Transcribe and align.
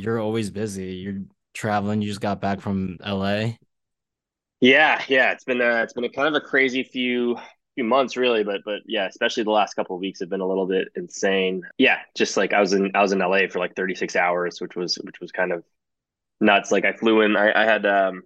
you're 0.00 0.20
always 0.20 0.50
busy. 0.50 0.94
You're 0.94 1.22
traveling. 1.54 2.02
You 2.02 2.08
just 2.08 2.20
got 2.20 2.40
back 2.40 2.60
from 2.60 2.98
LA. 3.04 3.52
Yeah, 4.60 5.02
yeah, 5.08 5.32
it's 5.32 5.44
been 5.44 5.60
a, 5.60 5.82
it's 5.82 5.92
been 5.92 6.04
a 6.04 6.08
kind 6.08 6.28
of 6.34 6.42
a 6.42 6.44
crazy 6.44 6.84
few 6.84 7.36
few 7.74 7.84
months 7.84 8.16
really, 8.16 8.44
but 8.44 8.62
but 8.64 8.80
yeah, 8.86 9.06
especially 9.06 9.42
the 9.42 9.50
last 9.50 9.74
couple 9.74 9.96
of 9.96 10.00
weeks 10.00 10.20
have 10.20 10.30
been 10.30 10.40
a 10.40 10.46
little 10.46 10.66
bit 10.66 10.88
insane. 10.94 11.62
Yeah, 11.78 11.98
just 12.14 12.36
like 12.36 12.52
I 12.52 12.60
was 12.60 12.72
in 12.72 12.90
I 12.94 13.02
was 13.02 13.12
in 13.12 13.18
LA 13.18 13.48
for 13.50 13.58
like 13.58 13.74
36 13.76 14.16
hours, 14.16 14.60
which 14.60 14.76
was 14.76 14.96
which 14.96 15.20
was 15.20 15.32
kind 15.32 15.52
of 15.52 15.64
nuts. 16.40 16.70
Like 16.72 16.84
I 16.84 16.92
flew 16.92 17.22
in, 17.22 17.36
I, 17.36 17.52
I 17.62 17.64
had 17.64 17.84
um 17.86 18.22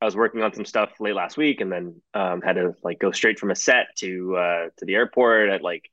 I 0.00 0.04
was 0.04 0.16
working 0.16 0.42
on 0.42 0.52
some 0.52 0.64
stuff 0.64 0.90
late 0.98 1.14
last 1.14 1.36
week 1.36 1.60
and 1.60 1.70
then 1.70 2.00
um 2.14 2.40
had 2.40 2.54
to 2.56 2.74
like 2.82 2.98
go 2.98 3.12
straight 3.12 3.38
from 3.38 3.50
a 3.50 3.56
set 3.56 3.88
to 3.98 4.36
uh 4.36 4.68
to 4.78 4.84
the 4.84 4.94
airport 4.94 5.50
at 5.50 5.62
like 5.62 5.90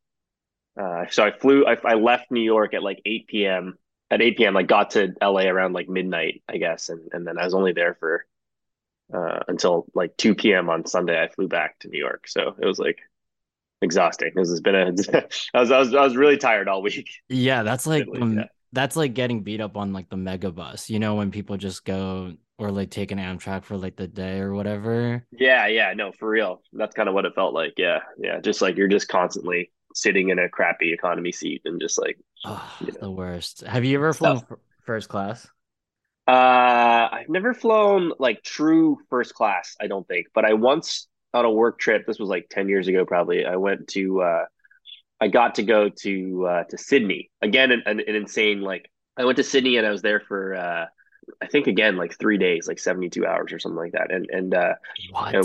uh 0.80 1.06
so 1.10 1.24
I 1.24 1.32
flew 1.32 1.66
I, 1.66 1.78
I 1.84 1.96
left 1.96 2.32
New 2.32 2.42
York 2.42 2.74
at 2.74 2.84
like 2.84 3.02
8 3.06 3.28
p.m. 3.28 3.78
At 4.12 4.22
8 4.22 4.38
p.m. 4.38 4.58
I 4.58 4.64
got 4.64 4.92
to 4.92 5.14
LA 5.22 5.44
around 5.44 5.74
like 5.74 5.88
midnight, 5.88 6.42
I 6.50 6.58
guess, 6.58 6.90
and 6.90 7.10
and 7.12 7.28
then 7.28 7.38
I 7.38 7.46
was 7.46 7.54
only 7.54 7.74
there 7.74 7.96
for 8.00 8.26
uh, 9.14 9.40
until 9.48 9.86
like 9.94 10.18
2 10.18 10.36
p.m. 10.36 10.70
on 10.70 10.86
Sunday. 10.86 11.22
I 11.22 11.28
flew 11.28 11.48
back 11.48 11.80
to 11.80 11.90
New 11.90 12.00
York, 12.00 12.28
so 12.28 12.56
it 12.60 12.66
was 12.66 12.80
like 12.80 13.00
exhausting. 13.82 14.32
This 14.36 14.50
has 14.50 14.62
been 14.62 14.76
a 14.76 14.88
I 15.54 15.60
was 15.60 15.72
I 15.72 15.80
was 15.80 15.94
I 15.94 16.04
was 16.04 16.16
really 16.16 16.38
tired 16.38 16.68
all 16.68 16.82
week. 16.82 17.10
Yeah, 17.28 17.64
that's 17.64 17.88
like 17.88 18.08
um, 18.20 18.40
yeah. 18.40 18.46
that's 18.74 18.96
like 18.96 19.14
getting 19.14 19.44
beat 19.44 19.62
up 19.62 19.78
on 19.78 19.94
like 19.94 20.10
the 20.10 20.18
mega 20.18 20.52
bus. 20.52 20.90
You 20.90 21.00
know 21.00 21.16
when 21.16 21.32
people 21.32 21.58
just 21.58 21.86
go 21.86 22.34
or 22.58 22.72
like 22.72 22.92
take 22.92 23.12
an 23.12 23.18
Amtrak 23.18 23.64
for 23.64 23.78
like 23.78 23.96
the 23.96 24.08
day 24.08 24.40
or 24.40 24.54
whatever. 24.54 25.26
Yeah, 25.32 25.68
yeah, 25.68 25.94
no, 25.94 26.12
for 26.12 26.30
real. 26.30 26.62
That's 26.74 26.94
kind 26.94 27.08
of 27.08 27.16
what 27.16 27.26
it 27.26 27.34
felt 27.34 27.54
like. 27.54 27.74
Yeah, 27.78 28.00
yeah, 28.18 28.40
just 28.42 28.62
like 28.62 28.76
you're 28.76 28.88
just 28.88 29.08
constantly 29.08 29.72
sitting 29.96 30.30
in 30.30 30.40
a 30.40 30.50
crappy 30.50 30.94
economy 30.94 31.32
seat 31.32 31.62
and 31.66 31.82
just 31.82 32.00
like 32.00 32.20
oh, 32.46 32.78
know, 32.82 32.94
the 33.02 33.12
worst. 33.12 33.62
Have 33.62 33.86
you 33.86 33.98
ever 33.98 34.14
flown 34.14 34.42
first 34.86 35.10
class? 35.10 35.48
Uh, 36.28 37.10
I've 37.12 37.30
never 37.30 37.54
flown 37.54 38.14
like 38.20 38.44
true 38.44 39.00
first 39.10 39.34
class, 39.34 39.76
I 39.82 39.88
don't 39.88 40.08
think, 40.08 40.28
but 40.34 40.46
I 40.46 40.54
once 40.54 41.08
on 41.34 41.46
a 41.46 41.52
work 41.52 41.80
trip, 41.80 42.06
this 42.06 42.20
was 42.20 42.30
like 42.30 42.48
10 42.50 42.70
years 42.70 42.88
ago 42.88 43.06
probably. 43.06 43.46
I 43.46 43.56
went 43.56 43.88
to 43.90 44.22
uh 44.22 44.46
I 45.22 45.28
got 45.28 45.56
to 45.56 45.64
go 45.64 45.90
to 45.90 46.48
uh 46.48 46.64
to 46.66 46.78
Sydney. 46.78 47.32
Again 47.42 47.72
an, 47.72 47.84
an, 47.86 48.00
an 48.00 48.16
insane 48.16 48.62
like 48.62 48.90
I 49.18 49.26
went 49.26 49.38
to 49.38 49.44
Sydney 49.44 49.78
and 49.78 49.86
I 49.86 49.92
was 49.92 50.02
there 50.02 50.20
for 50.20 50.56
uh 50.56 50.86
I 51.42 51.48
think 51.48 51.68
again 51.68 51.98
like 51.98 52.18
three 52.18 52.38
days, 52.38 52.68
like 52.68 52.80
seventy 52.80 53.10
two 53.10 53.26
hours 53.26 53.52
or 53.52 53.60
something 53.60 53.78
like 53.78 53.94
that, 53.94 54.12
and 54.12 54.28
and 54.30 54.54
uh, 54.54 54.74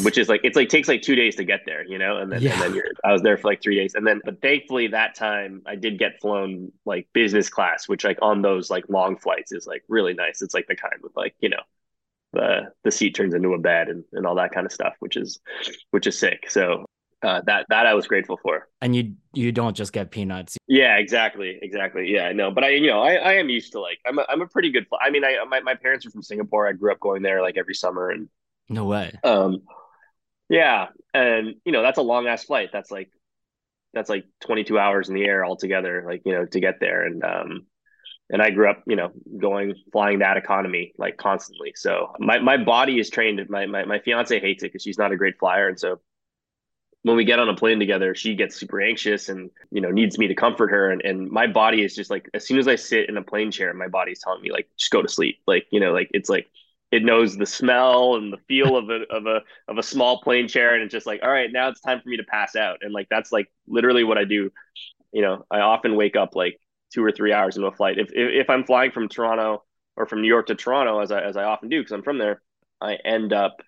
which 0.02 0.18
is 0.18 0.28
like 0.28 0.40
it's 0.44 0.56
like 0.56 0.68
takes 0.68 0.88
like 0.88 1.02
two 1.02 1.14
days 1.14 1.36
to 1.36 1.44
get 1.44 1.60
there, 1.66 1.84
you 1.84 1.98
know, 1.98 2.18
and 2.18 2.30
then 2.30 2.42
yeah. 2.42 2.52
and 2.52 2.62
then 2.62 2.74
you're 2.74 2.86
I 3.04 3.12
was 3.12 3.22
there 3.22 3.36
for 3.36 3.48
like 3.48 3.62
three 3.62 3.76
days, 3.76 3.94
and 3.94 4.06
then 4.06 4.20
but 4.24 4.40
thankfully 4.42 4.88
that 4.88 5.14
time 5.14 5.62
I 5.66 5.76
did 5.76 5.98
get 5.98 6.20
flown 6.20 6.72
like 6.84 7.08
business 7.12 7.48
class, 7.48 7.88
which 7.88 8.04
like 8.04 8.18
on 8.22 8.42
those 8.42 8.70
like 8.70 8.88
long 8.88 9.16
flights 9.16 9.52
is 9.52 9.66
like 9.66 9.82
really 9.88 10.14
nice. 10.14 10.42
It's 10.42 10.54
like 10.54 10.66
the 10.66 10.76
kind 10.76 10.94
with 11.02 11.16
like 11.16 11.34
you 11.40 11.48
know 11.48 11.62
the 12.32 12.72
the 12.82 12.90
seat 12.90 13.14
turns 13.14 13.34
into 13.34 13.54
a 13.54 13.58
bed 13.58 13.88
and 13.88 14.04
and 14.12 14.26
all 14.26 14.34
that 14.36 14.52
kind 14.52 14.66
of 14.66 14.72
stuff, 14.72 14.94
which 14.98 15.16
is 15.16 15.40
which 15.90 16.06
is 16.06 16.18
sick. 16.18 16.50
So 16.50 16.86
uh, 17.24 17.40
that 17.46 17.66
that 17.70 17.86
I 17.86 17.94
was 17.94 18.06
grateful 18.06 18.38
for. 18.42 18.68
And 18.80 18.94
you 18.94 19.14
you 19.32 19.50
don't 19.50 19.74
just 19.74 19.92
get 19.92 20.10
peanuts. 20.10 20.56
Yeah, 20.66 20.96
exactly, 20.98 21.58
exactly. 21.62 22.12
Yeah, 22.12 22.32
no, 22.32 22.50
but 22.50 22.64
I 22.64 22.70
you 22.70 22.88
know 22.88 23.00
I, 23.00 23.14
I 23.14 23.32
am 23.34 23.48
used 23.48 23.72
to 23.72 23.80
like 23.80 23.98
I'm 24.06 24.18
a, 24.18 24.26
I'm 24.28 24.42
a 24.42 24.46
pretty 24.46 24.70
good. 24.70 24.86
I 25.00 25.10
mean, 25.10 25.24
I 25.24 25.42
my 25.48 25.60
my 25.60 25.74
parents 25.74 26.04
are 26.06 26.10
from 26.10 26.22
Singapore. 26.22 26.68
I 26.68 26.72
grew 26.72 26.92
up 26.92 27.00
going 27.00 27.22
there 27.22 27.42
like 27.42 27.56
every 27.56 27.74
summer 27.74 28.10
and. 28.10 28.28
No 28.68 28.86
way. 28.86 29.12
Um, 29.22 29.62
yeah, 30.48 30.86
and 31.12 31.56
you 31.64 31.72
know 31.72 31.82
that's 31.82 31.98
a 31.98 32.02
long 32.02 32.26
ass 32.26 32.44
flight. 32.44 32.70
That's 32.72 32.90
like 32.90 33.10
that's 33.92 34.08
like 34.10 34.24
22 34.40 34.78
hours 34.78 35.08
in 35.08 35.14
the 35.14 35.24
air 35.24 35.44
altogether. 35.44 36.04
Like 36.06 36.22
you 36.24 36.32
know 36.32 36.46
to 36.46 36.60
get 36.60 36.80
there 36.80 37.04
and 37.04 37.24
um 37.24 37.66
and 38.30 38.40
I 38.40 38.50
grew 38.50 38.70
up, 38.70 38.82
you 38.86 38.96
know, 38.96 39.10
going 39.38 39.74
flying 39.92 40.20
that 40.20 40.38
economy 40.38 40.92
like 40.96 41.18
constantly. 41.18 41.72
So 41.76 42.12
my, 42.18 42.38
my 42.38 42.56
body 42.56 42.98
is 42.98 43.10
trained. 43.10 43.40
My, 43.50 43.66
my 43.66 43.84
my 43.84 43.98
fiance 43.98 44.40
hates 44.40 44.62
it 44.62 44.68
because 44.68 44.82
she's 44.82 44.96
not 44.96 45.12
a 45.12 45.16
great 45.16 45.38
flyer, 45.38 45.68
and 45.68 45.78
so 45.78 46.00
when 47.04 47.16
we 47.16 47.24
get 47.24 47.38
on 47.38 47.50
a 47.50 47.54
plane 47.54 47.78
together, 47.78 48.14
she 48.14 48.34
gets 48.34 48.56
super 48.56 48.80
anxious 48.80 49.28
and, 49.28 49.50
you 49.70 49.82
know, 49.82 49.90
needs 49.90 50.18
me 50.18 50.26
to 50.26 50.34
comfort 50.34 50.70
her. 50.70 50.90
And, 50.90 51.02
and 51.02 51.30
my 51.30 51.46
body 51.46 51.84
is 51.84 51.94
just 51.94 52.10
like, 52.10 52.30
as 52.32 52.46
soon 52.46 52.58
as 52.58 52.66
I 52.66 52.76
sit 52.76 53.10
in 53.10 53.18
a 53.18 53.22
plane 53.22 53.50
chair, 53.50 53.74
my 53.74 53.88
body's 53.88 54.20
telling 54.20 54.40
me 54.40 54.50
like, 54.50 54.68
just 54.78 54.90
go 54.90 55.02
to 55.02 55.08
sleep. 55.08 55.38
Like, 55.46 55.66
you 55.70 55.80
know, 55.80 55.92
like 55.92 56.08
it's 56.14 56.30
like, 56.30 56.48
it 56.90 57.04
knows 57.04 57.36
the 57.36 57.44
smell 57.44 58.14
and 58.14 58.32
the 58.32 58.38
feel 58.48 58.78
of 58.78 58.88
a, 58.88 59.02
of 59.14 59.26
a, 59.26 59.42
of 59.68 59.76
a 59.76 59.82
small 59.82 60.22
plane 60.22 60.48
chair. 60.48 60.74
And 60.74 60.82
it's 60.82 60.92
just 60.92 61.06
like, 61.06 61.20
all 61.22 61.30
right, 61.30 61.52
now 61.52 61.68
it's 61.68 61.82
time 61.82 62.00
for 62.00 62.08
me 62.08 62.16
to 62.16 62.24
pass 62.24 62.56
out. 62.56 62.78
And 62.80 62.94
like, 62.94 63.08
that's 63.10 63.30
like 63.30 63.52
literally 63.68 64.04
what 64.04 64.16
I 64.16 64.24
do. 64.24 64.50
You 65.12 65.20
know, 65.20 65.44
I 65.50 65.60
often 65.60 65.96
wake 65.96 66.16
up 66.16 66.34
like 66.34 66.58
two 66.90 67.04
or 67.04 67.12
three 67.12 67.34
hours 67.34 67.56
into 67.56 67.68
a 67.68 67.72
flight. 67.72 67.98
If, 67.98 68.12
if, 68.12 68.46
if 68.46 68.50
I'm 68.50 68.64
flying 68.64 68.92
from 68.92 69.10
Toronto 69.10 69.62
or 69.94 70.06
from 70.06 70.22
New 70.22 70.28
York 70.28 70.46
to 70.46 70.54
Toronto, 70.54 71.00
as 71.00 71.12
I, 71.12 71.20
as 71.20 71.36
I 71.36 71.44
often 71.44 71.68
do, 71.68 71.82
cause 71.82 71.92
I'm 71.92 72.02
from 72.02 72.16
there, 72.16 72.40
I 72.80 72.94
end 72.94 73.34
up 73.34 73.60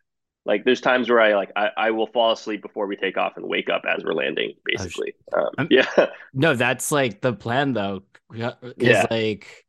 like 0.47 0.65
there's 0.65 0.81
times 0.81 1.11
where 1.11 1.21
I 1.21 1.35
like 1.35 1.51
I, 1.57 1.71
I 1.77 1.91
will 1.91 2.07
fall 2.07 2.33
asleep 2.33 2.63
before 2.63 2.87
we 2.87 2.97
take 2.97 3.19
off 3.19 3.37
and 3.37 3.47
wake 3.47 3.69
up 3.69 3.83
as 3.85 4.05
we're 4.05 4.15
landing, 4.15 4.55
basically. 4.65 5.15
Oh, 5.35 5.51
um, 5.59 5.67
yeah. 5.71 5.87
No, 6.33 6.55
that's 6.55 6.93
like 6.93 7.21
the 7.21 7.33
plan 7.33 7.73
though. 7.73 8.05
Yeah. 8.33 9.07
like 9.11 9.67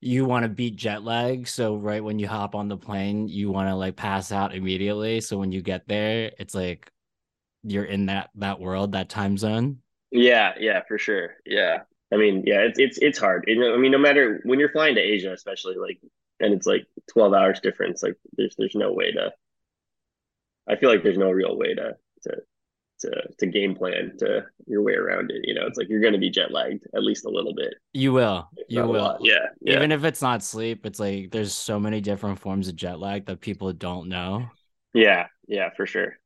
you 0.00 0.24
want 0.24 0.44
to 0.44 0.48
beat 0.48 0.76
jet 0.76 1.02
lag. 1.02 1.46
So 1.46 1.76
right 1.76 2.02
when 2.02 2.18
you 2.18 2.26
hop 2.26 2.54
on 2.54 2.68
the 2.68 2.76
plane, 2.76 3.28
you 3.28 3.50
want 3.50 3.68
to 3.68 3.74
like 3.74 3.96
pass 3.96 4.32
out 4.32 4.54
immediately. 4.54 5.20
So 5.20 5.38
when 5.38 5.52
you 5.52 5.60
get 5.60 5.86
there, 5.86 6.32
it's 6.38 6.54
like 6.54 6.90
you're 7.62 7.84
in 7.84 8.06
that 8.06 8.30
that 8.36 8.60
world, 8.60 8.92
that 8.92 9.10
time 9.10 9.36
zone. 9.36 9.78
Yeah, 10.10 10.54
yeah, 10.58 10.82
for 10.88 10.96
sure. 10.96 11.34
Yeah. 11.44 11.82
I 12.12 12.16
mean, 12.16 12.44
yeah, 12.46 12.60
it's 12.60 12.78
it's 12.78 12.98
it's 12.98 13.18
hard. 13.18 13.44
It, 13.46 13.58
I 13.58 13.76
mean, 13.76 13.92
no 13.92 13.98
matter 13.98 14.40
when 14.44 14.58
you're 14.58 14.70
flying 14.70 14.94
to 14.94 15.00
Asia, 15.00 15.32
especially 15.32 15.76
like, 15.76 15.98
and 16.40 16.54
it's 16.54 16.66
like 16.66 16.86
12 17.12 17.34
hours 17.34 17.60
difference. 17.60 18.02
Like, 18.02 18.14
there's 18.36 18.54
there's 18.56 18.74
no 18.74 18.92
way 18.92 19.10
to 19.12 19.32
I 20.68 20.76
feel 20.76 20.90
like 20.90 21.02
there's 21.02 21.18
no 21.18 21.30
real 21.30 21.56
way 21.56 21.74
to 21.74 21.96
to 22.22 22.36
to 23.00 23.22
to 23.38 23.46
game 23.46 23.74
plan 23.74 24.12
to 24.18 24.44
your 24.66 24.82
way 24.82 24.94
around 24.94 25.30
it. 25.30 25.42
You 25.44 25.54
know, 25.54 25.66
it's 25.66 25.78
like 25.78 25.88
you're 25.88 26.00
going 26.00 26.12
to 26.12 26.18
be 26.18 26.30
jet 26.30 26.52
lagged 26.52 26.86
at 26.94 27.02
least 27.02 27.24
a 27.24 27.30
little 27.30 27.54
bit. 27.54 27.74
You 27.92 28.12
will. 28.12 28.48
You 28.68 28.86
will. 28.86 29.18
Yeah, 29.20 29.46
yeah. 29.60 29.76
Even 29.76 29.92
if 29.92 30.04
it's 30.04 30.22
not 30.22 30.42
sleep, 30.42 30.86
it's 30.86 31.00
like 31.00 31.30
there's 31.30 31.54
so 31.54 31.78
many 31.78 32.00
different 32.00 32.38
forms 32.38 32.68
of 32.68 32.76
jet 32.76 32.98
lag 32.98 33.26
that 33.26 33.40
people 33.40 33.72
don't 33.72 34.08
know. 34.08 34.46
Yeah. 34.92 35.26
Yeah, 35.46 35.70
for 35.76 35.86
sure. 35.86 36.16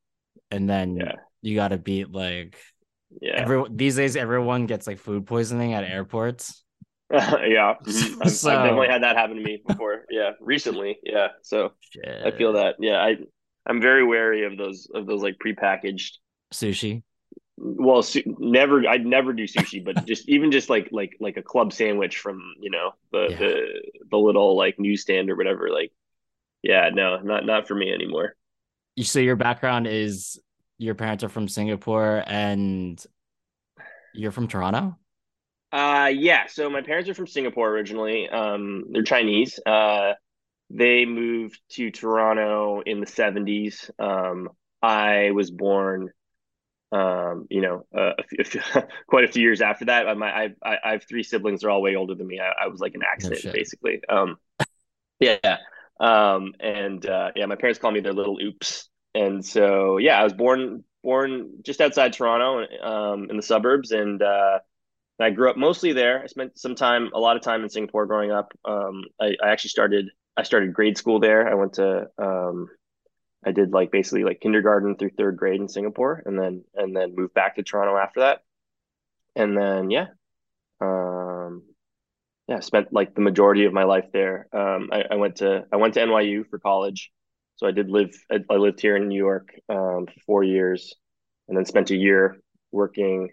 And 0.51 0.69
then 0.69 0.97
yeah. 0.97 1.13
you 1.43 1.55
got 1.57 1.69
to 1.69 1.79
beat 1.79 2.13
like 2.13 2.57
yeah. 3.21 3.37
Everyone 3.37 3.77
these 3.77 3.97
days 3.97 4.17
everyone 4.17 4.67
gets 4.67 4.87
like 4.87 4.99
food 4.99 5.27
poisoning 5.27 5.73
at 5.73 5.85
airports. 5.85 6.63
yeah. 7.11 7.75
I've, 7.81 7.93
so, 8.31 8.51
I've, 8.51 8.65
definitely 8.65 8.89
had 8.89 9.03
that 9.03 9.17
happen 9.17 9.37
to 9.37 9.43
me 9.43 9.63
before. 9.67 10.05
Yeah, 10.11 10.33
recently. 10.41 10.99
Yeah, 11.03 11.29
so 11.43 11.73
shit. 11.81 12.23
I 12.25 12.31
feel 12.31 12.53
that. 12.53 12.77
Yeah, 12.79 12.99
I 12.99 13.17
I'm 13.69 13.81
very 13.81 14.05
wary 14.05 14.45
of 14.45 14.57
those 14.57 14.89
of 14.95 15.07
those 15.07 15.23
like 15.23 15.37
prepackaged 15.39 16.13
sushi. 16.53 17.03
Well, 17.57 18.03
su- 18.03 18.37
never. 18.39 18.89
I'd 18.89 19.05
never 19.05 19.33
do 19.33 19.45
sushi, 19.45 19.85
but 19.85 20.05
just 20.07 20.29
even 20.29 20.51
just 20.51 20.71
like 20.71 20.89
like 20.91 21.17
like 21.21 21.37
a 21.37 21.43
club 21.43 21.73
sandwich 21.73 22.19
from 22.19 22.55
you 22.61 22.71
know 22.71 22.93
the 23.13 23.27
yeah. 23.31 23.37
the 23.37 23.83
the 24.11 24.17
little 24.17 24.57
like 24.57 24.79
newsstand 24.79 25.31
or 25.31 25.37
whatever. 25.37 25.69
Like, 25.71 25.93
yeah, 26.63 26.91
no, 26.93 27.19
not 27.19 27.45
not 27.45 27.69
for 27.69 27.75
me 27.75 27.93
anymore. 27.93 28.35
You 28.97 29.05
so 29.05 29.21
your 29.21 29.37
background 29.37 29.87
is 29.87 30.41
your 30.79 30.95
parents 30.95 31.25
are 31.25 31.29
from 31.29 31.49
Singapore 31.49 32.25
and 32.27 33.05
you're 34.15 34.33
from 34.33 34.49
Toronto. 34.49 34.97
Uh, 35.71 36.11
yeah. 36.15 36.47
So 36.47 36.71
my 36.71 36.81
parents 36.81 37.11
are 37.11 37.15
from 37.15 37.27
Singapore 37.27 37.69
originally. 37.69 38.29
Um, 38.29 38.85
they're 38.91 39.03
Chinese. 39.03 39.61
Uh, 39.67 40.13
they 40.71 41.05
moved 41.05 41.61
to 41.71 41.91
Toronto 41.91 42.83
in 42.85 43.01
the 43.01 43.07
70s. 43.07 43.91
Um, 43.99 44.51
I 44.83 45.31
was 45.33 45.51
born, 45.51 46.11
um, 46.93 47.47
you 47.51 47.61
know, 47.61 47.87
uh, 47.97 48.13
a 48.39 48.45
few, 48.45 48.61
quite 49.07 49.25
a 49.25 49.29
few 49.29 49.43
years 49.43 49.61
after 49.61 49.87
that. 49.87 50.07
I, 50.09 50.13
I, 50.63 50.79
I 50.85 50.93
have 50.93 51.05
three 51.09 51.23
siblings. 51.23 51.63
They're 51.63 51.71
all 51.71 51.83
way 51.83 51.97
older 51.97 52.15
than 52.15 52.27
me. 52.27 52.41
I, 52.41 52.65
I 52.65 52.69
was 52.69 52.81
like 52.81 52.95
an 52.95 53.03
accident, 53.11 53.45
no 53.45 53.53
basically. 53.53 54.01
Um, 54.09 54.37
yeah. 55.21 55.59
Um, 56.01 56.53
and 56.61 57.05
uh, 57.05 57.31
yeah, 57.35 57.47
my 57.47 57.57
parents 57.57 57.79
call 57.79 57.91
me 57.91 58.01
their 58.01 58.13
little 58.13 58.39
oops. 58.41 58.89
And 59.15 59.45
so, 59.45 59.97
yeah, 59.97 60.21
I 60.21 60.25
was 60.25 60.33
born 60.33 60.85
born 61.03 61.51
just 61.63 61.81
outside 61.81 62.13
Toronto, 62.13 62.67
um, 62.83 63.31
in 63.31 63.37
the 63.37 63.43
suburbs, 63.43 63.93
and 63.93 64.21
uh, 64.21 64.59
I 65.21 65.31
grew 65.31 65.51
up 65.51 65.57
mostly 65.57 65.93
there. 65.93 66.23
I 66.23 66.27
spent 66.27 66.59
some 66.59 66.75
time, 66.75 67.11
a 67.15 67.19
lot 67.19 67.37
of 67.37 67.43
time 67.43 67.63
in 67.63 67.71
Singapore 67.71 68.07
growing 68.07 68.31
up. 68.31 68.53
Um, 68.65 69.05
I, 69.21 69.35
I 69.43 69.51
actually 69.51 69.71
started 69.71 70.11
I 70.39 70.45
started 70.45 70.73
grade 70.73 70.97
school 70.97 71.19
there. 71.19 71.49
I 71.49 71.55
went 71.55 71.75
to 71.75 72.07
um, 72.17 72.69
I 73.45 73.51
did 73.51 73.73
like 73.73 73.91
basically 73.91 74.23
like 74.23 74.41
kindergarten 74.41 74.95
through 74.95 75.11
third 75.11 75.37
grade 75.37 75.61
in 75.61 75.69
Singapore, 75.69 76.23
and 76.25 76.39
then 76.39 76.65
and 76.77 76.97
then 76.97 77.17
moved 77.17 77.35
back 77.35 77.57
to 77.57 77.65
Toronto 77.65 77.97
after 77.97 78.21
that. 78.21 78.43
And 79.35 79.59
then 79.59 79.91
yeah, 79.91 80.07
um, 80.81 81.65
yeah, 82.47 82.61
spent 82.61 82.93
like 82.93 83.17
the 83.17 83.21
majority 83.21 83.65
of 83.65 83.73
my 83.73 83.83
life 83.83 84.07
there. 84.13 84.47
Um, 84.53 84.91
I, 84.93 85.05
I 85.11 85.15
went 85.17 85.37
to 85.37 85.65
I 85.73 85.77
went 85.77 85.95
to 85.95 86.01
NYU 86.01 86.49
for 86.49 86.61
college, 86.61 87.11
so 87.57 87.67
I 87.67 87.73
did 87.73 87.91
live. 87.91 88.15
I, 88.31 88.39
I 88.49 88.57
lived 88.59 88.81
here 88.81 88.97
in 88.97 89.09
New 89.09 89.19
York 89.19 89.51
um, 89.69 90.07
for 90.07 90.21
four 90.25 90.45
years, 90.45 90.95
and 91.49 91.59
then 91.59 91.65
spent 91.65 91.91
a 91.91 91.97
year 91.97 92.39
working 92.71 93.31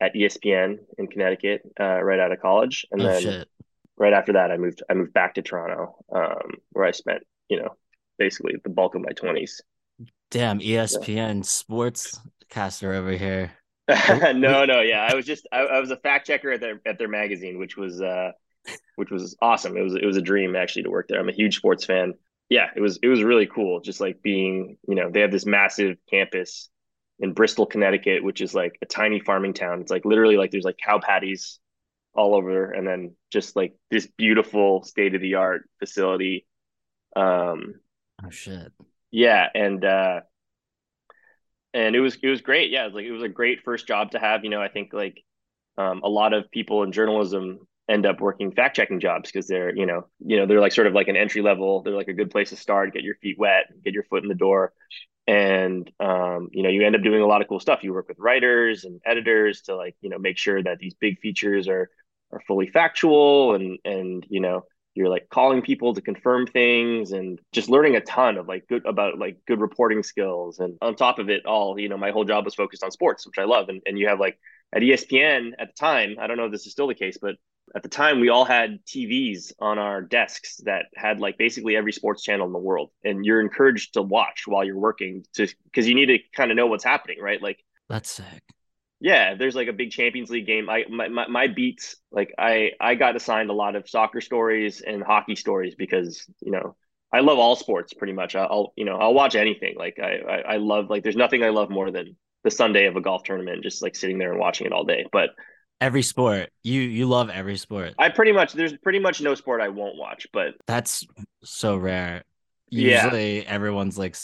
at 0.00 0.14
ESPN 0.14 0.78
in 0.96 1.08
Connecticut 1.08 1.62
uh, 1.80 2.00
right 2.00 2.20
out 2.20 2.30
of 2.30 2.40
college, 2.40 2.86
and 2.92 3.02
oh, 3.02 3.04
then. 3.04 3.22
Shit 3.22 3.48
right 3.96 4.12
after 4.12 4.34
that, 4.34 4.50
I 4.50 4.56
moved 4.56 4.82
I 4.90 4.94
moved 4.94 5.12
back 5.12 5.34
to 5.34 5.42
Toronto, 5.42 5.96
um, 6.14 6.54
where 6.70 6.84
I 6.84 6.92
spent 6.92 7.22
you 7.48 7.60
know 7.60 7.76
basically 8.18 8.54
the 8.62 8.70
bulk 8.70 8.94
of 8.94 9.02
my 9.02 9.12
twenties. 9.12 9.62
Damn, 10.30 10.60
ESPN 10.60 11.44
sports 11.44 12.20
caster 12.50 12.92
over 12.92 13.12
here. 13.12 13.52
no, 14.34 14.64
no, 14.64 14.80
yeah, 14.80 15.06
I 15.08 15.14
was 15.14 15.24
just 15.24 15.46
I, 15.52 15.60
I, 15.60 15.80
was 15.80 15.92
a 15.92 15.96
fact 15.96 16.26
checker 16.26 16.50
at 16.50 16.60
their 16.60 16.80
at 16.84 16.98
their 16.98 17.08
magazine, 17.08 17.58
which 17.58 17.76
was 17.76 18.02
uh, 18.02 18.32
which 18.96 19.10
was 19.10 19.36
awesome. 19.40 19.76
It 19.76 19.82
was 19.82 19.94
it 19.94 20.04
was 20.04 20.16
a 20.16 20.22
dream 20.22 20.56
actually 20.56 20.82
to 20.84 20.90
work 20.90 21.06
there. 21.08 21.20
I'm 21.20 21.28
a 21.28 21.32
huge 21.32 21.56
sports 21.56 21.84
fan. 21.84 22.14
Yeah, 22.48 22.68
it 22.74 22.80
was 22.80 22.98
it 23.02 23.08
was 23.08 23.22
really 23.22 23.46
cool. 23.46 23.80
Just 23.80 24.00
like 24.00 24.22
being, 24.22 24.76
you 24.88 24.96
know, 24.96 25.10
they 25.10 25.20
have 25.20 25.30
this 25.30 25.46
massive 25.46 25.98
campus 26.10 26.68
in 27.20 27.32
Bristol, 27.32 27.66
Connecticut, 27.66 28.24
which 28.24 28.40
is 28.40 28.54
like 28.54 28.76
a 28.82 28.86
tiny 28.86 29.20
farming 29.20 29.54
town. 29.54 29.80
It's 29.80 29.90
like 29.90 30.04
literally 30.04 30.36
like 30.36 30.50
there's 30.50 30.64
like 30.64 30.78
cow 30.84 30.98
patties 30.98 31.60
all 32.16 32.34
over, 32.34 32.70
and 32.70 32.86
then 32.86 33.14
just 33.30 33.56
like 33.56 33.74
this 33.90 34.06
beautiful 34.06 34.82
state 34.82 35.14
of 35.14 35.20
the 35.20 35.34
art 35.34 35.68
facility. 35.78 36.46
Um, 37.14 37.74
oh 38.24 38.30
shit. 38.30 38.72
Yeah, 39.10 39.48
and 39.54 39.84
uh, 39.84 40.20
and 41.72 41.94
it 41.94 42.00
was 42.00 42.16
it 42.22 42.28
was 42.28 42.40
great. 42.40 42.70
Yeah, 42.70 42.82
it 42.82 42.86
was 42.86 42.94
like 42.94 43.04
it 43.04 43.12
was 43.12 43.22
a 43.22 43.28
great 43.28 43.62
first 43.64 43.86
job 43.86 44.12
to 44.12 44.18
have. 44.18 44.44
You 44.44 44.50
know, 44.50 44.62
I 44.62 44.68
think 44.68 44.92
like 44.92 45.22
um, 45.78 46.00
a 46.02 46.08
lot 46.08 46.32
of 46.32 46.50
people 46.50 46.82
in 46.82 46.92
journalism 46.92 47.60
end 47.88 48.04
up 48.04 48.20
working 48.20 48.50
fact 48.50 48.74
checking 48.74 48.98
jobs 48.98 49.30
because 49.30 49.46
they're 49.46 49.74
you 49.74 49.86
know 49.86 50.06
you 50.18 50.36
know 50.36 50.46
they're 50.46 50.60
like 50.60 50.72
sort 50.72 50.86
of 50.86 50.94
like 50.94 51.08
an 51.08 51.16
entry 51.16 51.42
level. 51.42 51.82
They're 51.82 51.94
like 51.94 52.08
a 52.08 52.14
good 52.14 52.30
place 52.30 52.50
to 52.50 52.56
start, 52.56 52.94
get 52.94 53.02
your 53.02 53.16
feet 53.16 53.38
wet, 53.38 53.66
get 53.84 53.94
your 53.94 54.04
foot 54.04 54.22
in 54.22 54.28
the 54.28 54.34
door, 54.34 54.72
and 55.26 55.90
um, 56.00 56.48
you 56.52 56.62
know 56.62 56.70
you 56.70 56.84
end 56.84 56.96
up 56.96 57.02
doing 57.02 57.22
a 57.22 57.26
lot 57.26 57.42
of 57.42 57.48
cool 57.48 57.60
stuff. 57.60 57.80
You 57.82 57.92
work 57.92 58.08
with 58.08 58.18
writers 58.18 58.84
and 58.84 59.00
editors 59.04 59.62
to 59.62 59.76
like 59.76 59.96
you 60.00 60.10
know 60.10 60.18
make 60.18 60.38
sure 60.38 60.62
that 60.62 60.78
these 60.78 60.94
big 60.94 61.20
features 61.20 61.68
are 61.68 61.90
are 62.32 62.40
fully 62.46 62.66
factual 62.66 63.54
and 63.54 63.78
and 63.84 64.26
you 64.28 64.40
know 64.40 64.64
you're 64.94 65.08
like 65.10 65.28
calling 65.28 65.60
people 65.60 65.92
to 65.92 66.00
confirm 66.00 66.46
things 66.46 67.12
and 67.12 67.38
just 67.52 67.68
learning 67.68 67.96
a 67.96 68.00
ton 68.00 68.38
of 68.38 68.48
like 68.48 68.66
good 68.66 68.86
about 68.86 69.18
like 69.18 69.36
good 69.46 69.60
reporting 69.60 70.02
skills. 70.02 70.58
And 70.58 70.78
on 70.80 70.96
top 70.96 71.18
of 71.18 71.28
it 71.28 71.44
all 71.44 71.78
you 71.78 71.88
know 71.88 71.98
my 71.98 72.10
whole 72.10 72.24
job 72.24 72.44
was 72.44 72.54
focused 72.54 72.82
on 72.82 72.90
sports 72.90 73.26
which 73.26 73.38
i 73.38 73.44
love. 73.44 73.68
And, 73.68 73.82
and 73.86 73.98
you 73.98 74.08
have 74.08 74.20
like 74.20 74.38
at 74.74 74.82
espn 74.82 75.52
at 75.58 75.68
the 75.68 75.78
time 75.78 76.16
i 76.20 76.26
don't 76.26 76.36
know 76.36 76.46
if 76.46 76.52
this 76.52 76.66
is 76.66 76.72
still 76.72 76.88
the 76.88 76.94
case 76.94 77.18
but 77.20 77.36
at 77.74 77.82
the 77.82 77.88
time 77.88 78.20
we 78.20 78.28
all 78.28 78.44
had 78.44 78.84
tvs 78.86 79.52
on 79.58 79.78
our 79.78 80.00
desks 80.00 80.58
that 80.64 80.86
had 80.94 81.20
like 81.20 81.36
basically 81.36 81.76
every 81.76 81.92
sports 81.92 82.22
channel 82.22 82.46
in 82.46 82.52
the 82.52 82.58
world. 82.58 82.90
And 83.04 83.24
you're 83.24 83.40
encouraged 83.40 83.94
to 83.94 84.02
watch 84.02 84.44
while 84.46 84.64
you're 84.64 84.78
working 84.78 85.24
to 85.34 85.48
because 85.64 85.88
you 85.88 85.94
need 85.94 86.06
to 86.06 86.18
kind 86.34 86.50
of 86.50 86.56
know 86.56 86.66
what's 86.66 86.84
happening 86.84 87.20
right? 87.20 87.42
Like 87.42 87.62
that's 87.88 88.10
sick 88.10 88.42
yeah, 89.00 89.34
there's 89.34 89.54
like 89.54 89.68
a 89.68 89.72
big 89.72 89.90
Champions 89.90 90.30
League 90.30 90.46
game. 90.46 90.70
I 90.70 90.84
my, 90.88 91.08
my, 91.08 91.28
my 91.28 91.46
beats 91.48 91.96
like 92.10 92.34
I 92.38 92.72
I 92.80 92.94
got 92.94 93.16
assigned 93.16 93.50
a 93.50 93.54
lot 93.54 93.76
of 93.76 93.88
soccer 93.88 94.20
stories 94.20 94.80
and 94.80 95.02
hockey 95.02 95.36
stories 95.36 95.74
because 95.74 96.24
you 96.40 96.52
know 96.52 96.76
I 97.12 97.20
love 97.20 97.38
all 97.38 97.56
sports 97.56 97.92
pretty 97.92 98.14
much. 98.14 98.34
I'll 98.34 98.72
you 98.76 98.84
know 98.84 98.96
I'll 98.96 99.14
watch 99.14 99.34
anything. 99.34 99.74
Like 99.76 99.98
I, 100.02 100.18
I 100.18 100.54
I 100.54 100.56
love 100.56 100.88
like 100.88 101.02
there's 101.02 101.16
nothing 101.16 101.42
I 101.42 101.50
love 101.50 101.68
more 101.70 101.90
than 101.90 102.16
the 102.42 102.50
Sunday 102.50 102.86
of 102.86 102.96
a 102.96 103.00
golf 103.00 103.22
tournament, 103.24 103.62
just 103.62 103.82
like 103.82 103.94
sitting 103.94 104.18
there 104.18 104.30
and 104.30 104.40
watching 104.40 104.66
it 104.66 104.72
all 104.72 104.84
day. 104.84 105.04
But 105.12 105.30
every 105.80 106.02
sport 106.02 106.50
you 106.62 106.80
you 106.80 107.06
love 107.06 107.28
every 107.28 107.58
sport. 107.58 107.94
I 107.98 108.08
pretty 108.08 108.32
much 108.32 108.54
there's 108.54 108.76
pretty 108.78 108.98
much 108.98 109.20
no 109.20 109.34
sport 109.34 109.60
I 109.60 109.68
won't 109.68 109.96
watch. 109.96 110.26
But 110.32 110.54
that's 110.66 111.06
so 111.44 111.76
rare. 111.76 112.24
Usually 112.70 113.42
yeah. 113.42 113.48
everyone's 113.48 113.98
like 113.98 114.16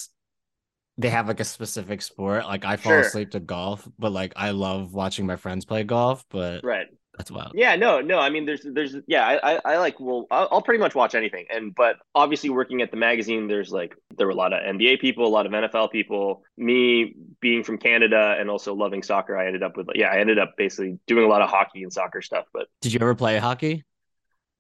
they 0.98 1.10
have 1.10 1.28
like 1.28 1.40
a 1.40 1.44
specific 1.44 2.02
sport. 2.02 2.44
Like 2.44 2.64
I 2.64 2.76
fall 2.76 2.92
sure. 2.92 3.00
asleep 3.00 3.30
to 3.32 3.40
golf, 3.40 3.86
but 3.98 4.12
like 4.12 4.32
I 4.36 4.50
love 4.50 4.92
watching 4.92 5.26
my 5.26 5.36
friends 5.36 5.64
play 5.64 5.84
golf. 5.84 6.24
But 6.30 6.64
right, 6.64 6.86
that's 7.16 7.30
wild. 7.30 7.52
Yeah, 7.54 7.76
no, 7.76 8.00
no. 8.00 8.18
I 8.18 8.30
mean, 8.30 8.46
there's, 8.46 8.62
there's, 8.64 8.96
yeah. 9.06 9.26
I, 9.26 9.54
I, 9.54 9.60
I 9.64 9.76
like. 9.78 10.00
Well, 10.00 10.26
I'll, 10.30 10.48
I'll, 10.50 10.62
pretty 10.62 10.80
much 10.80 10.94
watch 10.94 11.14
anything. 11.14 11.46
And 11.50 11.74
but 11.74 11.96
obviously, 12.14 12.50
working 12.50 12.80
at 12.80 12.90
the 12.90 12.96
magazine, 12.96 13.48
there's 13.48 13.70
like 13.70 13.94
there 14.16 14.26
were 14.26 14.32
a 14.32 14.36
lot 14.36 14.52
of 14.52 14.60
NBA 14.60 15.00
people, 15.00 15.26
a 15.26 15.28
lot 15.28 15.44
of 15.44 15.52
NFL 15.52 15.90
people. 15.90 16.42
Me 16.56 17.14
being 17.40 17.64
from 17.64 17.78
Canada 17.78 18.36
and 18.38 18.48
also 18.48 18.74
loving 18.74 19.02
soccer, 19.02 19.36
I 19.36 19.46
ended 19.46 19.62
up 19.62 19.76
with 19.76 19.88
yeah, 19.94 20.08
I 20.08 20.18
ended 20.18 20.38
up 20.38 20.54
basically 20.56 20.98
doing 21.06 21.24
a 21.24 21.28
lot 21.28 21.42
of 21.42 21.50
hockey 21.50 21.82
and 21.82 21.92
soccer 21.92 22.22
stuff. 22.22 22.46
But 22.52 22.68
did 22.80 22.94
you 22.94 23.00
ever 23.00 23.14
play 23.14 23.38
hockey? 23.38 23.84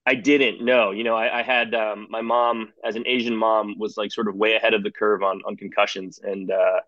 I 0.04 0.14
didn't 0.14 0.64
know. 0.64 0.90
You 0.90 1.04
know, 1.04 1.14
I, 1.14 1.40
I 1.40 1.42
had 1.42 1.74
um, 1.74 2.08
my 2.10 2.22
mom, 2.22 2.72
as 2.84 2.96
an 2.96 3.04
Asian 3.06 3.36
mom, 3.36 3.78
was 3.78 3.96
like 3.96 4.12
sort 4.12 4.28
of 4.28 4.34
way 4.34 4.56
ahead 4.56 4.74
of 4.74 4.82
the 4.82 4.90
curve 4.90 5.22
on 5.22 5.42
on 5.46 5.56
concussions, 5.56 6.18
and 6.22 6.50
uh, 6.50 6.80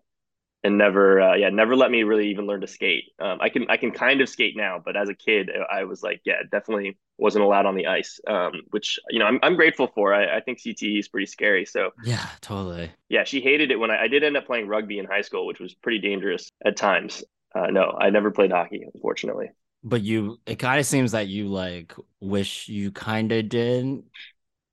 and 0.65 0.77
never, 0.77 1.21
uh, 1.21 1.35
yeah, 1.35 1.49
never 1.49 1.75
let 1.75 1.91
me 1.91 2.03
really 2.03 2.29
even 2.29 2.47
learn 2.47 2.61
to 2.61 2.67
skate. 2.67 3.05
Um, 3.19 3.37
I 3.39 3.49
can 3.49 3.67
I 3.69 3.77
can 3.77 3.91
kind 3.91 4.19
of 4.19 4.27
skate 4.27 4.57
now, 4.57 4.81
but 4.83 4.97
as 4.97 5.09
a 5.09 5.13
kid, 5.13 5.49
I 5.71 5.83
was 5.85 6.03
like, 6.03 6.21
yeah, 6.25 6.41
definitely 6.51 6.97
wasn't 7.17 7.45
allowed 7.45 7.65
on 7.65 7.75
the 7.75 7.87
ice. 7.87 8.19
Um, 8.27 8.63
which 8.71 8.99
you 9.09 9.19
know, 9.19 9.25
I'm 9.25 9.39
I'm 9.43 9.55
grateful 9.55 9.87
for. 9.87 10.13
I, 10.13 10.37
I 10.37 10.39
think 10.41 10.59
CTE 10.59 10.99
is 10.99 11.07
pretty 11.07 11.27
scary. 11.27 11.65
So 11.65 11.91
yeah, 12.03 12.27
totally. 12.41 12.91
Yeah, 13.07 13.23
she 13.23 13.41
hated 13.41 13.71
it 13.71 13.79
when 13.79 13.91
I, 13.91 14.03
I 14.03 14.07
did 14.07 14.23
end 14.23 14.35
up 14.35 14.45
playing 14.45 14.67
rugby 14.67 14.99
in 14.99 15.05
high 15.05 15.21
school, 15.21 15.45
which 15.45 15.59
was 15.59 15.73
pretty 15.75 15.99
dangerous 15.99 16.49
at 16.65 16.75
times. 16.75 17.23
Uh, 17.53 17.67
no, 17.67 17.95
I 17.97 18.09
never 18.09 18.31
played 18.31 18.51
hockey, 18.51 18.85
unfortunately 18.93 19.51
but 19.85 20.01
you 20.01 20.39
it 20.45 20.57
kind 20.57 20.79
of 20.79 20.85
seems 20.85 21.11
that 21.11 21.27
you 21.27 21.47
like 21.47 21.93
wish 22.19 22.67
you 22.67 22.91
kind 22.91 23.31
of 23.31 23.47
did 23.47 23.85
um 23.85 24.03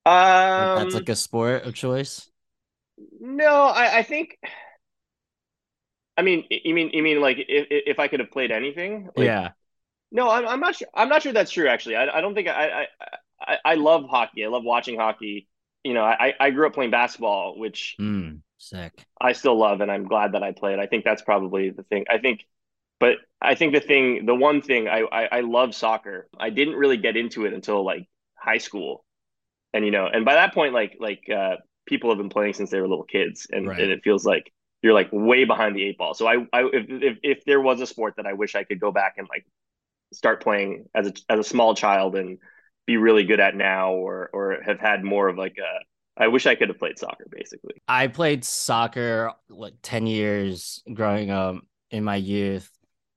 like 0.06 0.74
that's 0.74 0.94
like 0.94 1.08
a 1.10 1.16
sport 1.16 1.64
of 1.64 1.74
choice? 1.74 2.28
No 3.20 3.64
i 3.66 3.98
i 3.98 4.02
think 4.02 4.38
i 6.16 6.22
mean 6.22 6.44
you 6.50 6.74
mean 6.74 6.90
you 6.92 7.02
mean 7.02 7.20
like 7.20 7.38
if 7.38 7.66
if 7.70 7.98
i 7.98 8.08
could 8.08 8.20
have 8.20 8.30
played 8.30 8.50
anything 8.50 9.08
like, 9.16 9.26
yeah. 9.26 9.50
No 10.10 10.30
I'm, 10.30 10.46
I'm 10.46 10.60
not 10.60 10.76
sure 10.76 10.88
i'm 10.94 11.08
not 11.08 11.22
sure 11.22 11.32
that's 11.32 11.50
true 11.50 11.68
actually. 11.68 11.96
I, 11.96 12.18
I 12.18 12.20
don't 12.20 12.34
think 12.34 12.48
I, 12.48 12.82
I 12.82 12.86
i 13.40 13.58
i 13.64 13.74
love 13.74 14.06
hockey. 14.08 14.44
I 14.44 14.48
love 14.48 14.64
watching 14.64 14.98
hockey. 14.98 15.48
You 15.84 15.94
know 15.94 16.04
i 16.04 16.34
i 16.38 16.50
grew 16.50 16.66
up 16.66 16.74
playing 16.74 16.90
basketball 16.90 17.58
which 17.58 17.96
mm, 18.00 18.40
sick. 18.58 18.92
I 19.20 19.32
still 19.32 19.58
love 19.58 19.80
and 19.80 19.90
i'm 19.90 20.06
glad 20.06 20.32
that 20.32 20.42
i 20.42 20.52
played. 20.52 20.78
I 20.78 20.86
think 20.86 21.04
that's 21.04 21.22
probably 21.22 21.70
the 21.70 21.82
thing. 21.84 22.06
I 22.10 22.18
think 22.18 22.46
but 23.02 23.16
I 23.40 23.56
think 23.56 23.74
the 23.74 23.80
thing, 23.80 24.26
the 24.26 24.34
one 24.34 24.62
thing 24.62 24.86
I, 24.86 25.00
I, 25.00 25.38
I 25.38 25.40
love 25.40 25.74
soccer. 25.74 26.28
I 26.38 26.50
didn't 26.50 26.74
really 26.74 26.98
get 26.98 27.16
into 27.16 27.46
it 27.46 27.52
until 27.52 27.84
like 27.84 28.06
high 28.34 28.58
school, 28.58 29.04
and 29.72 29.84
you 29.84 29.90
know, 29.90 30.06
and 30.06 30.24
by 30.24 30.34
that 30.34 30.54
point, 30.54 30.72
like 30.72 30.98
like 31.00 31.28
uh, 31.28 31.56
people 31.84 32.10
have 32.10 32.18
been 32.18 32.28
playing 32.28 32.54
since 32.54 32.70
they 32.70 32.80
were 32.80 32.86
little 32.86 33.04
kids, 33.04 33.48
and, 33.50 33.66
right. 33.66 33.80
and 33.80 33.90
it 33.90 34.04
feels 34.04 34.24
like 34.24 34.52
you're 34.82 34.92
like 34.92 35.08
way 35.10 35.42
behind 35.42 35.74
the 35.74 35.82
eight 35.82 35.98
ball. 35.98 36.14
So 36.14 36.28
I, 36.28 36.46
I 36.52 36.62
if, 36.72 36.86
if 36.88 37.18
if 37.24 37.44
there 37.44 37.60
was 37.60 37.80
a 37.80 37.88
sport 37.88 38.14
that 38.18 38.26
I 38.26 38.34
wish 38.34 38.54
I 38.54 38.62
could 38.62 38.78
go 38.78 38.92
back 38.92 39.14
and 39.16 39.26
like 39.28 39.44
start 40.12 40.40
playing 40.40 40.84
as 40.94 41.08
a 41.08 41.12
as 41.28 41.40
a 41.40 41.44
small 41.44 41.74
child 41.74 42.14
and 42.14 42.38
be 42.86 42.98
really 42.98 43.24
good 43.24 43.40
at 43.40 43.56
now, 43.56 43.94
or 43.94 44.30
or 44.32 44.58
have 44.64 44.78
had 44.78 45.02
more 45.02 45.26
of 45.26 45.36
like 45.36 45.56
a 45.58 46.22
I 46.22 46.28
wish 46.28 46.46
I 46.46 46.54
could 46.54 46.68
have 46.68 46.78
played 46.78 47.00
soccer 47.00 47.26
basically. 47.28 47.74
I 47.88 48.06
played 48.06 48.44
soccer 48.44 49.32
like 49.48 49.74
10 49.82 50.06
years 50.06 50.84
growing 50.94 51.32
up 51.32 51.56
in 51.90 52.04
my 52.04 52.14
youth. 52.14 52.70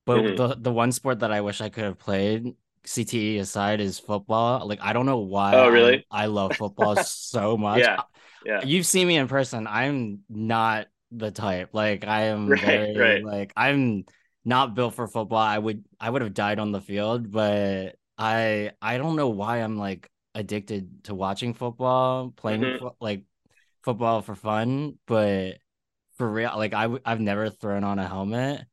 But 0.06 0.18
mm-hmm. 0.20 0.36
the 0.36 0.56
the 0.56 0.72
one 0.72 0.92
sport 0.92 1.20
that 1.20 1.32
I 1.32 1.42
wish 1.42 1.62
I 1.62 1.70
could 1.70 1.84
have 1.84 1.98
played, 1.98 2.54
CTE 2.86 3.40
aside, 3.40 3.82
is 3.82 4.00
football. 4.00 4.68
Like 4.68 4.80
I 4.82 4.94
don't 4.94 5.06
know 5.06 5.20
why. 5.20 5.56
Oh, 5.56 5.70
really? 5.70 6.06
I, 6.12 6.24
I 6.24 6.26
love 6.28 6.56
football 6.56 6.96
so 7.04 7.58
much. 7.58 7.80
Yeah. 7.80 8.02
Yeah. 8.46 8.62
You've 8.64 8.86
seen 8.86 9.08
me 9.08 9.18
in 9.18 9.28
person. 9.28 9.66
I'm 9.66 10.20
not 10.30 10.88
the 11.12 11.32
type. 11.32 11.70
Like 11.74 12.06
I 12.06 12.26
am 12.26 12.48
right, 12.50 12.62
very 12.62 12.98
right. 12.98 13.24
like 13.24 13.54
I'm 13.58 14.06
not 14.44 14.76
built 14.76 14.94
for 14.94 15.08
football. 15.08 15.40
I 15.40 15.58
would 15.58 15.84
I 16.00 16.10
would 16.10 16.22
have 16.22 16.34
died 16.34 16.60
on 16.60 16.72
the 16.72 16.82
field, 16.82 17.32
but 17.32 17.96
I 18.18 18.72
I 18.82 18.98
don't 18.98 19.16
know 19.16 19.30
why 19.30 19.58
I'm 19.58 19.78
like 19.78 20.10
addicted 20.36 21.06
to 21.06 21.16
watching 21.16 21.56
football, 21.56 22.32
playing 22.36 22.62
mm-hmm. 22.62 22.86
fo- 22.86 22.96
like 23.00 23.24
football 23.84 24.22
for 24.22 24.36
fun, 24.36 25.00
but 25.08 25.58
for 26.18 26.30
real, 26.30 26.54
like 26.56 26.74
I 26.74 26.88
I've 27.04 27.20
never 27.20 27.50
thrown 27.50 27.84
on 27.84 27.98
a 27.98 28.08
helmet 28.08 28.66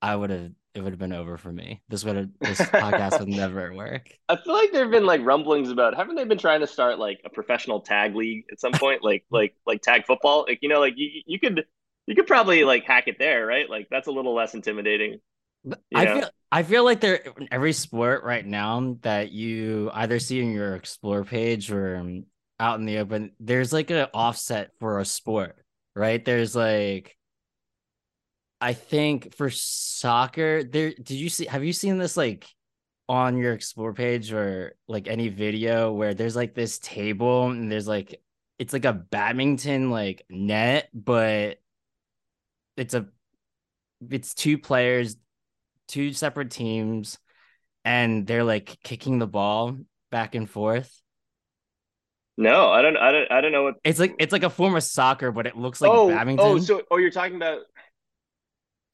I 0.00 0.14
would 0.14 0.30
have 0.30 0.50
it 0.74 0.82
would 0.82 0.92
have 0.92 0.98
been 0.98 1.12
over 1.12 1.36
for 1.36 1.50
me. 1.50 1.82
This 1.88 2.04
would 2.04 2.16
have 2.16 2.28
this 2.40 2.60
podcast 2.60 3.18
would 3.18 3.28
never 3.28 3.74
work. 3.74 4.10
I 4.28 4.36
feel 4.36 4.54
like 4.54 4.70
there 4.70 4.82
have 4.82 4.92
been 4.92 5.06
like 5.06 5.24
rumblings 5.24 5.70
about 5.70 5.96
haven't 5.96 6.14
they 6.14 6.24
been 6.24 6.38
trying 6.38 6.60
to 6.60 6.66
start 6.66 6.98
like 6.98 7.20
a 7.24 7.30
professional 7.30 7.80
tag 7.80 8.14
league 8.14 8.44
at 8.52 8.60
some 8.60 8.72
point, 8.72 9.02
like 9.02 9.24
like 9.30 9.54
like 9.66 9.82
tag 9.82 10.06
football? 10.06 10.44
Like 10.48 10.60
you 10.62 10.68
know, 10.68 10.80
like 10.80 10.94
you 10.96 11.22
you 11.26 11.40
could 11.40 11.64
you 12.06 12.14
could 12.14 12.26
probably 12.26 12.64
like 12.64 12.84
hack 12.84 13.08
it 13.08 13.16
there, 13.18 13.44
right? 13.44 13.68
Like 13.68 13.88
that's 13.90 14.06
a 14.06 14.12
little 14.12 14.34
less 14.34 14.54
intimidating. 14.54 15.20
I 15.94 16.04
know? 16.04 16.20
feel 16.20 16.30
I 16.52 16.62
feel 16.62 16.84
like 16.84 17.00
there 17.00 17.20
every 17.50 17.72
sport 17.72 18.24
right 18.24 18.46
now 18.46 18.96
that 19.02 19.32
you 19.32 19.90
either 19.92 20.18
see 20.18 20.40
in 20.40 20.52
your 20.52 20.76
explore 20.76 21.24
page 21.24 21.72
or 21.72 21.96
um, 21.96 22.24
out 22.60 22.78
in 22.78 22.86
the 22.86 22.98
open, 22.98 23.32
there's 23.40 23.72
like 23.72 23.90
an 23.90 24.06
offset 24.14 24.70
for 24.78 25.00
a 25.00 25.04
sport, 25.04 25.56
right? 25.94 26.24
There's 26.24 26.54
like 26.54 27.17
I 28.60 28.72
think 28.72 29.34
for 29.34 29.50
soccer, 29.50 30.64
there 30.64 30.90
did 30.90 31.10
you 31.10 31.28
see 31.28 31.46
have 31.46 31.64
you 31.64 31.72
seen 31.72 31.98
this 31.98 32.16
like 32.16 32.46
on 33.08 33.36
your 33.38 33.52
explore 33.52 33.94
page 33.94 34.32
or 34.32 34.74
like 34.86 35.08
any 35.08 35.28
video 35.28 35.92
where 35.92 36.14
there's 36.14 36.36
like 36.36 36.54
this 36.54 36.78
table 36.78 37.48
and 37.48 37.70
there's 37.70 37.88
like 37.88 38.20
it's 38.58 38.72
like 38.72 38.84
a 38.84 38.92
badminton 38.92 39.90
like 39.90 40.24
net, 40.28 40.88
but 40.92 41.58
it's 42.76 42.94
a 42.94 43.06
it's 44.10 44.34
two 44.34 44.58
players, 44.58 45.16
two 45.86 46.12
separate 46.12 46.50
teams, 46.50 47.18
and 47.84 48.26
they're 48.26 48.44
like 48.44 48.78
kicking 48.82 49.18
the 49.18 49.26
ball 49.26 49.76
back 50.10 50.34
and 50.34 50.48
forth? 50.48 51.00
No, 52.36 52.68
I 52.68 52.82
don't. 52.82 52.96
I 52.96 53.10
don't. 53.10 53.32
I 53.32 53.40
don't 53.40 53.52
know 53.52 53.64
what. 53.64 53.74
It's 53.82 53.98
like 53.98 54.14
it's 54.18 54.32
like 54.32 54.44
a 54.44 54.50
form 54.50 54.76
of 54.76 54.84
soccer, 54.84 55.32
but 55.32 55.46
it 55.46 55.56
looks 55.56 55.80
like 55.80 55.90
oh, 55.90 56.06
oh 56.06 56.08
badminton. 56.08 56.46
oh, 56.46 56.58
so 56.58 56.82
oh, 56.90 56.98
you're 56.98 57.10
talking 57.10 57.36
about. 57.36 57.62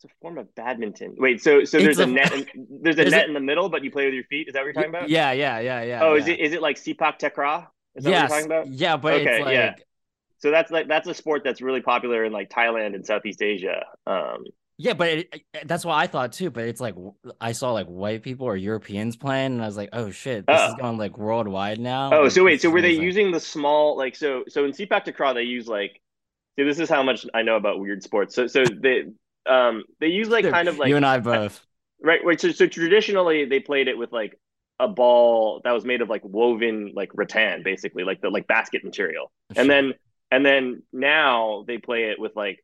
It's 0.05 0.13
a 0.13 0.17
form 0.21 0.39
of 0.39 0.55
badminton. 0.55 1.15
Wait, 1.19 1.43
so 1.43 1.65
so 1.65 1.79
there's 1.79 1.99
a, 1.99 2.05
a- 2.05 2.07
net. 2.07 2.33
In, 2.33 2.47
there's 2.83 2.95
a 2.97 3.03
there's 3.03 3.11
net 3.13 3.25
a- 3.25 3.29
in 3.29 3.35
the 3.35 3.41
middle, 3.41 3.69
but 3.69 3.83
you 3.83 3.91
play 3.91 4.05
with 4.05 4.15
your 4.15 4.25
feet. 4.25 4.49
Is 4.49 4.53
that 4.55 4.61
what 4.61 4.67
you're 4.67 4.73
talking 4.75 4.91
about? 4.91 5.09
Yeah, 5.09 5.33
yeah, 5.33 5.59
yeah, 5.61 5.83
yeah. 5.83 6.01
Oh, 6.03 6.15
yeah. 6.15 6.21
is 6.23 6.29
it 6.29 6.41
is 6.41 6.53
it 6.53 6.63
like 6.63 6.77
Sepak 6.77 7.19
Takraw? 7.19 7.67
Is 7.97 8.05
that 8.05 8.11
yes, 8.11 8.31
what 8.31 8.37
you're 8.41 8.49
talking 8.49 8.53
about? 8.53 8.67
yeah, 8.69 8.97
but 8.97 9.15
Okay, 9.15 9.37
it's 9.39 9.45
like 9.45 9.55
yeah. 9.55 9.75
So 10.39 10.51
that's 10.51 10.71
like 10.71 10.89
that's 10.89 11.09
a 11.09 11.15
sport 11.15 11.43
that's 11.45 11.63
really 11.63 11.81
popular 11.81 12.25
in 12.25 12.33
like 12.33 12.51
Thailand 12.51 12.95
and 12.95 13.07
Southeast 13.07 13.41
Asia. 13.43 13.85
Um, 14.07 14.45
Yeah, 14.77 14.93
but 14.95 15.09
it, 15.09 15.43
that's 15.65 15.85
what 15.85 15.95
I 15.95 16.07
thought 16.09 16.33
too. 16.33 16.51
But 16.51 16.65
it's 16.65 16.81
like 16.81 16.97
I 17.41 17.53
saw 17.53 17.73
like 17.73 17.87
white 17.87 18.23
people 18.23 18.47
or 18.47 18.57
Europeans 18.57 19.17
playing, 19.17 19.53
and 19.55 19.63
I 19.63 19.67
was 19.67 19.77
like, 19.77 19.91
"Oh 19.93 20.11
shit, 20.11 20.47
this 20.47 20.61
is 20.61 20.75
Oh. 20.75 20.83
going 20.83 20.99
like 20.99 21.17
worldwide 21.17 21.79
now." 21.81 22.13
Oh, 22.13 22.23
Like, 22.25 22.33
so 22.33 22.45
wait, 22.45 22.61
so 22.61 22.69
were 22.69 22.83
they 22.83 22.89
amazing. 22.89 23.05
using 23.05 23.31
the 23.33 23.41
small 23.41 23.97
like 23.97 24.17
so 24.17 24.45
so 24.49 24.65
in 24.67 24.73
Sepak 24.73 25.05
Takraw 25.07 25.33
they 25.33 25.45
use 25.45 25.67
like 25.69 26.01
see 26.59 26.65
this 26.65 26.79
is 26.81 26.91
how 26.91 27.03
much 27.03 27.25
I 27.33 27.43
know 27.43 27.57
about 27.57 27.79
weird 27.81 28.03
sports. 28.03 28.35
So 28.35 28.47
so 28.49 28.65
they 28.65 29.05
um 29.47 29.85
they 30.01 30.09
use 30.09 30.29
like 30.29 30.49
kind 30.49 30.69
of 30.69 30.79
like 30.79 30.89
you 30.91 30.97
and 30.97 31.07
I 31.07 31.19
both. 31.21 31.65
right 32.03 32.25
right 32.25 32.41
so 32.41 32.51
so 32.53 32.67
traditionally 32.67 33.45
they 33.45 33.61
played 33.61 33.89
it 33.89 33.97
with 33.99 34.13
like 34.13 34.39
a 34.81 34.89
ball 34.89 35.61
that 35.65 35.73
was 35.73 35.85
made 35.85 36.01
of 36.03 36.09
like 36.09 36.23
woven 36.25 36.93
like 36.95 37.11
rattan 37.15 37.63
basically 37.63 38.03
like 38.05 38.21
the 38.21 38.29
like 38.31 38.47
basket 38.49 38.83
material. 38.85 39.31
And 39.55 39.71
then 39.71 39.95
and 40.33 40.45
then 40.45 40.83
now 40.93 41.65
they 41.67 41.79
play 41.79 42.11
it 42.11 42.19
with 42.19 42.35
like 42.35 42.59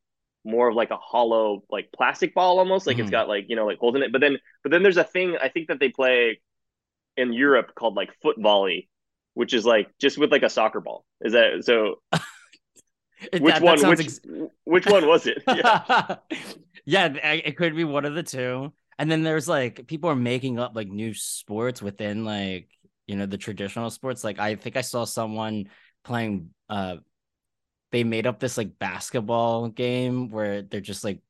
more 0.45 0.69
of 0.69 0.75
like 0.75 0.91
a 0.91 0.97
hollow 0.97 1.63
like 1.71 1.89
plastic 1.95 2.35
ball 2.35 2.59
almost 2.59 2.87
like 2.87 2.99
it's 2.99 3.11
got 3.11 3.29
like 3.29 3.45
you 3.49 3.55
know 3.57 3.67
like 3.67 3.79
holes 3.79 3.95
in 3.95 4.03
it. 4.03 4.11
But 4.11 4.21
then 4.21 4.39
but 4.65 4.71
then 4.73 4.83
there's 4.83 4.97
a 4.97 5.05
thing 5.05 5.37
i 5.41 5.49
think 5.49 5.69
that 5.69 5.79
they 5.79 5.91
play 5.91 6.41
in 7.17 7.33
europe 7.33 7.75
called 7.75 7.95
like 7.95 8.11
foot 8.23 8.37
volley 8.41 8.89
which 9.35 9.53
is 9.55 9.65
like 9.67 9.89
just 10.01 10.19
with 10.19 10.33
like 10.33 10.43
a 10.43 10.51
soccer 10.51 10.81
ball. 10.81 11.05
Is 11.21 11.35
that 11.35 11.65
so 11.65 12.01
It- 13.33 13.43
which 13.43 13.55
that- 13.55 13.61
that 13.61 13.63
one 13.63 13.79
sounds 13.79 13.99
which 13.99 14.07
ex- 14.07 14.21
which 14.65 14.87
one 14.87 15.07
was 15.07 15.27
it? 15.29 15.43
Yeah 15.47 16.17
yeah, 16.91 17.07
it 17.25 17.57
could 17.57 17.77
be 17.77 17.85
one 17.85 18.05
of 18.05 18.15
the 18.15 18.23
two. 18.23 18.73
And 18.99 19.11
then 19.11 19.23
there's 19.23 19.49
like 19.49 19.87
people 19.87 20.11
are 20.11 20.17
making 20.17 20.59
up 20.59 20.73
like 20.75 20.89
new 20.89 21.15
sports 21.15 21.81
within 21.83 22.25
like 22.25 22.69
you 23.07 23.17
know 23.17 23.27
the 23.27 23.39
traditional 23.39 23.91
sports. 23.91 24.25
Like 24.25 24.39
I 24.39 24.57
think 24.57 24.77
I 24.77 24.83
saw 24.83 25.05
someone 25.05 25.71
playing. 26.05 26.51
uh 26.69 26.97
They 27.93 28.05
made 28.05 28.27
up 28.27 28.39
this 28.41 28.57
like 28.57 28.79
basketball 28.79 29.69
game 29.69 30.29
where 30.31 30.63
they're 30.63 30.81
just 30.81 31.05
like 31.05 31.21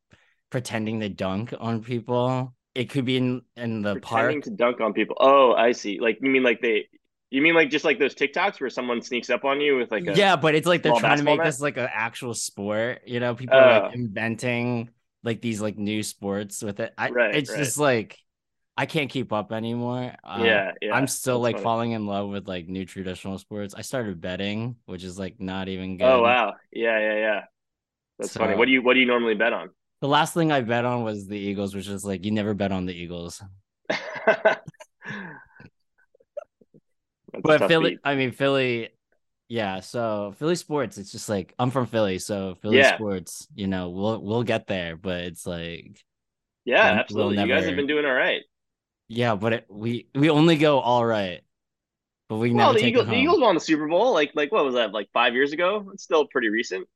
pretending 0.50 1.00
to 1.00 1.08
dunk 1.08 1.54
on 1.58 1.82
people. 1.82 2.54
It 2.74 2.90
could 2.90 3.04
be 3.04 3.16
in 3.16 3.42
in 3.56 3.82
the 3.82 3.96
pretending 3.96 4.42
park. 4.42 4.42
to 4.42 4.50
dunk 4.50 4.80
on 4.80 4.92
people 4.92 5.16
oh 5.20 5.52
i 5.54 5.72
see 5.72 5.98
like 6.00 6.18
you 6.22 6.30
mean 6.30 6.42
like 6.42 6.60
they 6.60 6.88
you 7.30 7.42
mean 7.42 7.54
like 7.54 7.70
just 7.70 7.84
like 7.84 7.98
those 7.98 8.14
tiktoks 8.14 8.60
where 8.60 8.70
someone 8.70 9.02
sneaks 9.02 9.30
up 9.30 9.44
on 9.44 9.60
you 9.60 9.76
with 9.76 9.90
like 9.90 10.06
a 10.06 10.16
yeah, 10.16 10.36
but 10.36 10.54
it's 10.54 10.66
like 10.66 10.82
they're 10.82 10.92
trying 10.92 11.18
to 11.18 11.22
make 11.24 11.38
net? 11.38 11.44
this 11.44 11.60
like 11.60 11.76
an 11.76 11.88
actual 11.92 12.34
sport. 12.34 13.02
You 13.06 13.20
know, 13.20 13.34
people 13.34 13.60
are 13.60 13.68
Oh. 13.68 13.70
like 13.70 13.94
inventing 13.94 14.90
like 15.22 15.40
these 15.40 15.60
like 15.60 15.78
new 15.78 16.02
sports 16.02 16.62
with 16.62 16.80
it. 16.80 16.92
I, 16.96 17.10
Right, 17.10 17.34
it's 17.34 17.50
right. 17.50 17.58
just 17.58 17.78
like 17.78 18.18
I 18.76 18.86
can't 18.86 19.10
keep 19.10 19.32
up 19.32 19.52
anymore. 19.52 20.14
Uh, 20.24 20.42
yeah 20.44 20.72
yeah 20.80 20.94
I'm 20.94 21.06
still 21.06 21.38
like 21.38 21.56
funny. 21.56 21.64
falling 21.64 21.90
in 21.92 22.06
love 22.06 22.30
with 22.30 22.48
like 22.48 22.68
new 22.68 22.84
traditional 22.84 23.38
sports. 23.38 23.74
I 23.74 23.82
started 23.82 24.20
betting, 24.20 24.76
which 24.86 25.04
is 25.04 25.18
like 25.18 25.40
not 25.40 25.68
even 25.68 25.98
good. 25.98 26.06
Oh 26.06 26.22
wow. 26.22 26.54
Yeah, 26.72 26.98
yeah, 26.98 27.14
yeah. 27.14 27.40
That's 28.18 28.36
funny. 28.36 28.56
What 28.56 28.66
do 28.66 28.72
you 28.72 28.82
what 28.82 28.94
do 28.94 29.00
you 29.00 29.06
normally 29.06 29.34
bet 29.34 29.52
on? 29.52 29.70
The 30.00 30.08
last 30.08 30.32
thing 30.32 30.50
I 30.50 30.62
bet 30.62 30.86
on 30.86 31.02
was 31.04 31.26
the 31.26 31.38
Eagles, 31.38 31.74
which 31.74 31.88
is 31.88 32.04
like 32.04 32.24
you 32.24 32.30
never 32.30 32.54
bet 32.54 32.72
on 32.72 32.86
the 32.86 32.94
Eagles. 32.94 33.42
But 37.42 37.68
Philly, 37.68 37.90
beat. 37.90 38.00
I 38.04 38.14
mean 38.14 38.32
Philly, 38.32 38.90
yeah. 39.50 39.80
So 39.80 40.32
Philly 40.38 40.54
sports, 40.54 40.96
it's 40.96 41.12
just 41.12 41.28
like 41.28 41.52
I'm 41.58 41.70
from 41.70 41.84
Philly, 41.86 42.18
so 42.18 42.54
Philly 42.62 42.78
Yeah. 42.78 42.94
sports, 42.94 43.46
you 43.54 43.66
know, 43.66 43.90
we'll 43.90 44.18
we'll 44.22 44.42
get 44.44 44.66
there, 44.66 44.96
but 44.96 45.24
it's 45.24 45.46
like 45.46 46.02
Yeah, 46.64 46.76
we'll- 46.76 46.92
we'll 46.92 47.00
absolutely. 47.00 47.42
You 47.42 47.48
guys 47.48 47.66
have 47.66 47.76
been 47.76 47.86
doing 47.86 48.06
all 48.06 48.14
right. 48.14 48.42
Yeah, 49.08 49.34
but 49.34 49.52
it, 49.52 49.66
we 49.68 50.06
we 50.14 50.30
only 50.30 50.56
go 50.56 50.78
all 50.78 51.04
right, 51.04 51.40
but 52.28 52.36
we 52.36 52.52
Well, 52.52 52.72
the 52.72 52.86
Eagles, 52.86 53.08
the. 53.08 53.14
Eagles 53.16 53.40
won 53.40 53.56
the 53.56 53.60
Super 53.60 53.88
Bowl. 53.88 54.14
Like 54.14 54.30
like 54.34 54.52
what 54.52 54.64
was 54.64 54.74
that? 54.76 54.92
Like 54.92 55.08
five 55.12 55.34
years 55.34 55.52
ago? 55.52 55.90
It's 55.92 56.04
still 56.04 56.26
pretty 56.28 56.48
recent. 56.48 56.88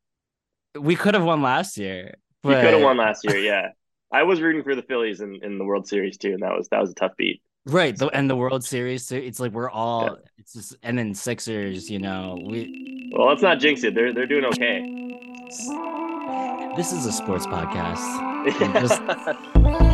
We 0.78 0.94
could 0.96 1.14
have 1.14 1.24
won 1.24 1.42
last 1.42 1.76
year, 1.76 2.14
but 2.42 2.62
could 2.62 2.72
have 2.74 2.82
won 2.82 2.96
last 2.98 3.24
year. 3.24 3.38
Yeah, 3.38 3.70
I 4.12 4.22
was 4.22 4.40
rooting 4.40 4.62
for 4.62 4.76
the 4.76 4.82
Phillies 4.82 5.20
in, 5.20 5.40
in 5.42 5.58
the 5.58 5.64
World 5.64 5.88
Series 5.88 6.16
too, 6.16 6.32
and 6.34 6.42
that 6.42 6.56
was 6.56 6.68
that 6.68 6.80
was 6.80 6.90
a 6.90 6.94
tough 6.94 7.16
beat. 7.18 7.42
Right. 7.66 7.96
The, 7.96 8.08
and 8.08 8.28
the 8.28 8.36
World 8.36 8.64
Series. 8.64 9.10
It's 9.12 9.40
like 9.40 9.52
we're 9.52 9.70
all. 9.70 10.18
It's 10.38 10.52
just 10.54 10.76
and 10.82 10.98
then 10.98 11.14
Sixers. 11.14 11.90
You 11.90 11.98
know, 11.98 12.38
we. 12.46 13.10
Well, 13.16 13.28
let's 13.28 13.42
not 13.42 13.58
jinx 13.58 13.84
it. 13.84 13.94
They're 13.94 14.12
they're 14.12 14.26
doing 14.26 14.44
okay. 14.46 14.90
This 16.76 16.92
is 16.92 17.06
a 17.06 17.12
sports 17.12 17.46
podcast. 17.46 18.00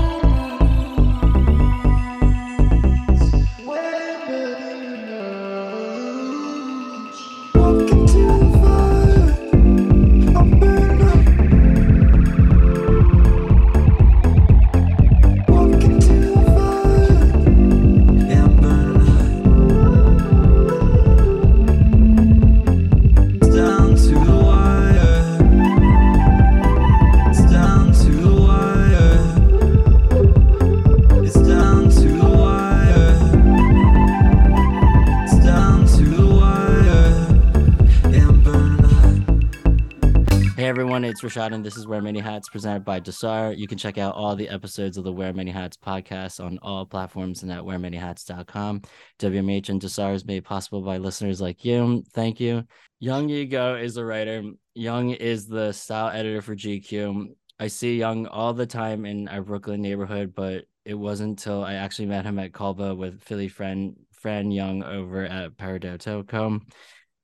everyone, 40.81 41.05
it's 41.05 41.21
Rashad, 41.21 41.53
and 41.53 41.63
this 41.63 41.77
is 41.77 41.87
Wear 41.87 42.01
Many 42.01 42.21
Hats 42.21 42.49
presented 42.49 42.87
by 42.87 43.01
Dahsar. 43.01 43.55
You 43.55 43.69
can 43.69 43.77
check 43.77 43.99
out 43.99 44.15
all 44.15 44.35
the 44.35 44.49
episodes 44.49 44.97
of 44.97 45.05
the 45.05 45.13
Wear 45.13 45.31
Many 45.35 45.51
Hats 45.51 45.77
podcast 45.77 46.43
on 46.43 46.59
all 46.63 46.87
platforms 46.87 47.43
and 47.43 47.53
at 47.53 47.61
wearmanyhats.com. 47.61 48.81
WMH 49.19 49.69
and 49.69 49.79
Dahsar 49.79 50.15
is 50.15 50.25
made 50.25 50.43
possible 50.43 50.81
by 50.81 50.97
listeners 50.97 51.39
like 51.39 51.67
you. 51.67 52.03
Thank 52.15 52.41
you. 52.41 52.65
Yang-Yi 52.99 53.51
Goh 53.51 53.79
is 53.79 53.99
a 53.99 54.05
writer. 54.07 54.43
Yang 54.73 55.11
is 55.11 55.47
the 55.47 55.71
style 55.73 56.09
editor 56.09 56.41
for 56.41 56.57
GQ. 56.57 57.27
I 57.59 57.67
see 57.67 57.99
Yang 57.99 58.29
all 58.29 58.55
the 58.55 58.65
time 58.65 59.05
in 59.05 59.29
our 59.29 59.43
Brooklyn 59.43 59.83
neighborhood, 59.83 60.33
but 60.35 60.65
it 60.87 60.95
wasn't 60.95 61.39
until 61.41 61.63
I 61.63 61.75
actually 61.75 62.07
met 62.07 62.25
him 62.25 62.39
at 62.39 62.55
Colbo 62.55 62.95
with 62.95 63.21
Philly 63.21 63.49
friend 63.49 63.97
Fran 64.13 64.51
Young 64.51 64.83
over 64.83 65.27
at 65.27 65.59
Paradotocom. 65.59 66.63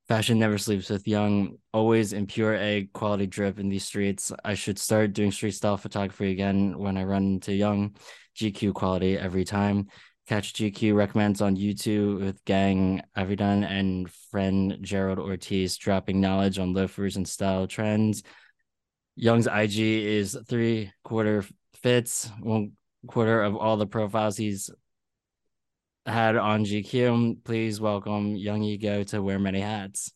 Fashion 0.09 0.39
never 0.39 0.57
sleeps 0.57 0.89
with 0.89 1.09
Yang, 1.09 1.59
always 1.73 2.13
in 2.13 2.27
pure 2.27 2.55
egg 2.55 2.93
quality 2.93 3.27
drip 3.27 3.59
in 3.59 3.69
these 3.69 3.85
streets. 3.85 4.33
I 4.45 4.55
should 4.55 4.79
start 4.79 5.13
doing 5.13 5.33
street 5.33 5.53
style 5.53 5.77
photography 5.77 6.31
again 6.31 6.79
when 6.79 6.97
I 6.97 7.03
run 7.03 7.25
into 7.25 7.53
Yang. 7.53 7.97
GQ 8.37 8.75
quality 8.75 9.19
every 9.19 9.45
time. 9.45 9.89
Catch 10.29 10.55
GQ 10.55 10.95
recommends 10.95 11.41
on 11.41 11.57
YouTube 11.57 12.21
with 12.21 12.45
Gang 12.45 13.03
Avidan 13.17 13.65
and 13.65 14.11
friend 14.31 14.79
Gerald 14.81 15.19
Ortiz 15.19 15.77
dropping 15.77 16.21
knowledge 16.21 16.59
on 16.59 16.73
loafers 16.73 17.17
and 17.17 17.27
style 17.27 17.67
trends. 17.67 18.23
Yang's 19.17 19.47
IG 19.47 19.79
is 19.79 20.39
three 20.49 20.93
quarter 21.03 21.45
fits, 21.83 22.31
one 22.41 22.73
quarter 23.07 23.43
of 23.43 23.57
all 23.57 23.77
the 23.77 23.87
profiles 23.87 24.37
he's 24.37 24.69
had 26.07 26.37
on 26.37 26.65
GQ. 26.65 27.43
Please 27.45 27.81
welcome 27.81 28.37
Yang-Yi 28.37 28.79
Goh 28.79 29.07
to 29.09 29.23
Wear 29.23 29.39
Many 29.39 29.61
Hats. 29.61 30.13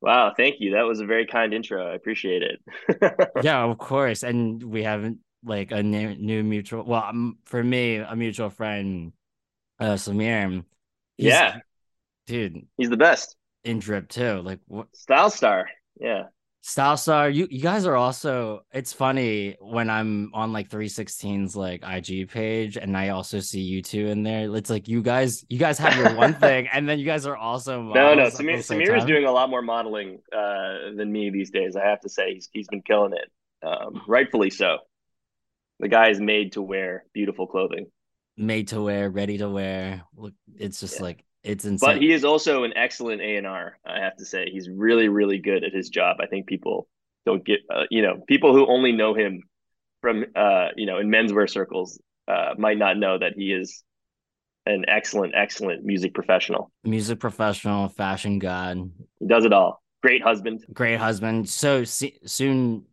wow, 0.00 0.32
thank 0.36 0.56
you. 0.60 0.72
That 0.72 0.82
was 0.82 1.00
a 1.00 1.06
very 1.06 1.26
kind 1.26 1.54
intro. 1.54 1.86
I 1.86 1.94
appreciate 1.94 2.42
it. 2.42 3.30
yeah, 3.42 3.62
of 3.64 3.78
course. 3.78 4.22
And 4.22 4.62
we 4.62 4.82
haven't 4.82 5.18
like 5.44 5.70
a 5.72 5.82
new, 5.82 6.14
new 6.16 6.42
mutual. 6.42 6.84
Well, 6.84 7.04
um, 7.04 7.38
for 7.46 7.62
me, 7.62 7.96
a 7.96 8.14
mutual 8.14 8.50
friend, 8.50 9.12
uh, 9.80 9.94
Samir. 9.94 10.64
Yeah. 11.16 11.58
dude, 12.26 12.66
He's 12.76 12.90
the 12.90 12.96
best. 12.96 13.36
in 13.64 13.78
drip 13.78 14.08
too. 14.08 14.40
Like 14.42 14.60
what 14.66 14.94
Style 14.94 15.30
star. 15.30 15.68
Yeah. 16.00 16.24
Style 16.66 16.96
star? 16.96 17.28
You 17.28 17.46
you 17.50 17.60
guys 17.60 17.84
are 17.86 17.94
also. 17.94 18.64
It's 18.72 18.92
funny 18.92 19.56
when 19.60 19.90
I'm 19.90 20.30
on 20.32 20.52
like 20.52 20.70
316's 20.70 21.54
like 21.54 21.82
IG 21.86 22.30
page, 22.30 22.76
and 22.78 22.96
I 22.96 23.10
also 23.10 23.38
see 23.40 23.60
you 23.60 23.82
two 23.82 24.06
in 24.06 24.22
there. 24.22 24.54
It's 24.56 24.70
like 24.70 24.88
you 24.88 25.02
guys, 25.02 25.44
you 25.50 25.58
guys 25.58 25.78
have 25.78 25.94
your 25.96 26.14
one 26.16 26.34
thing, 26.46 26.66
and 26.72 26.88
then 26.88 26.98
you 26.98 27.04
guys 27.04 27.26
are 27.26 27.36
also 27.36 27.82
No, 27.82 28.14
no. 28.14 28.24
Samir, 28.28 28.58
Samir 28.58 28.96
is 28.96 29.04
doing 29.04 29.26
a 29.26 29.30
lot 29.30 29.50
more 29.50 29.62
modeling 29.62 30.20
uh, 30.32 30.94
than 30.96 31.12
me 31.12 31.30
these 31.30 31.50
days. 31.50 31.76
I 31.76 31.84
have 31.84 32.00
to 32.00 32.08
say, 32.08 32.34
he's 32.34 32.48
he's 32.52 32.68
been 32.68 32.82
killing 32.82 33.12
it. 33.12 33.30
Um, 33.66 34.02
rightfully 34.08 34.50
so. 34.50 34.78
The 35.80 35.88
guy 35.88 36.08
is 36.08 36.20
made 36.20 36.52
to 36.52 36.62
wear 36.62 37.04
beautiful 37.12 37.46
clothing. 37.46 37.86
made 38.36 38.68
to 38.68 38.80
wear, 38.80 39.10
ready 39.10 39.38
to 39.38 39.48
wear. 39.48 40.02
Look, 40.16 40.32
it's 40.56 40.80
just 40.80 40.96
Yeah. 40.96 41.02
like 41.02 41.24
It's 41.44 41.64
insane. 41.64 41.86
But 41.86 42.02
he 42.02 42.12
is 42.12 42.24
also 42.24 42.64
an 42.64 42.72
excellent 42.74 43.20
A 43.20 43.36
and 43.36 43.46
R. 43.46 43.78
I 43.86 44.00
have 44.00 44.16
to 44.16 44.24
say, 44.24 44.48
he's 44.50 44.68
really, 44.68 45.08
really 45.08 45.38
good 45.38 45.62
at 45.62 45.72
his 45.72 45.90
job. 45.90 46.16
I 46.20 46.26
think 46.26 46.46
people 46.46 46.88
don't 47.26 47.44
get, 47.44 47.60
uh, 47.72 47.84
you 47.90 48.02
know, 48.02 48.22
people 48.26 48.52
who 48.54 48.66
only 48.66 48.92
know 48.92 49.14
him 49.14 49.42
from, 50.00 50.24
uh, 50.34 50.68
you 50.76 50.86
know, 50.86 50.98
in 50.98 51.08
menswear 51.08 51.48
circles, 51.48 52.00
uh, 52.26 52.54
might 52.58 52.78
not 52.78 52.96
know 52.98 53.18
that 53.18 53.34
he 53.36 53.52
is 53.52 53.84
an 54.66 54.84
excellent, 54.88 55.34
excellent 55.36 55.84
music 55.84 56.14
professional. 56.14 56.72
Music 56.84 57.20
professional, 57.20 57.88
fashion 57.88 58.38
god, 58.38 58.90
He 59.20 59.26
does 59.26 59.44
it 59.44 59.52
all. 59.52 59.82
Great 60.02 60.22
husband. 60.22 60.64
great 60.72 60.98
husband. 60.98 61.48
So 61.48 61.84
se- 61.84 62.18
soon, 62.24 62.84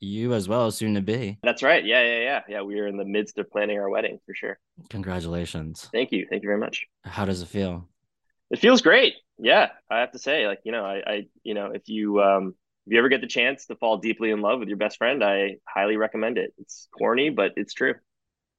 you 0.00 0.34
as 0.34 0.48
well, 0.48 0.70
soon 0.70 0.94
to 0.94 1.00
be. 1.00 1.38
That's 1.42 1.62
right. 1.62 1.84
Yeah, 1.84 2.02
yeah, 2.02 2.20
yeah, 2.20 2.40
yeah. 2.48 2.62
We 2.62 2.78
are 2.80 2.86
in 2.86 2.96
the 2.96 3.04
midst 3.04 3.38
of 3.38 3.50
planning 3.50 3.78
our 3.78 3.88
wedding 3.88 4.18
for 4.26 4.34
sure. 4.34 4.58
Congratulations. 4.90 5.88
Thank 5.92 6.12
you. 6.12 6.26
Thank 6.28 6.42
you 6.42 6.48
very 6.48 6.60
much. 6.60 6.86
How 7.04 7.24
does 7.24 7.42
it 7.42 7.48
feel? 7.48 7.88
It 8.50 8.58
feels 8.58 8.82
great. 8.82 9.14
Yeah, 9.38 9.70
I 9.90 10.00
have 10.00 10.12
to 10.12 10.18
say, 10.18 10.46
like, 10.46 10.60
you 10.64 10.72
know, 10.72 10.84
I, 10.84 11.02
I, 11.06 11.26
you 11.42 11.54
know, 11.54 11.72
if 11.72 11.88
you, 11.88 12.22
um, 12.22 12.54
if 12.86 12.92
you 12.92 12.98
ever 12.98 13.08
get 13.08 13.20
the 13.20 13.26
chance 13.26 13.66
to 13.66 13.76
fall 13.76 13.98
deeply 13.98 14.30
in 14.30 14.40
love 14.40 14.60
with 14.60 14.68
your 14.68 14.76
best 14.78 14.98
friend, 14.98 15.22
I 15.24 15.56
highly 15.68 15.96
recommend 15.96 16.38
it. 16.38 16.54
It's 16.58 16.88
corny, 16.96 17.30
but 17.30 17.52
it's 17.56 17.74
true. 17.74 17.94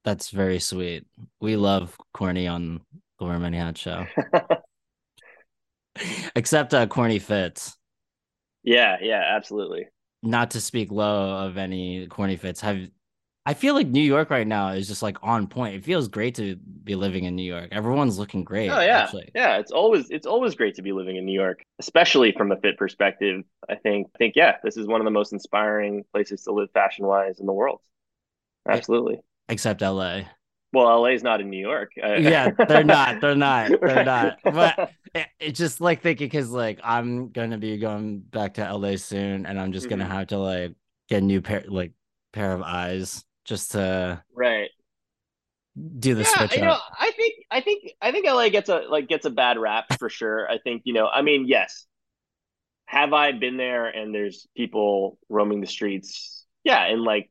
That's 0.04 0.30
very 0.30 0.60
sweet. 0.60 1.06
We 1.40 1.56
love 1.56 1.96
corny 2.14 2.48
on 2.48 2.82
the 3.20 3.26
Women 3.26 3.54
Hat 3.54 3.78
Show, 3.78 4.06
except 6.36 6.74
uh, 6.74 6.86
corny 6.88 7.20
fits. 7.20 7.76
yeah, 8.64 8.98
yeah, 9.02 9.24
absolutely. 9.36 9.88
Not 10.24 10.52
to 10.52 10.62
speak 10.62 10.92
low 10.92 11.46
of 11.46 11.58
any 11.58 12.08
corny 12.08 12.38
fits. 12.38 12.62
Have 12.62 12.90
I 13.48 13.54
feel 13.54 13.76
like 13.76 13.88
New 13.88 14.02
York 14.02 14.30
right 14.30 14.46
now 14.46 14.72
is 14.72 14.90
just 14.90 15.02
like 15.02 15.18
on 15.24 15.48
point. 15.48 15.74
It 15.74 15.86
feels 15.86 16.10
great 16.10 16.36
to 16.36 16.58
be 16.58 16.96
living 16.96 17.24
in 17.24 17.38
New 17.38 17.50
York. 17.50 17.70
Everyone's 17.72 18.20
looking 18.20 18.44
great. 18.44 18.70
Oh 18.70 18.82
yeah, 18.82 19.04
actually. 19.04 19.32
yeah. 19.34 19.58
It's 19.58 19.72
always 19.72 20.10
it's 20.10 20.28
always 20.28 20.54
great 20.54 20.76
to 20.76 20.82
be 20.82 20.92
living 20.92 21.16
in 21.16 21.26
New 21.26 21.40
York, 21.40 21.64
especially 21.80 22.34
from 22.34 22.52
a 22.52 22.58
fit 22.58 22.78
perspective. 22.78 23.44
I 23.70 23.76
think 23.76 24.08
I 24.14 24.18
think 24.18 24.36
yeah, 24.36 24.58
this 24.66 24.76
is 24.76 24.86
one 24.86 25.00
of 25.00 25.06
the 25.06 25.12
most 25.12 25.32
inspiring 25.32 26.04
places 26.12 26.44
to 26.44 26.52
live 26.52 26.70
fashion 26.74 27.06
wise 27.06 27.40
in 27.40 27.46
the 27.46 27.54
world. 27.54 27.80
Absolutely. 28.68 29.22
Except 29.48 29.82
LA. 29.82 30.24
Well, 30.78 31.02
LA 31.02 31.10
is 31.10 31.24
not 31.24 31.42
in 31.42 31.50
New 31.50 31.60
York. 31.62 31.92
Uh, 32.02 32.14
Yeah, 32.20 32.52
they're 32.68 32.84
not. 32.84 33.22
They're 33.22 33.36
not. 33.36 33.72
They're 33.84 34.04
not. 34.04 34.40
But 34.44 34.80
it, 35.16 35.28
it's 35.40 35.58
just 35.60 35.82
like 35.82 36.02
thinking 36.02 36.28
because 36.28 36.50
like 36.52 36.80
I'm 36.84 37.30
gonna 37.32 37.58
be 37.58 37.78
going 37.78 38.20
back 38.20 38.56
to 38.56 38.74
LA 38.74 38.96
soon, 38.98 39.46
and 39.46 39.60
I'm 39.60 39.72
just 39.72 39.90
gonna 39.90 40.06
Mhm. 40.06 40.10
have 40.12 40.28
to 40.28 40.38
like 40.38 40.76
get 41.10 41.24
a 41.24 41.26
new 41.26 41.42
pair 41.42 41.64
like 41.68 41.94
pair 42.34 42.54
of 42.54 42.62
eyes 42.62 43.24
just 43.46 43.72
to 43.72 44.24
right. 44.34 44.70
do 46.00 46.16
the 46.16 46.22
yeah, 46.22 46.28
switch 46.28 46.56
you 46.56 46.62
know. 46.62 46.78
I 47.00 47.12
think 47.12 47.36
I 47.52 47.62
think 47.62 47.92
I 48.02 48.12
think 48.12 48.26
LA 48.26 48.50
gets 48.50 48.70
a 48.70 48.80
like 48.90 49.08
gets 49.08 49.26
a 49.26 49.30
bad 49.30 49.58
rap 49.60 49.86
for 50.00 50.10
sure. 50.10 50.50
I 50.50 50.58
think, 50.58 50.84
you 50.86 50.94
know, 50.94 51.08
I 51.08 51.22
mean, 51.22 51.48
yes. 51.48 51.86
Have 52.86 53.12
I 53.14 53.34
been 53.34 53.58
there 53.58 53.88
and 53.88 54.16
there's 54.16 54.48
people 54.56 55.20
roaming 55.30 55.60
the 55.62 55.68
streets? 55.68 56.46
Yeah, 56.64 56.84
and 56.86 57.04
like 57.04 57.30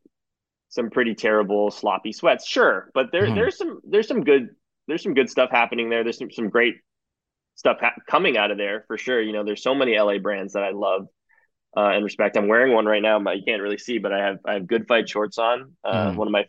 some 0.77 0.91
pretty 0.91 1.17
terrible 1.17 1.73
sloppy 1.73 2.13
sweats. 2.13 2.49
Sure, 2.49 2.91
but 2.95 3.13
there 3.13 3.29
Mhm. 3.29 3.35
there's 3.35 3.59
some 3.59 3.81
there's 3.85 4.09
some 4.09 4.25
good 4.25 4.51
there's 4.89 5.03
some 5.05 5.15
good 5.15 5.31
stuff 5.31 5.51
happening 5.53 5.91
there. 5.91 6.05
There's 6.05 6.19
some 6.19 6.33
some 6.33 6.51
great 6.51 6.77
stuff 7.57 7.79
ha- 7.81 7.95
coming 8.09 8.37
out 8.37 8.51
of 8.51 8.59
there 8.59 8.85
for 8.87 8.99
sure. 8.99 9.21
You 9.23 9.33
know, 9.33 9.45
there's 9.45 9.63
so 9.63 9.75
many 9.75 9.97
LA 9.97 10.19
brands 10.19 10.55
that 10.55 10.65
I 10.65 10.71
love 10.71 11.09
uh, 11.77 11.91
and 11.91 12.05
respect. 12.05 12.37
I'm 12.37 12.49
wearing 12.49 12.75
one 12.75 12.87
right 12.87 13.03
now, 13.03 13.21
but 13.21 13.37
you 13.39 13.45
can't 13.47 13.63
really 13.63 13.79
see, 13.79 13.99
but 13.99 14.13
I 14.13 14.19
have 14.27 14.39
I 14.47 14.55
have 14.55 14.67
Good 14.67 14.87
Fight 14.89 15.09
shorts 15.09 15.39
on. 15.39 15.77
Uh, 15.85 16.13
Mhm. 16.13 16.17
One 16.17 16.29
of 16.29 16.33
my 16.33 16.47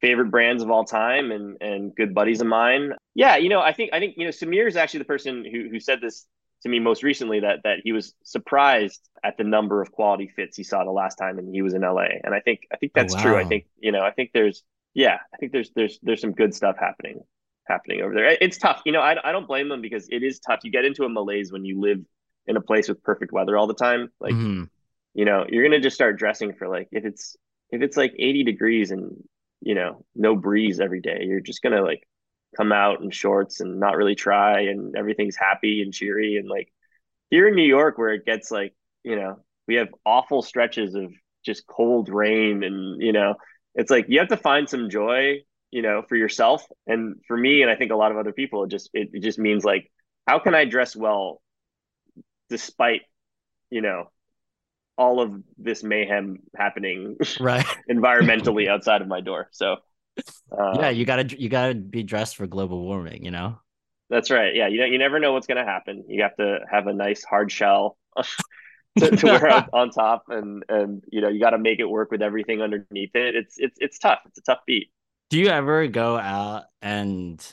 favorite 0.00 0.30
brands 0.30 0.62
of 0.62 0.70
all 0.70 0.84
time, 0.84 1.32
and 1.32 1.58
and 1.60 1.94
good 1.96 2.14
buddies 2.14 2.40
of 2.40 2.46
mine. 2.48 2.92
Yeah, 3.14 3.36
you 3.36 3.48
know, 3.48 3.60
I 3.60 3.72
think 3.72 3.90
I 3.92 4.00
think 4.00 4.16
you 4.18 4.24
know 4.24 4.30
Samir 4.32 4.68
is 4.68 4.76
actually 4.76 5.00
the 5.00 5.06
person 5.06 5.44
who 5.50 5.68
who 5.70 5.80
said 5.80 6.00
this 6.00 6.26
to 6.64 6.70
me 6.70 6.80
most 6.80 7.02
recently 7.04 7.40
that 7.40 7.60
that 7.64 7.80
he 7.84 7.92
was 7.92 8.14
surprised 8.24 9.08
at 9.24 9.38
the 9.38 9.44
number 9.44 9.82
of 9.82 9.92
quality 9.92 10.28
fits 10.28 10.56
he 10.56 10.64
saw 10.64 10.84
the 10.84 10.90
last 10.92 11.16
time 11.16 11.38
and 11.38 11.54
he 11.54 11.62
was 11.62 11.74
in 11.74 11.84
LA. 11.84 12.20
And 12.24 12.34
I 12.34 12.40
think 12.40 12.62
I 12.72 12.76
think 12.76 12.92
Oh, 12.96 13.04
that's 13.04 13.14
true. 13.14 13.38
I 13.38 13.44
think 13.44 13.66
you 13.78 13.92
know 13.92 14.02
I 14.02 14.12
think 14.12 14.32
there's 14.34 14.64
yeah 14.94 15.18
I 15.34 15.38
think 15.38 15.52
there's 15.52 15.70
there's 15.76 15.98
there's 16.02 16.20
some 16.20 16.32
good 16.32 16.54
stuff 16.54 16.76
happening 16.78 17.20
happening 17.68 18.02
over 18.02 18.14
there. 18.14 18.36
It's 18.40 18.58
tough, 18.58 18.82
you 18.86 18.92
know. 18.92 19.00
I 19.00 19.16
I 19.28 19.32
don't 19.32 19.46
blame 19.48 19.68
them 19.68 19.82
because 19.82 20.08
it 20.10 20.22
is 20.22 20.40
tough. 20.40 20.60
You 20.64 20.70
get 20.72 20.84
into 20.84 21.04
a 21.04 21.08
malaise 21.08 21.52
when 21.52 21.64
you 21.64 21.80
live 21.80 22.00
in 22.46 22.56
a 22.56 22.60
place 22.60 22.88
with 22.88 23.02
perfect 23.02 23.32
weather 23.32 23.56
all 23.56 23.66
the 23.66 23.74
time. 23.74 24.10
Like 24.20 24.38
Mhm. 24.38 24.68
you 25.14 25.24
know 25.24 25.46
you're 25.48 25.64
gonna 25.64 25.80
just 25.80 25.96
start 25.96 26.18
dressing 26.18 26.54
for 26.54 26.68
like 26.68 26.88
if 26.92 27.04
it's 27.04 27.36
if 27.70 27.82
it's 27.82 27.96
like 27.96 28.14
80 28.18 28.44
degrees 28.44 28.90
and 28.90 29.12
you 29.60 29.74
know 29.74 30.04
no 30.14 30.36
breeze 30.36 30.80
every 30.80 31.00
day 31.00 31.20
you're 31.22 31.40
just 31.40 31.62
gonna 31.62 31.82
like 31.82 32.02
come 32.56 32.72
out 32.72 33.00
in 33.02 33.10
shorts 33.10 33.60
and 33.60 33.80
not 33.80 33.96
really 33.96 34.14
try 34.14 34.62
and 34.62 34.96
everything's 34.96 35.36
happy 35.36 35.82
and 35.82 35.92
cheery 35.94 36.36
and 36.36 36.48
like 36.48 36.72
here 37.30 37.48
in 37.48 37.54
new 37.54 37.66
york 37.66 37.98
where 37.98 38.10
it 38.12 38.24
gets 38.26 38.50
like 38.50 38.74
you 39.02 39.16
know 39.16 39.38
we 39.66 39.76
have 39.76 39.88
awful 40.04 40.42
stretches 40.42 40.94
of 40.94 41.12
just 41.44 41.66
cold 41.66 42.08
rain 42.08 42.62
and 42.64 43.02
you 43.02 43.12
know 43.12 43.34
it's 43.74 43.90
like 43.90 44.06
you 44.08 44.18
have 44.18 44.28
to 44.28 44.36
find 44.36 44.68
some 44.68 44.90
joy 44.90 45.38
you 45.70 45.82
know 45.82 46.02
for 46.08 46.16
yourself 46.16 46.66
and 46.86 47.16
for 47.26 47.36
me 47.36 47.62
and 47.62 47.70
i 47.70 47.76
think 47.76 47.92
a 47.92 47.96
lot 47.96 48.12
of 48.12 48.18
other 48.18 48.32
people 48.32 48.64
it 48.64 48.70
just 48.70 48.90
it, 48.94 49.10
it 49.12 49.22
just 49.22 49.38
means 49.38 49.64
like 49.64 49.90
how 50.26 50.38
can 50.38 50.54
i 50.54 50.64
dress 50.64 50.96
well 50.96 51.42
despite 52.48 53.02
you 53.70 53.80
know 53.80 54.10
all 54.96 55.20
of 55.20 55.42
this 55.58 55.82
mayhem 55.82 56.38
happening 56.56 57.16
Right. 57.40 57.66
environmentally 57.90 58.68
outside 58.68 59.02
of 59.02 59.08
my 59.08 59.20
door. 59.20 59.48
So, 59.52 59.76
uh, 60.52 60.78
yeah, 60.80 60.90
you 60.90 61.04
gotta 61.04 61.40
you 61.40 61.48
gotta 61.48 61.74
be 61.74 62.02
dressed 62.02 62.36
for 62.36 62.46
global 62.46 62.84
warming. 62.84 63.24
You 63.24 63.30
know. 63.30 63.58
that's 64.10 64.30
right. 64.30 64.54
Yeah, 64.54 64.68
you 64.68 64.78
know, 64.78 64.86
you 64.86 64.98
never 64.98 65.18
know 65.18 65.32
what's 65.32 65.46
going 65.46 65.64
to 65.64 65.70
happen. 65.70 66.04
You 66.08 66.22
have 66.22 66.36
to 66.36 66.60
have 66.70 66.86
a 66.86 66.92
nice 66.92 67.24
hard 67.24 67.50
shell 67.50 67.96
to, 68.98 69.10
to 69.16 69.26
wear 69.26 69.48
on, 69.48 69.68
on 69.72 69.90
top, 69.90 70.24
and 70.28 70.64
and 70.68 71.02
you 71.10 71.20
know, 71.20 71.28
you 71.28 71.40
got 71.40 71.50
to 71.50 71.58
make 71.58 71.80
it 71.80 71.86
work 71.86 72.10
with 72.10 72.22
everything 72.22 72.62
underneath 72.62 73.14
it. 73.14 73.34
It's 73.34 73.56
it's 73.58 73.76
it's 73.80 73.98
tough. 73.98 74.20
It's 74.26 74.38
a 74.38 74.42
tough 74.42 74.60
beat. 74.66 74.90
Do 75.30 75.38
you 75.38 75.48
ever 75.48 75.86
go 75.88 76.16
out 76.16 76.64
and 76.80 77.44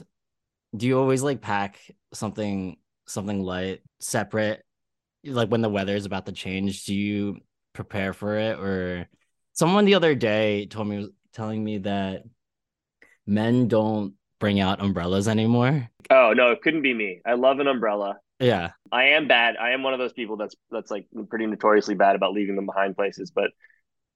do 0.76 0.88
you 0.88 0.98
always 1.00 1.24
like 1.24 1.42
pack 1.42 1.80
something 2.14 2.78
something 3.08 3.44
light 3.44 3.82
separate 4.00 4.64
like 5.26 5.50
when 5.50 5.62
the 5.62 5.70
weather 5.70 5.96
is 5.96 6.06
about 6.06 6.26
to 6.26 6.32
change 6.32 6.86
do 6.86 6.96
you 6.96 7.38
prepare 7.74 8.14
for 8.14 8.38
it 8.38 8.60
or 8.60 9.08
someone 9.54 9.86
the 9.86 9.96
other 9.96 10.16
day 10.16 10.66
told 10.66 10.88
me 10.88 11.10
telling 11.34 11.64
me 11.64 11.80
that 11.80 12.24
men 13.32 13.68
don't 13.68 14.14
bring 14.40 14.60
out 14.60 14.82
umbrellas 14.82 15.28
anymore 15.28 15.90
Oh 16.10 16.34
no, 16.34 16.52
it 16.52 16.62
couldn't 16.62 16.82
be 16.82 16.94
me. 16.94 17.22
I 17.26 17.34
love 17.36 17.60
an 17.60 17.68
umbrella. 17.68 18.18
yeah 18.40 18.72
I 18.92 19.04
am 19.16 19.28
bad. 19.30 19.56
I 19.56 19.72
am 19.72 19.82
one 19.84 19.94
of 19.94 20.00
those 20.00 20.12
people 20.14 20.36
that's 20.36 20.56
that's 20.70 20.92
like 20.92 21.08
pretty 21.30 21.46
notoriously 21.46 21.96
bad 21.96 22.16
about 22.18 22.34
leaving 22.34 22.58
them 22.58 22.66
behind 22.66 22.96
places. 22.98 23.32
But 23.32 23.52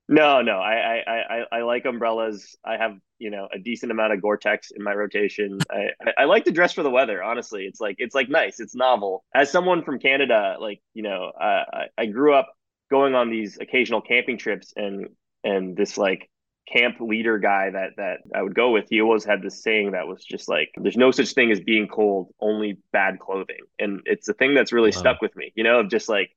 no, 0.10 0.41
no, 0.41 0.58
I 0.60 0.73
I 0.75 1.15
I, 1.15 1.45
I 1.60 1.62
like 1.62 1.86
umbrellas. 1.86 2.56
I 2.65 2.75
have 2.78 2.97
you 3.17 3.32
know 3.32 3.47
a 3.51 3.60
decent 3.60 3.91
amount 3.93 4.12
of 4.13 4.21
Gore-Tex 4.21 4.71
in 4.71 4.84
my 4.84 4.93
rotation. 4.93 5.60
I, 5.71 5.84
I 6.06 6.12
I 6.23 6.25
like 6.25 6.45
to 6.45 6.51
dress 6.51 6.73
for 6.73 6.84
the 6.84 6.91
weather. 6.91 7.23
Honestly, 7.23 7.63
it's 7.65 7.80
like 7.80 7.95
it's 7.99 8.13
like 8.13 8.28
nice. 8.30 8.60
It's 8.60 8.75
novel. 8.75 9.23
As 9.34 9.49
someone 9.49 9.84
from 9.84 9.99
Canada, 9.99 10.58
like 10.60 10.82
you 10.93 11.04
know, 11.04 11.32
uh, 11.39 11.63
I 11.73 11.84
I 11.97 12.06
grew 12.08 12.34
up 12.34 12.51
going 12.91 13.15
on 13.15 13.30
these 13.32 13.58
occasional 13.60 14.01
camping 14.01 14.38
trips, 14.38 14.73
and 14.75 15.08
and 15.43 15.78
this 15.78 15.97
like 15.97 16.30
camp 16.71 16.99
leader 16.99 17.38
guy 17.38 17.69
that 17.71 17.91
that 17.97 18.19
I 18.34 18.41
would 18.43 18.56
go 18.56 18.71
with, 18.71 18.88
he 18.89 19.01
always 19.01 19.23
had 19.25 19.41
this 19.41 19.62
saying 19.63 19.91
that 19.91 20.08
was 20.08 20.23
just 20.23 20.49
like, 20.49 20.69
"There's 20.78 20.97
no 20.97 21.12
such 21.12 21.34
thing 21.34 21.51
as 21.51 21.60
being 21.62 21.88
cold, 21.88 22.34
only 22.39 22.80
bad 22.91 23.19
clothing," 23.19 23.62
and 23.80 24.01
it's 24.06 24.28
a 24.30 24.34
thing 24.34 24.54
that's 24.56 24.73
really 24.73 24.91
Wow. 24.91 24.93
stuck 24.93 25.21
with 25.21 25.36
me. 25.36 25.51
You 25.56 25.63
know, 25.63 25.80
of 25.82 25.89
just 25.89 26.10
like, 26.10 26.36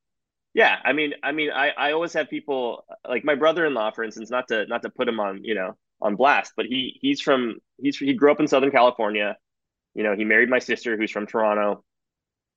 yeah, 0.55 0.77
I 0.85 0.93
mean, 0.93 1.15
I 1.23 1.33
mean, 1.33 1.51
I 1.53 1.71
I 1.71 1.93
always 1.93 2.13
have 2.15 2.29
people 2.31 2.85
like 3.09 3.25
my 3.25 3.35
brother-in-law, 3.37 3.93
for 3.93 4.05
instance, 4.05 4.31
not 4.31 4.49
to 4.49 4.67
not 4.67 4.83
to 4.83 4.91
put 4.91 5.09
him 5.09 5.21
on 5.21 5.45
you 5.45 5.55
know 5.55 5.77
on 6.01 6.17
blast, 6.17 6.53
but 6.57 6.67
he 6.67 6.99
he's 7.03 7.21
from 7.21 7.57
he's 7.79 7.99
he 7.99 8.15
grew 8.15 8.33
up 8.33 8.41
in 8.41 8.49
Southern 8.49 8.71
California. 8.73 9.37
You 9.95 10.05
know, 10.05 10.17
he 10.17 10.25
married 10.25 10.51
my 10.51 10.61
sister, 10.61 10.97
who's 10.97 11.11
from 11.11 11.27
Toronto. 11.27 11.85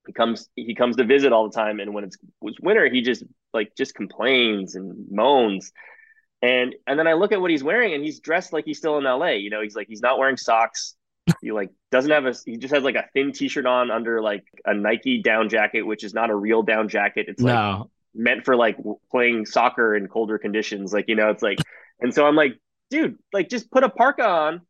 He 0.06 0.12
comes 0.12 0.48
he 0.56 0.74
comes 0.74 0.96
to 0.96 1.04
visit 1.04 1.32
all 1.32 1.48
the 1.48 1.54
time, 1.54 1.78
and 1.80 1.94
when 1.94 2.04
it's, 2.04 2.16
it's 2.42 2.60
winter, 2.60 2.88
he 2.90 3.02
just 3.02 3.22
like 3.54 3.72
just 3.76 3.94
complains 3.94 4.74
and 4.74 5.06
moans. 5.10 5.72
And 6.42 6.74
and 6.86 6.98
then 6.98 7.06
I 7.06 7.12
look 7.12 7.32
at 7.32 7.40
what 7.40 7.50
he's 7.50 7.62
wearing, 7.62 7.94
and 7.94 8.02
he's 8.02 8.20
dressed 8.20 8.52
like 8.52 8.64
he's 8.64 8.78
still 8.78 8.98
in 8.98 9.04
LA. 9.04 9.28
You 9.28 9.50
know, 9.50 9.62
he's 9.62 9.76
like 9.76 9.86
he's 9.88 10.02
not 10.02 10.18
wearing 10.18 10.36
socks. 10.36 10.96
He 11.40 11.52
like 11.52 11.70
doesn't 11.92 12.10
have 12.10 12.26
a. 12.26 12.34
He 12.44 12.56
just 12.56 12.74
has 12.74 12.82
like 12.82 12.96
a 12.96 13.04
thin 13.14 13.32
T-shirt 13.32 13.64
on 13.64 13.90
under 13.90 14.20
like 14.20 14.44
a 14.64 14.74
Nike 14.74 15.22
down 15.22 15.48
jacket, 15.48 15.82
which 15.82 16.02
is 16.02 16.14
not 16.14 16.30
a 16.30 16.34
real 16.34 16.62
down 16.62 16.88
jacket. 16.88 17.26
It's 17.28 17.42
like 17.42 17.54
no 17.54 17.90
meant 18.14 18.44
for 18.44 18.56
like 18.56 18.76
playing 19.10 19.46
soccer 19.46 19.94
in 19.94 20.08
colder 20.08 20.38
conditions. 20.38 20.92
Like 20.92 21.08
you 21.08 21.14
know, 21.14 21.30
it's 21.30 21.42
like, 21.42 21.58
and 22.00 22.12
so 22.14 22.26
I'm 22.26 22.36
like, 22.36 22.58
dude, 22.90 23.18
like 23.32 23.48
just 23.48 23.70
put 23.70 23.84
a 23.84 23.88
parka 23.88 24.26
on, 24.26 24.62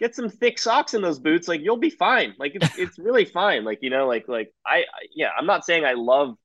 get 0.00 0.14
some 0.14 0.28
thick 0.28 0.58
socks 0.58 0.94
in 0.94 1.02
those 1.02 1.18
boots. 1.18 1.48
Like 1.48 1.60
you'll 1.62 1.76
be 1.78 1.90
fine. 1.90 2.34
Like 2.38 2.52
it's 2.54 2.68
it's 2.78 2.98
really 2.98 3.24
fine. 3.24 3.64
Like 3.64 3.78
you 3.82 3.90
know, 3.90 4.06
like 4.06 4.28
like 4.28 4.52
I, 4.64 4.78
I 4.78 5.06
yeah, 5.14 5.30
I'm 5.38 5.46
not 5.46 5.64
saying 5.64 5.84
I 5.84 5.94
love 5.94 6.36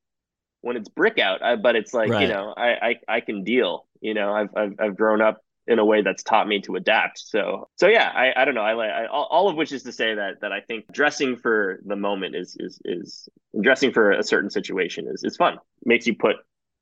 when 0.61 0.77
it's 0.77 0.89
brick 0.89 1.19
out, 1.19 1.41
I, 1.41 1.55
but 1.55 1.75
it's 1.75 1.93
like 1.93 2.09
Right. 2.09 2.23
you 2.23 2.27
know, 2.27 2.53
I, 2.55 2.69
I 2.69 2.95
I 3.07 3.19
can 3.21 3.43
deal. 3.43 3.85
You 4.01 4.13
know, 4.13 4.33
I've 4.33 4.49
I've 4.55 4.73
I've 4.79 4.97
grown 4.97 5.21
up 5.21 5.41
in 5.67 5.79
a 5.79 5.85
way 5.85 6.01
that's 6.01 6.23
taught 6.23 6.47
me 6.47 6.59
to 6.61 6.75
adapt. 6.75 7.19
So 7.19 7.69
so 7.77 7.87
yeah, 7.87 8.11
I, 8.13 8.41
I 8.41 8.45
don't 8.45 8.55
know. 8.55 8.61
I 8.61 8.73
like 8.73 8.89
all, 9.11 9.47
of 9.47 9.55
which 9.55 9.71
is 9.71 9.83
to 9.83 9.91
say 9.91 10.15
that 10.15 10.41
that 10.41 10.51
I 10.51 10.61
think 10.61 10.91
dressing 10.91 11.37
for 11.37 11.79
the 11.85 11.95
moment 11.95 12.35
is 12.35 12.57
is 12.59 12.79
is 12.83 13.29
dressing 13.61 13.91
for 13.91 14.11
a 14.11 14.23
certain 14.23 14.49
situation 14.49 15.07
is 15.07 15.23
is 15.23 15.37
fun. 15.37 15.57
Makes 15.85 16.07
you 16.07 16.15
put 16.15 16.37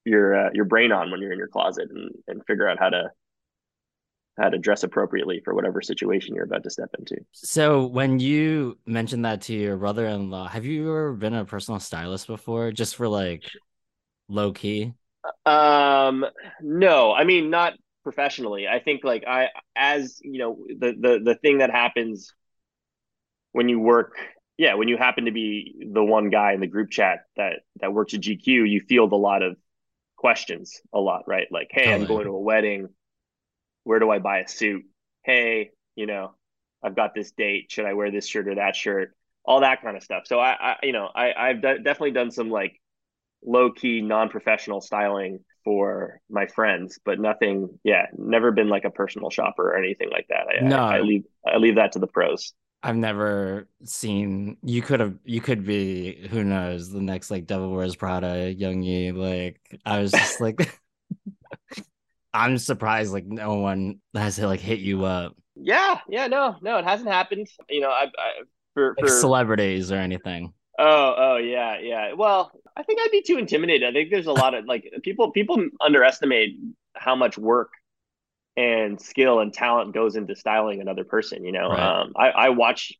your 0.05 0.47
uh, 0.47 0.49
your 0.53 0.65
brain 0.65 0.91
on 0.91 1.11
when 1.11 1.21
you're 1.21 1.31
in 1.31 1.37
your 1.37 1.49
closet 1.49 1.89
and 1.91 2.11
and 2.27 2.45
figure 2.45 2.67
out 2.67 2.79
how 2.79 2.89
to 2.89 3.11
how 4.39 4.49
to 4.49 4.57
dress 4.57 4.83
appropriately 4.83 5.41
for 5.43 5.53
whatever 5.53 5.81
situation 5.81 6.33
you're 6.33 6.45
about 6.45 6.63
to 6.63 6.69
step 6.69 6.89
into. 6.97 7.17
So 7.33 7.85
when 7.85 8.19
you 8.19 8.77
mentioned 8.85 9.25
that 9.25 9.41
to 9.43 9.53
your 9.53 9.75
brother-in-law, 9.75 10.47
have 10.47 10.65
you 10.65 10.83
ever 10.89 11.13
been 11.13 11.33
a 11.33 11.43
personal 11.43 11.81
stylist 11.81 12.27
before, 12.27 12.71
just 12.71 12.95
for 12.95 13.09
like 13.09 13.43
low 14.29 14.53
key? 14.53 14.93
Um, 15.45 16.25
no, 16.61 17.13
I 17.13 17.23
mean 17.23 17.49
not 17.49 17.73
professionally. 18.03 18.67
I 18.67 18.79
think 18.79 19.03
like 19.03 19.23
I, 19.27 19.49
as 19.75 20.19
you 20.21 20.39
know, 20.39 20.65
the 20.67 20.93
the 20.99 21.19
the 21.23 21.35
thing 21.35 21.59
that 21.59 21.71
happens 21.71 22.33
when 23.51 23.69
you 23.69 23.79
work, 23.79 24.15
yeah, 24.57 24.75
when 24.75 24.87
you 24.87 24.97
happen 24.97 25.25
to 25.25 25.31
be 25.31 25.87
the 25.91 26.03
one 26.03 26.29
guy 26.29 26.53
in 26.53 26.59
the 26.59 26.67
group 26.67 26.89
chat 26.89 27.25
that 27.37 27.61
that 27.81 27.93
works 27.93 28.13
at 28.13 28.21
GQ, 28.21 28.63
you 28.63 28.81
field 28.81 29.11
a 29.11 29.15
lot 29.17 29.41
of 29.43 29.57
questions 30.15 30.81
a 30.93 30.99
lot, 30.99 31.23
right? 31.27 31.47
Like, 31.51 31.69
hey, 31.71 31.93
I'm 31.93 32.05
going 32.05 32.25
to 32.25 32.31
a 32.31 32.39
wedding. 32.39 32.89
Where 33.83 33.99
do 33.99 34.09
I 34.11 34.19
buy 34.19 34.39
a 34.39 34.47
suit? 34.47 34.83
Hey, 35.23 35.71
you 35.95 36.05
know, 36.05 36.35
I've 36.83 36.95
got 36.95 37.13
this 37.15 37.31
date. 37.31 37.71
Should 37.71 37.85
I 37.85 37.93
wear 37.93 38.11
this 38.11 38.27
shirt 38.27 38.47
or 38.47 38.55
that 38.55 38.75
shirt? 38.75 39.15
All 39.45 39.61
that 39.61 39.81
kind 39.81 39.97
of 39.97 40.03
stuff. 40.03 40.23
So 40.27 40.39
I, 40.39 40.51
I 40.51 40.75
you 40.83 40.91
know, 40.91 41.09
I 41.13 41.33
I've 41.33 41.61
de- 41.61 41.79
definitely 41.79 42.11
done 42.11 42.31
some 42.31 42.49
like 42.49 42.79
low 43.43 43.71
key 43.71 44.01
non 44.01 44.29
professional 44.29 44.81
styling 44.81 45.39
for 45.63 46.19
my 46.29 46.47
friends, 46.47 46.99
but 47.03 47.19
nothing. 47.19 47.79
Yeah, 47.83 48.05
never 48.17 48.51
been 48.51 48.69
like 48.69 48.85
a 48.85 48.89
personal 48.89 49.29
shopper 49.29 49.71
or 49.71 49.77
anything 49.77 50.09
like 50.11 50.27
that. 50.29 50.47
I, 50.47 50.67
No. 50.67 50.77
I, 50.77 50.97
I 50.97 51.01
leave 51.01 51.25
I 51.45 51.57
leave 51.57 51.75
that 51.75 51.93
to 51.93 51.99
the 51.99 52.07
pros. 52.07 52.53
I've 52.81 52.95
never 52.95 53.67
seen 53.83 54.57
you 54.63 54.81
could 54.81 55.01
have 55.01 55.15
you 55.25 55.41
could 55.41 55.65
be 55.65 56.27
who 56.29 56.43
knows 56.43 56.89
the 56.89 57.01
next 57.01 57.29
like 57.29 57.45
Devil 57.45 57.71
Wears 57.71 57.95
Prada 57.95 58.53
Yang-Yi 58.53 59.11
like 59.11 59.59
I 59.85 59.99
was 59.99 60.11
just 60.11 60.39
like 60.39 60.79
I'm 62.33 62.57
surprised 62.57 63.11
like 63.11 63.25
no 63.25 63.55
one 63.55 63.99
has 64.13 64.39
like 64.39 64.61
hit 64.61 64.79
you 64.79 65.03
up 65.03 65.35
Yeah, 65.55 65.99
yeah, 66.07 66.27
no, 66.27 66.55
no, 66.61 66.77
it 66.77 66.85
hasn't 66.85 67.09
happened. 67.09 67.47
You 67.69 67.81
know, 67.81 67.89
I, 67.89 68.03
I 68.05 68.43
for 68.73 68.95
like 68.97 69.09
for 69.09 69.13
celebrities 69.13 69.91
or 69.91 69.95
anything. 69.95 70.53
Oh, 70.81 71.15
oh 71.17 71.37
yeah, 71.37 71.77
yeah. 71.81 72.13
Well, 72.13 72.51
I 72.75 72.83
think 72.83 73.01
I'd 73.01 73.11
be 73.11 73.21
too 73.21 73.37
intimidated. 73.37 73.87
I 73.87 73.91
think 73.91 74.09
there's 74.11 74.27
a 74.27 74.31
lot 74.31 74.53
of 74.53 74.63
like 74.65 74.89
people 75.03 75.31
people 75.31 75.57
underestimate 75.81 76.57
how 76.95 77.15
much 77.17 77.37
work 77.37 77.71
and 78.55 78.99
skill 78.99 79.41
and 79.41 79.53
talent 79.53 79.93
goes 79.93 80.15
into 80.15 80.35
styling 80.37 80.79
another 80.79 81.03
person, 81.03 81.43
you 81.43 81.51
know. 81.51 81.67
Right. 81.67 81.79
Um 81.79 82.13
I 82.15 82.29
I 82.29 82.49
watch 82.49 82.93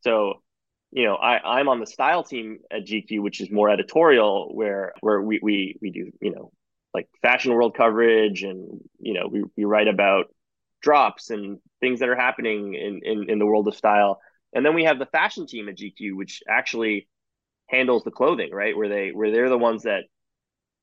so 0.00 0.40
you 0.92 1.04
know, 1.04 1.16
I 1.16 1.58
I'm 1.58 1.68
on 1.68 1.78
the 1.78 1.86
style 1.86 2.24
team 2.24 2.60
at 2.70 2.86
GQ 2.86 3.20
which 3.20 3.42
is 3.42 3.50
more 3.50 3.68
editorial 3.68 4.54
where 4.54 4.94
where 5.00 5.20
we 5.20 5.38
we 5.42 5.76
we 5.82 5.90
do, 5.90 6.10
you 6.22 6.34
know, 6.34 6.52
like 6.94 7.06
fashion 7.20 7.52
world 7.52 7.76
coverage 7.76 8.44
and 8.44 8.80
you 8.98 9.12
know, 9.12 9.28
we 9.30 9.44
we 9.58 9.64
write 9.64 9.88
about 9.88 10.26
drops 10.80 11.28
and 11.28 11.58
things 11.80 12.00
that 12.00 12.08
are 12.08 12.16
happening 12.16 12.72
in 12.72 13.00
in 13.04 13.28
in 13.28 13.38
the 13.38 13.46
world 13.46 13.68
of 13.68 13.76
style. 13.76 14.20
And 14.54 14.64
then 14.64 14.74
we 14.74 14.84
have 14.84 14.98
the 14.98 15.04
fashion 15.06 15.46
team 15.46 15.68
at 15.68 15.76
GQ 15.76 16.16
which 16.16 16.42
actually 16.48 17.08
handles 17.66 18.04
the 18.04 18.10
clothing, 18.10 18.52
right? 18.52 18.76
Where 18.76 18.88
they 18.88 19.10
where 19.10 19.30
they're 19.30 19.48
the 19.48 19.58
ones 19.58 19.84
that 19.84 20.04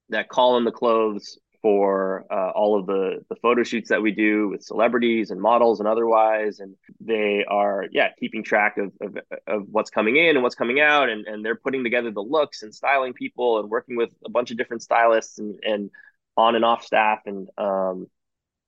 that 0.10 0.30
call 0.30 0.58
in 0.58 0.66
the 0.66 0.72
clothes 0.72 1.40
for 1.62 2.26
uh, 2.30 2.52
all 2.52 2.78
of 2.78 2.86
the 2.86 3.24
the 3.30 3.36
photo 3.38 3.64
shoots 3.64 3.90
that 3.90 4.02
we 4.02 4.12
do 4.12 4.50
with 4.50 4.62
celebrities 4.62 5.32
and 5.32 5.42
models 5.42 5.80
and 5.80 5.88
otherwise, 5.88 6.60
and 6.60 6.76
they 7.00 7.46
are 7.48 7.86
yeah 7.92 8.10
keeping 8.20 8.44
track 8.44 8.78
of 8.78 8.92
of, 9.02 9.18
of 9.48 9.68
what's 9.72 9.90
coming 9.90 10.18
in 10.18 10.36
and 10.36 10.44
what's 10.44 10.56
coming 10.56 10.82
out, 10.82 11.10
and 11.10 11.26
and 11.26 11.44
they're 11.44 11.56
putting 11.56 11.84
together 11.84 12.12
the 12.12 12.22
looks 12.22 12.64
and 12.64 12.76
styling 12.76 13.14
people 13.14 13.60
and 13.60 13.70
working 13.70 13.96
with 13.96 14.14
a 14.26 14.30
bunch 14.30 14.52
of 14.52 14.58
different 14.58 14.84
stylists 14.84 15.40
and 15.40 15.58
and 15.64 15.90
on 16.36 16.56
and 16.56 16.66
off 16.66 16.84
staff. 16.84 17.20
And 17.26 17.50
um 17.58 18.08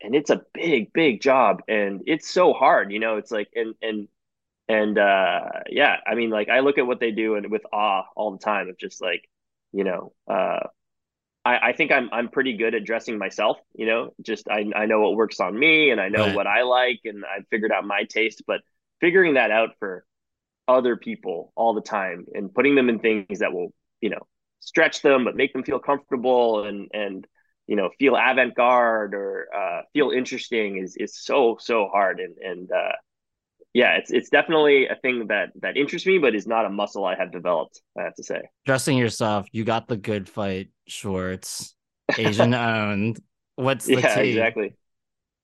and 0.02 0.16
it's 0.16 0.30
a 0.30 0.42
big 0.54 0.94
big 0.94 1.22
job. 1.22 1.64
And 1.68 2.02
it's 2.08 2.30
so 2.30 2.54
hard 2.54 2.92
you 2.92 3.00
know 3.00 3.18
it's 3.18 3.32
like 3.32 3.50
and 3.56 3.76
and 3.82 4.08
and 4.68 4.98
uh 4.98 5.42
yeah 5.70 5.98
i 6.08 6.16
mean 6.16 6.30
like 6.30 6.50
i 6.50 6.60
look 6.60 6.78
at 6.78 6.88
what 6.88 7.00
they 7.00 7.12
do 7.12 7.36
and 7.36 7.52
with 7.52 7.64
awe 7.74 8.04
all 8.16 8.32
the 8.32 8.40
time 8.40 8.70
of 8.70 8.78
just 8.78 9.02
like 9.02 9.30
you 9.74 9.84
know 9.84 10.14
uh 10.30 10.60
I, 11.46 11.70
I 11.70 11.74
think 11.74 11.92
I'm 11.92 12.10
I'm 12.12 12.30
pretty 12.30 12.58
good 12.58 12.76
at 12.76 12.86
dressing 12.86 13.18
myself, 13.18 13.58
you 13.76 13.86
know. 13.86 14.14
Just 14.22 14.48
I, 14.50 14.66
I 14.76 14.86
know 14.88 15.02
what 15.02 15.16
works 15.16 15.40
on 15.40 15.58
me 15.58 15.92
and 15.92 16.02
I 16.02 16.10
know 16.10 16.28
Right. 16.28 16.32
what 16.32 16.48
I 16.48 16.64
like 16.64 17.02
and 17.06 17.24
I've 17.26 17.48
figured 17.50 17.72
out 17.72 17.86
my 17.86 18.04
taste, 18.06 18.44
but 18.48 18.62
figuring 19.02 19.36
that 19.36 19.52
out 19.52 19.72
for 19.80 20.06
other 20.68 20.96
people 20.98 21.52
all 21.56 21.74
the 21.74 21.82
time 21.82 22.26
and 22.34 22.54
putting 22.54 22.76
them 22.76 22.90
in 22.90 23.00
things 23.00 23.40
that 23.40 23.54
will, 23.54 23.74
you 24.02 24.10
know, 24.10 24.28
stretch 24.60 25.02
them 25.02 25.24
but 25.24 25.36
make 25.36 25.54
them 25.54 25.64
feel 25.64 25.80
comfortable 25.80 26.66
and 26.66 26.90
and 26.94 27.28
you 27.68 27.76
know 27.76 27.90
feel 28.00 28.16
avant-garde 28.16 29.14
or 29.14 29.48
uh, 29.56 29.82
feel 29.94 30.10
interesting 30.12 30.78
is 30.78 30.96
is 30.98 31.16
so 31.16 31.58
so 31.60 31.88
hard 31.88 32.20
and 32.20 32.38
and 32.40 32.72
uh, 32.72 32.94
yeah, 33.76 33.98
it's 33.98 34.10
it's 34.10 34.30
definitely 34.30 34.88
a 34.88 34.96
thing 34.96 35.28
that 35.28 35.50
that 35.62 35.76
interests 35.76 36.08
me, 36.08 36.18
but 36.18 36.34
is 36.34 36.48
not 36.48 36.66
a 36.66 36.70
muscle 36.70 37.04
I 37.04 37.16
have 37.16 37.34
developed. 37.34 37.82
I 38.00 38.04
have 38.04 38.16
to 38.16 38.24
say. 38.24 38.42
Dressing 38.66 38.98
yourself, 38.98 39.48
you 39.52 39.66
got 39.66 39.90
the 39.90 39.98
good 39.98 40.30
fight 40.30 40.70
shorts, 40.88 41.76
Asian 42.18 42.54
owned. 42.54 43.20
What's 43.58 43.86
the 43.86 43.96
yeah, 43.96 44.16
tea? 44.16 44.30
exactly. 44.30 44.76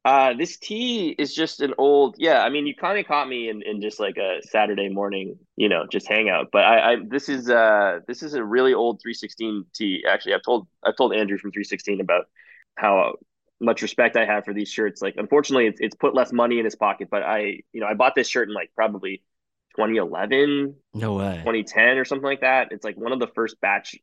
Uh, 0.05 0.33
this 0.33 0.57
tea 0.57 1.09
is 1.09 1.35
just 1.35 1.59
an 1.59 1.73
old, 1.77 2.15
yeah. 2.17 2.41
I 2.41 2.49
mean, 2.49 2.65
you 2.65 2.73
kind 2.73 2.97
of 2.97 3.05
caught 3.05 3.27
me 3.27 3.49
in, 3.49 3.61
in 3.61 3.81
just 3.81 3.99
like 3.99 4.17
a 4.17 4.39
Saturday 4.47 4.89
morning, 4.89 5.37
you 5.57 5.69
know, 5.69 5.85
just 5.91 6.07
hangout. 6.07 6.47
But 6.51 6.63
I, 6.63 6.93
I, 6.93 6.97
this 7.07 7.29
is, 7.29 7.51
uh, 7.51 7.99
this 8.07 8.23
is 8.23 8.33
a 8.33 8.43
really 8.43 8.73
old 8.73 8.99
316 9.03 9.65
tea. 9.75 10.03
Actually, 10.09 10.33
I've 10.33 10.41
told, 10.41 10.67
I've 10.83 10.95
told 10.95 11.13
Andrew 11.13 11.37
from 11.37 11.51
316 11.51 12.01
about 12.01 12.25
how 12.77 13.17
much 13.61 13.81
respect 13.81 14.17
I 14.17 14.25
have 14.25 14.45
for 14.45 14.53
these 14.53 14.69
shirts. 14.69 15.01
Like, 15.01 15.15
unfortunately, 15.17 15.67
it's, 15.67 15.79
it's 15.81 15.95
put 15.95 16.15
less 16.15 16.33
money 16.33 16.59
in 16.59 16.65
his 16.65 16.75
pocket. 16.75 17.09
But 17.11 17.23
I, 17.23 17.59
you 17.73 17.81
know, 17.81 17.87
I 17.87 17.93
bought 17.93 18.15
this 18.15 18.27
shirt 18.27 18.49
in 18.49 18.53
like 18.55 18.71
probably 18.75 19.23
2011, 19.75 20.75
No 20.93 21.13
way. 21.15 21.41
2010 21.43 21.97
or 21.97 22.05
something 22.05 22.25
like 22.25 22.41
that. 22.41 22.71
It's 22.71 22.83
like 22.85 22.97
one 22.97 23.13
of 23.13 23.19
the 23.19 23.27
first 23.27 23.61
batch 23.61 23.95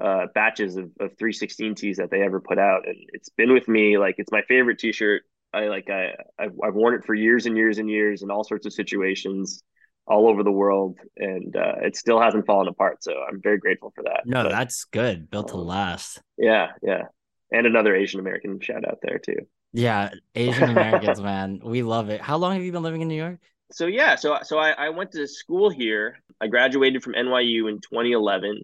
uh, 0.00 0.26
batches 0.34 0.76
of, 0.76 0.90
of 1.00 1.18
316 1.18 1.74
tees 1.74 1.96
that 1.96 2.10
they 2.10 2.22
ever 2.22 2.40
put 2.40 2.58
out, 2.58 2.86
and 2.86 2.96
it's 3.12 3.30
been 3.30 3.52
with 3.52 3.66
me. 3.68 3.98
Like 3.98 4.14
it's 4.18 4.30
my 4.30 4.42
favorite 4.42 4.78
T-shirt. 4.78 5.22
I 5.52 5.66
like 5.66 5.90
I 5.90 6.14
I've, 6.38 6.52
I've 6.62 6.74
worn 6.74 6.94
it 6.94 7.04
for 7.04 7.14
years 7.14 7.46
and 7.46 7.56
years 7.56 7.78
and 7.78 7.90
years 7.90 8.22
in 8.22 8.30
all 8.30 8.44
sorts 8.44 8.66
of 8.66 8.72
situations 8.72 9.62
all 10.06 10.28
over 10.28 10.42
the 10.42 10.52
world, 10.52 10.98
and 11.16 11.54
uh, 11.56 11.74
it 11.82 11.96
still 11.96 12.20
hasn't 12.20 12.46
fallen 12.46 12.68
apart. 12.68 13.02
So 13.02 13.12
I'm 13.28 13.40
very 13.42 13.58
grateful 13.58 13.92
for 13.94 14.04
that. 14.04 14.24
No, 14.24 14.44
But, 14.44 14.50
that's 14.50 14.84
good. 14.84 15.30
Built 15.30 15.48
to 15.48 15.56
um, 15.56 15.66
last. 15.66 16.20
yeah, 16.38 16.68
yeah, 16.82 17.04
and 17.52 17.66
another 17.66 17.94
Asian 17.94 18.20
American 18.20 18.60
shout 18.60 18.84
out 18.86 18.98
there 19.02 19.18
too. 19.18 19.46
Yeah, 19.72 20.10
Asian 20.34 20.68
Americans, 20.70 21.20
man. 21.20 21.60
We 21.62 21.82
love 21.82 22.08
it. 22.10 22.20
How 22.20 22.36
long 22.38 22.54
have 22.54 22.62
you 22.62 22.72
been 22.72 22.82
living 22.82 23.02
in 23.02 23.08
New 23.08 23.14
York? 23.16 23.40
so 23.70 23.86
yeah, 23.86 24.16
so 24.16 24.38
so 24.42 24.58
I, 24.58 24.70
I 24.70 24.88
went 24.90 25.12
to 25.12 25.26
school 25.26 25.70
here. 25.70 26.18
I 26.40 26.46
graduated 26.46 27.02
from 27.02 27.14
NYU 27.14 27.68
in 27.68 27.80
2011, 27.80 28.62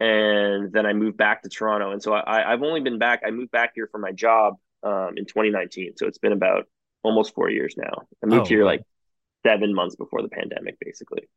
and 0.00 0.72
then 0.72 0.86
I 0.86 0.92
moved 0.94 1.16
back 1.16 1.42
to 1.42 1.48
Toronto. 1.48 1.92
And 1.92 2.02
so 2.02 2.12
I, 2.14 2.52
I've 2.52 2.62
only 2.62 2.80
been 2.80 2.98
back. 2.98 3.22
I 3.26 3.30
moved 3.30 3.52
back 3.52 3.72
here 3.74 3.88
for 3.90 3.98
my 3.98 4.12
job 4.12 4.54
um, 4.82 5.14
in 5.16 5.26
2019. 5.26 5.94
So 5.96 6.06
it's 6.06 6.18
been 6.18 6.32
about 6.32 6.66
almost 7.04 7.34
four 7.34 7.50
years 7.50 7.74
now. 7.76 8.02
I 8.22 8.26
moved 8.26 8.46
Oh, 8.46 8.48
here 8.48 8.64
like 8.64 8.82
seven 9.46 9.74
months 9.74 9.96
before 9.96 10.22
the 10.22 10.28
pandemic, 10.30 10.78
basically. 10.80 11.28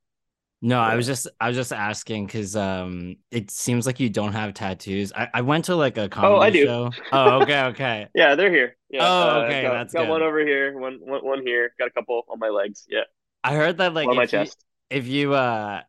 No, 0.62 0.80
I 0.82 0.95
was 0.95 1.06
just 1.06 1.28
I 1.39 1.48
was 1.48 1.56
just 1.56 1.72
asking 1.72 2.26
because 2.26 2.56
um 2.56 3.15
it 3.32 3.50
seems 3.50 3.86
like 3.86 4.00
you 4.00 4.10
don't 4.10 4.34
have 4.34 4.54
tattoos. 4.54 5.13
I, 5.13 5.30
I 5.36 5.41
went 5.41 5.65
to 5.65 5.76
like 5.76 5.98
a 5.98 6.10
comedy 6.10 6.32
Oh, 6.32 6.39
I 6.39 6.50
do. 6.50 6.67
show. 6.67 6.98
Oh, 7.12 7.39
okay, 7.39 7.63
okay. 7.67 8.08
Yeah, 8.15 8.36
they're 8.36 8.52
here. 8.52 8.76
Yeah. 8.89 9.10
Oh, 9.10 9.39
uh, 9.39 9.39
okay, 9.39 9.62
got, 9.62 9.72
that's 9.72 9.93
got 9.93 10.08
good. 10.08 10.08
one 10.08 10.22
over 10.24 10.39
here, 10.45 10.78
one, 10.78 11.00
one 11.02 11.24
one 11.24 11.41
here. 11.45 11.74
Got 11.78 11.88
a 11.88 11.91
couple 11.91 12.24
on 12.30 12.39
my 12.39 12.50
legs. 12.50 12.86
Yeah, 12.89 13.04
I 13.43 13.56
heard 13.56 13.78
that 13.78 13.93
like 13.93 14.12
on 14.12 14.15
my 14.15 14.26
if 14.26 14.34
you, 14.34 14.52
chest. 14.52 14.65
if 14.89 15.08
you 15.08 15.34
uh 15.34 15.82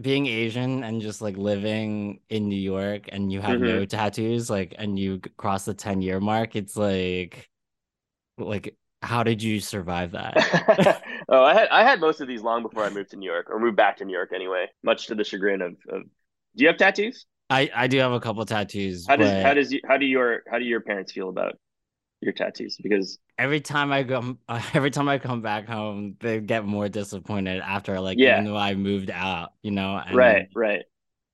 being 0.00 0.26
Asian 0.26 0.84
and 0.84 1.02
just 1.02 1.22
like 1.22 1.36
living 1.36 2.20
in 2.30 2.48
New 2.48 2.56
York 2.60 3.08
and 3.12 3.32
you 3.32 3.40
have 3.42 3.60
no 3.60 3.86
tattoos, 3.86 4.50
like 4.50 4.74
and 4.78 4.98
you 4.98 5.20
cross 5.38 5.64
the 5.66 5.74
10 5.74 6.02
year 6.02 6.20
mark, 6.20 6.56
it's 6.56 6.76
like 6.76 7.50
like 8.38 8.76
how 9.02 9.22
did 9.22 9.42
you 9.42 9.60
survive 9.60 10.12
that? 10.12 10.42
oh, 11.28 11.42
I 11.44 11.54
had 11.54 11.68
I 11.68 11.82
had 11.82 12.00
most 12.00 12.20
of 12.20 12.28
these 12.28 12.42
long 12.42 12.62
before 12.62 12.84
I 12.84 12.90
moved 12.90 13.10
to 13.10 13.16
New 13.16 13.30
York 13.30 13.48
or 13.50 13.58
moved 13.58 13.76
back 13.76 13.96
to 13.98 14.04
New 14.04 14.12
York 14.12 14.30
anyway. 14.34 14.66
Much 14.82 15.06
to 15.06 15.14
the 15.14 15.24
chagrin 15.24 15.62
of, 15.62 15.72
of 15.88 16.02
Do 16.02 16.62
you 16.64 16.68
have 16.68 16.76
tattoos? 16.76 17.26
I 17.50 17.70
I 17.74 17.86
do 17.86 17.98
have 17.98 18.12
a 18.12 18.20
couple 18.20 18.44
tattoos, 18.44 19.08
How 19.08 19.16
does 19.16 19.34
but 19.34 19.42
how 19.42 19.54
does 19.54 19.72
you, 19.72 19.80
how 19.86 19.96
do 19.96 20.06
your 20.06 20.42
how 20.50 20.58
do 20.58 20.64
your 20.64 20.80
parents 20.80 21.12
feel 21.12 21.28
about 21.28 21.58
your 22.20 22.32
tattoos? 22.32 22.78
Because 22.82 23.18
every 23.38 23.60
time 23.60 23.92
I 23.92 24.02
go 24.02 24.36
every 24.74 24.90
time 24.90 25.08
I 25.08 25.18
come 25.18 25.42
back 25.42 25.66
home, 25.66 26.16
they 26.20 26.40
get 26.40 26.64
more 26.64 26.88
disappointed 26.88 27.60
after 27.60 28.00
like 28.00 28.18
Yeah. 28.18 28.26
even 28.26 28.44
though 28.44 28.56
I 28.56 28.74
moved 28.74 29.10
out, 29.10 29.52
you 29.62 29.70
know, 29.70 29.96
and 29.96 30.16
right, 30.16 30.48
right. 30.54 30.84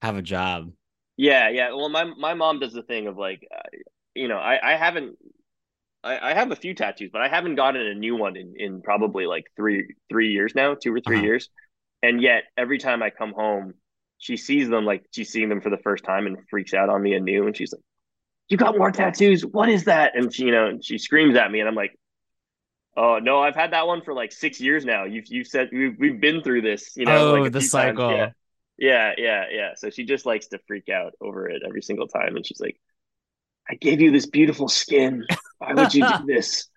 have 0.03 0.17
a 0.17 0.23
job. 0.23 0.73
Yeah, 1.17 1.49
yeah. 1.51 1.73
Well, 1.73 1.89
my 1.89 2.05
my 2.05 2.35
mom 2.35 2.59
does 2.61 2.73
the 2.73 2.83
thing 2.83 3.07
of 3.07 3.17
like, 3.17 3.47
uh, 3.55 3.61
you 4.15 4.29
know, 4.29 4.39
I 4.39 4.75
I 4.75 4.77
haven't 4.77 5.17
I, 6.05 6.31
I 6.31 6.35
have 6.35 6.53
a 6.53 6.57
few 6.57 6.75
tattoos, 6.75 7.11
but 7.13 7.23
I 7.23 7.29
haven't 7.29 7.57
gotten 7.57 7.83
a 7.83 7.95
new 7.95 8.17
one 8.17 8.37
in, 8.37 8.55
in 8.59 8.83
probably 8.83 9.27
like 9.27 9.47
three 9.57 9.89
three 10.11 10.33
years 10.33 10.55
now, 10.55 10.75
two 10.75 10.95
or 10.95 11.01
3 11.01 11.21
Uh-huh. 11.21 11.23
years. 11.23 11.51
And 12.03 12.23
yet 12.23 12.45
every 12.57 12.79
time 12.79 13.03
I 13.03 13.11
come 13.11 13.33
home, 13.35 13.75
she 14.19 14.37
sees 14.37 14.69
them 14.69 14.87
like 14.87 15.05
she's 15.13 15.31
seeing 15.33 15.49
them 15.51 15.63
for 15.63 15.71
the 15.71 15.79
first 15.79 16.05
time 16.05 16.27
and 16.27 16.39
freaks 16.51 16.75
out 16.75 16.91
on 16.91 17.03
me 17.03 17.15
anew. 17.15 17.47
And 17.47 17.57
she's 17.57 17.73
like, 17.73 17.83
"You 18.51 18.59
got 18.59 18.79
more 18.79 18.93
tattoos? 18.93 19.47
What 19.47 19.69
is 19.71 19.85
that?" 19.87 20.17
And 20.17 20.35
she, 20.35 20.47
you 20.47 20.53
know, 20.53 20.79
she 20.83 20.99
screams 20.99 21.37
at 21.37 21.51
me, 21.53 21.61
and 21.61 21.69
I'm 21.69 21.77
like, 21.77 21.99
"Oh 22.97 23.19
no, 23.19 23.41
I've 23.41 23.55
had 23.57 23.73
that 23.73 23.87
one 23.87 24.03
for 24.03 24.15
like 24.15 24.33
six 24.33 24.61
years 24.61 24.85
now. 24.85 25.05
You've 25.05 25.27
you've 25.29 25.47
said 25.49 25.71
we've 25.73 25.97
we've 25.99 26.21
been 26.21 26.43
through 26.43 26.63
this, 26.63 26.97
you 26.97 27.07
know, 27.07 27.25
oh, 27.25 27.29
like 27.29 27.51
the 27.51 27.61
few 27.61 27.69
times." 27.71 28.03
cycle. 28.03 28.07
Yeah. 28.07 28.33
Yeah, 28.79 29.13
yeah, 29.19 29.45
yeah. 29.53 29.71
So 29.77 29.91
she 29.91 30.05
just 30.05 30.27
likes 30.27 30.49
to 30.49 30.59
freak 30.67 30.89
out 30.89 31.15
over 31.21 31.49
it 31.49 31.63
every 31.67 31.83
single 31.83 32.09
time. 32.09 32.37
And 32.37 32.45
she's 32.47 32.61
like, 32.61 32.81
I 33.69 33.75
gave 33.77 34.01
you 34.01 34.11
this 34.11 34.27
beautiful 34.27 34.69
skin. 34.69 35.25
Why 35.59 35.75
would 35.75 35.95
you 35.95 36.07
do 36.07 36.15
this? 36.27 36.69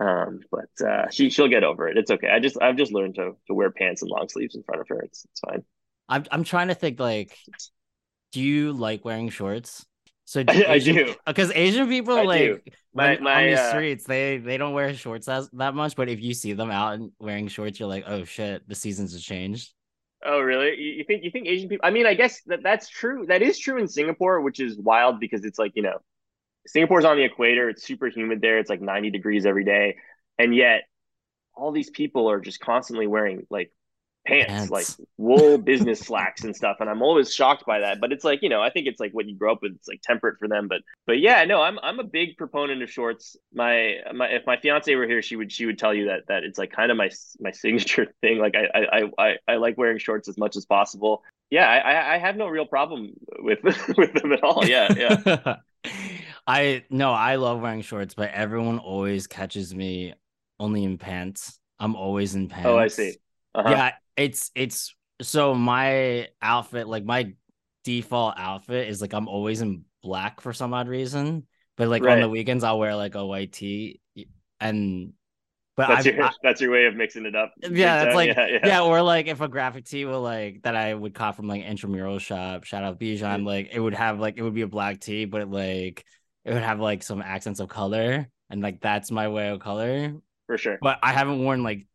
Um, 0.00 0.40
but 0.50 0.86
uh 0.86 1.10
she 1.10 1.28
she'll 1.30 1.48
get 1.48 1.64
over 1.64 1.86
it. 1.88 1.98
It's 1.98 2.10
okay. 2.10 2.28
I 2.28 2.38
just 2.40 2.56
I've 2.60 2.76
just 2.76 2.92
learned 2.92 3.16
to 3.16 3.32
to 3.48 3.54
wear 3.54 3.70
pants 3.70 4.02
and 4.02 4.10
long 4.10 4.28
sleeves 4.28 4.54
in 4.54 4.62
front 4.62 4.80
of 4.80 4.88
her. 4.88 5.00
It's 5.00 5.24
it's 5.30 5.40
fine. 5.40 5.64
I'm 6.08 6.24
I'm 6.30 6.44
trying 6.44 6.68
to 6.68 6.74
think 6.74 6.98
like, 6.98 7.36
do 8.32 8.40
you 8.40 8.72
like 8.72 9.04
wearing 9.04 9.28
shorts? 9.28 9.84
So 10.24 10.42
I, 10.48 10.64
I 10.68 10.78
do. 10.78 11.14
because 11.26 11.52
Asian 11.52 11.88
people 11.88 12.16
I 12.16 12.22
like. 12.22 12.74
My- 12.94 13.14
when- 13.14 13.22
my, 13.22 13.44
on 13.44 13.50
the 13.50 13.60
uh, 13.60 13.70
streets 13.70 14.04
they 14.04 14.38
they 14.38 14.56
don't 14.58 14.72
wear 14.74 14.94
shorts 14.94 15.28
as 15.28 15.48
that 15.54 15.74
much, 15.74 15.96
but 15.96 16.08
if 16.08 16.20
you 16.22 16.34
see 16.34 16.52
them 16.52 16.70
out 16.70 16.94
and 16.94 17.10
wearing 17.18 17.48
shorts, 17.48 17.78
you're 17.80 17.88
like, 17.88 18.04
oh 18.06 18.24
shit, 18.24 18.66
the 18.68 18.74
seasons 18.74 19.12
have 19.14 19.22
changed. 19.22 19.72
Oh, 20.24 20.40
really? 20.40 20.78
You, 20.80 21.04
think 21.04 21.24
you 21.24 21.30
think 21.30 21.48
Asian 21.48 21.68
people? 21.68 21.86
I 21.86 21.90
mean, 21.90 22.06
I 22.06 22.14
guess 22.14 22.42
that 22.42 22.62
that's 22.62 22.88
true. 22.88 23.26
That 23.26 23.42
is 23.42 23.58
true 23.58 23.78
in 23.78 23.88
Singapore, 23.88 24.40
which 24.40 24.60
is 24.60 24.78
wild 24.78 25.18
because 25.18 25.44
it's 25.44 25.58
like 25.58 25.72
you 25.74 25.82
know, 25.82 25.98
Singapore's 26.66 27.04
on 27.04 27.16
the 27.16 27.24
equator. 27.24 27.68
It's 27.68 27.82
super 27.84 28.08
humid 28.08 28.40
there. 28.40 28.58
It's 28.58 28.70
like 28.70 28.80
ninety 28.80 29.10
degrees 29.10 29.46
every 29.46 29.64
day, 29.64 29.96
and 30.38 30.54
yet 30.54 30.82
all 31.54 31.72
these 31.72 31.90
people 31.90 32.30
are 32.30 32.40
just 32.40 32.60
constantly 32.60 33.06
wearing 33.06 33.46
like 33.50 33.72
pants, 34.26 34.48
Pants. 34.48 34.70
like 34.70 34.86
wool 35.18 35.58
business 35.58 36.00
slacks 36.00 36.44
and 36.44 36.54
stuff. 36.54 36.76
And 36.80 36.88
I'm 36.88 37.02
always 37.02 37.32
shocked 37.34 37.64
by 37.66 37.80
that. 37.80 38.00
But 38.00 38.12
it's 38.12 38.24
like 38.24 38.42
you 38.42 38.48
know, 38.48 38.62
I 38.62 38.70
think 38.70 38.86
it's 38.86 39.00
like 39.00 39.12
what 39.12 39.26
you 39.28 39.36
grow 39.36 39.52
up 39.52 39.62
with. 39.62 39.72
It's 39.72 39.88
like 39.88 40.00
temperate 40.02 40.38
for 40.38 40.48
them. 40.48 40.68
But 40.68 40.82
but 41.06 41.18
yeah, 41.20 41.44
no, 41.44 41.62
I'm 41.62 41.78
I'm 41.80 41.98
a 42.00 42.04
big 42.04 42.36
proponent 42.36 42.82
of 42.82 42.90
shorts. 42.90 43.36
My 43.52 43.96
my 44.14 44.28
if 44.28 44.46
my 44.46 44.56
fiance 44.58 44.94
were 44.94 45.06
here, 45.06 45.22
she 45.22 45.36
would 45.36 45.50
she 45.52 45.66
would 45.66 45.78
tell 45.78 45.94
you 45.94 46.06
that 46.06 46.26
that 46.28 46.44
it's 46.44 46.58
like 46.58 46.72
kind 46.72 46.90
of 46.90 46.96
my 46.96 47.10
my 47.40 47.50
signature 47.50 48.06
thing. 48.20 48.38
Like 48.38 48.54
I 48.54 48.88
I 48.88 49.10
I 49.18 49.36
I 49.48 49.56
like 49.56 49.78
wearing 49.78 49.98
shorts 49.98 50.28
as 50.28 50.38
much 50.38 50.56
as 50.56 50.64
possible. 50.66 51.22
Yeah, 51.50 51.68
I 51.68 51.78
I- 51.92 52.14
I 52.14 52.18
have 52.18 52.36
no 52.36 52.46
real 52.48 52.66
problem 52.66 53.12
with 53.38 53.62
with 53.96 54.12
them 54.14 54.32
at 54.32 54.42
all. 54.42 54.64
Yeah, 54.64 54.92
yeah. 54.94 55.56
I 56.46 56.84
no, 56.90 57.12
I 57.12 57.36
love 57.36 57.60
wearing 57.60 57.82
shorts, 57.82 58.14
but 58.14 58.30
everyone 58.32 58.78
always 58.78 59.26
catches 59.26 59.74
me 59.74 60.14
only 60.58 60.84
in 60.84 60.98
pants. 60.98 61.58
I'm 61.78 61.96
always 61.96 62.34
in 62.34 62.48
pants. 62.48 62.66
Oh, 62.68 62.78
I 62.78 62.88
see. 62.88 63.16
Uh-huh. 63.54 63.68
Yeah, 63.68 63.92
it's 64.16 64.50
it's 64.54 64.94
so 65.20 65.54
my 65.54 66.28
outfit, 66.40 66.88
like 66.88 67.04
my 67.04 67.34
default 67.84 68.34
outfit 68.36 68.88
is 68.88 69.00
like 69.00 69.12
I'm 69.12 69.28
always 69.28 69.60
in 69.60 69.84
black 70.02 70.40
for 70.40 70.52
some 70.52 70.74
odd 70.74 70.88
reason. 70.88 71.46
But 71.76 71.88
like 71.88 72.04
on 72.04 72.20
the 72.20 72.28
weekends 72.28 72.64
I'll 72.64 72.78
wear 72.78 72.94
like 72.94 73.14
a 73.14 73.24
white 73.24 73.52
tee 73.52 74.00
and 74.60 75.12
but 75.74 75.88
That's 75.88 76.06
I've, 76.06 76.14
your 76.14 76.24
I- 76.24 76.32
that's 76.42 76.60
your 76.60 76.70
way 76.70 76.84
of 76.84 76.94
mixing 76.94 77.24
it 77.24 77.34
up. 77.34 77.54
Yeah, 77.62 78.02
it's 78.04 78.14
like 78.14 78.36
yeah, 78.36 78.46
yeah, 78.46 78.58
yeah. 78.62 78.82
or 78.82 79.00
like 79.00 79.26
if 79.26 79.40
a 79.40 79.48
graphic 79.48 79.86
tee 79.86 80.04
will 80.04 80.20
like 80.20 80.62
that 80.64 80.76
I 80.76 80.92
would 80.92 81.14
cop 81.14 81.36
from 81.36 81.48
like 81.48 81.62
intramural 81.62 82.18
shop, 82.18 82.64
shout 82.64 82.84
out 82.84 83.00
Bijan, 83.00 83.40
mm. 83.40 83.46
like 83.46 83.70
it 83.72 83.80
would 83.80 83.94
have 83.94 84.20
like 84.20 84.36
it 84.36 84.42
would 84.42 84.54
be 84.54 84.62
a 84.62 84.68
black 84.68 85.00
tee, 85.00 85.24
but 85.24 85.50
like 85.50 86.04
it 86.44 86.52
would 86.52 86.62
have 86.62 86.78
like 86.78 87.02
some 87.02 87.22
accents 87.22 87.58
of 87.58 87.70
color, 87.70 88.28
and 88.50 88.60
like 88.60 88.82
that's 88.82 89.10
my 89.10 89.28
way 89.28 89.48
of 89.48 89.60
color. 89.60 90.12
for 90.46 90.58
sure. 90.58 90.78
But 90.82 90.98
I 91.02 91.12
haven't 91.12 91.42
worn 91.42 91.62
like 91.62 91.86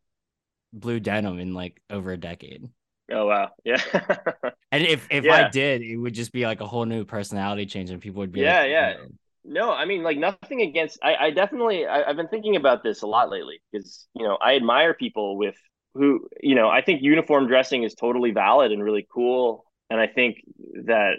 blue 0.72 1.00
denim 1.00 1.38
in 1.38 1.54
like 1.54 1.80
over 1.90 2.12
a 2.12 2.16
decade. 2.18 2.68
Oh 3.10 3.26
wow, 3.26 3.50
yeah, 3.64 3.82
And 4.70 4.84
if 4.84 5.06
if 5.10 5.28
Yeah. 5.28 5.30
I 5.30 5.44
did, 5.44 5.82
it 5.82 5.96
would 5.96 6.14
just 6.14 6.32
be 6.32 6.44
like 6.46 6.60
a 6.60 6.66
whole 6.66 6.84
new 6.84 7.04
personality 7.04 7.66
change, 7.66 7.90
and 7.90 8.00
people 8.02 8.20
would 8.20 8.32
be 8.32 8.42
Yeah, 8.42 8.64
like, 8.64 8.64
yeah. 8.64 8.94
"Oh." 9.00 9.08
no, 9.44 9.72
I 9.72 9.84
mean 9.84 10.02
like 10.02 10.18
nothing 10.18 10.60
against. 10.62 10.98
I, 11.02 11.16
I 11.16 11.30
definitely 11.30 11.86
I, 11.86 12.02
I've 12.08 12.16
been 12.16 12.28
thinking 12.28 12.56
about 12.56 12.82
this 12.82 13.02
a 13.02 13.06
lot 13.06 13.30
lately 13.30 13.60
because 13.72 14.06
you 14.14 14.24
know 14.24 14.36
I 14.40 14.56
admire 14.56 14.94
people 14.94 15.36
with 15.36 15.56
who 15.94 16.28
you 16.40 16.54
know 16.54 16.68
I 16.68 16.82
think 16.82 17.02
uniform 17.02 17.46
dressing 17.48 17.82
is 17.82 17.94
totally 17.94 18.30
valid 18.32 18.72
and 18.72 18.82
really 18.82 19.06
cool, 19.12 19.64
and 19.90 20.00
I 20.00 20.06
think 20.06 20.38
that 20.84 21.14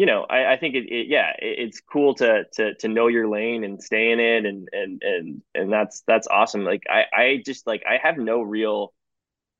you 0.00 0.06
know 0.06 0.24
I, 0.28 0.54
I 0.54 0.56
think 0.58 0.74
it, 0.74 0.84
it 0.92 1.08
yeah 1.08 1.30
it, 1.38 1.58
it's 1.60 1.80
cool 1.82 2.14
to 2.16 2.44
to 2.54 2.74
to 2.76 2.88
know 2.88 3.08
your 3.08 3.28
lane 3.28 3.64
and 3.64 3.82
stay 3.82 4.12
in 4.12 4.20
it 4.20 4.46
and 4.46 4.68
and 4.72 5.02
and 5.02 5.42
and 5.54 5.72
that's 5.72 6.02
that's 6.06 6.28
awesome. 6.28 6.64
Like 6.64 6.84
I 6.90 7.04
I 7.14 7.42
just 7.44 7.66
like 7.66 7.84
I 7.88 7.98
have 8.02 8.18
no 8.18 8.42
real. 8.42 8.94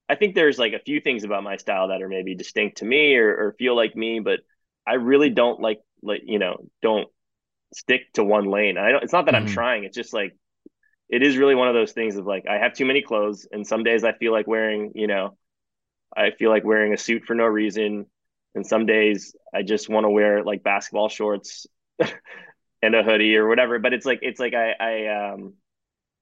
I 0.09 0.17
think 0.17 0.35
there's 0.35 0.59
like 0.59 0.73
a 0.75 0.81
few 0.81 1.01
things 1.01 1.25
about 1.25 1.45
my 1.45 1.57
style 1.57 1.89
that 1.89 2.03
are 2.03 2.09
maybe 2.09 2.35
distinct 2.35 2.79
to 2.79 2.85
me 2.87 3.17
or, 3.17 3.29
or 3.31 3.57
feel 3.59 3.77
like 3.77 3.97
me, 3.97 4.21
but 4.21 4.41
I 4.87 4.95
really 4.95 5.31
don't 5.31 5.61
like 5.61 5.81
like 6.03 6.23
you 6.27 6.39
know 6.41 6.67
don't 6.83 7.09
stick 7.75 8.13
to 8.15 8.25
one 8.25 8.47
lane. 8.51 8.79
I 8.79 8.93
don't. 8.93 9.05
It's 9.05 9.15
not 9.15 9.27
that 9.27 9.37
I'm 9.37 9.47
Mhm. 9.47 9.47
trying. 9.47 9.85
It's 9.85 9.97
just 9.97 10.15
like 10.15 10.37
it 11.11 11.23
is 11.23 11.37
really 11.39 11.57
one 11.57 11.69
of 11.69 11.75
those 11.75 11.93
things 11.93 12.17
of 12.17 12.27
like 12.27 12.47
I 12.49 12.59
have 12.59 12.75
too 12.75 12.87
many 12.87 13.03
clothes, 13.03 13.49
and 13.53 13.67
some 13.67 13.85
days 13.85 14.05
I 14.05 14.13
feel 14.15 14.33
like 14.33 14.47
wearing 14.49 14.93
you 14.97 15.09
know 15.09 15.37
I 16.17 16.31
feel 16.33 16.51
like 16.51 16.65
wearing 16.65 16.93
a 16.93 16.99
suit 16.99 17.25
for 17.25 17.35
no 17.35 17.47
reason, 17.47 18.07
and 18.55 18.67
some 18.67 18.87
days 18.87 19.35
I 19.55 19.63
just 19.63 19.89
want 19.89 20.05
to 20.05 20.11
wear 20.11 20.43
like 20.45 20.63
basketball 20.63 21.09
shorts 21.09 21.67
and 22.83 22.95
a 22.95 23.03
hoodie 23.03 23.37
or 23.37 23.49
whatever. 23.49 23.79
But 23.79 23.93
it's 23.93 24.07
like 24.07 24.21
it's 24.23 24.41
like 24.41 24.55
I 24.55 24.73
I 24.73 25.33
um 25.33 25.55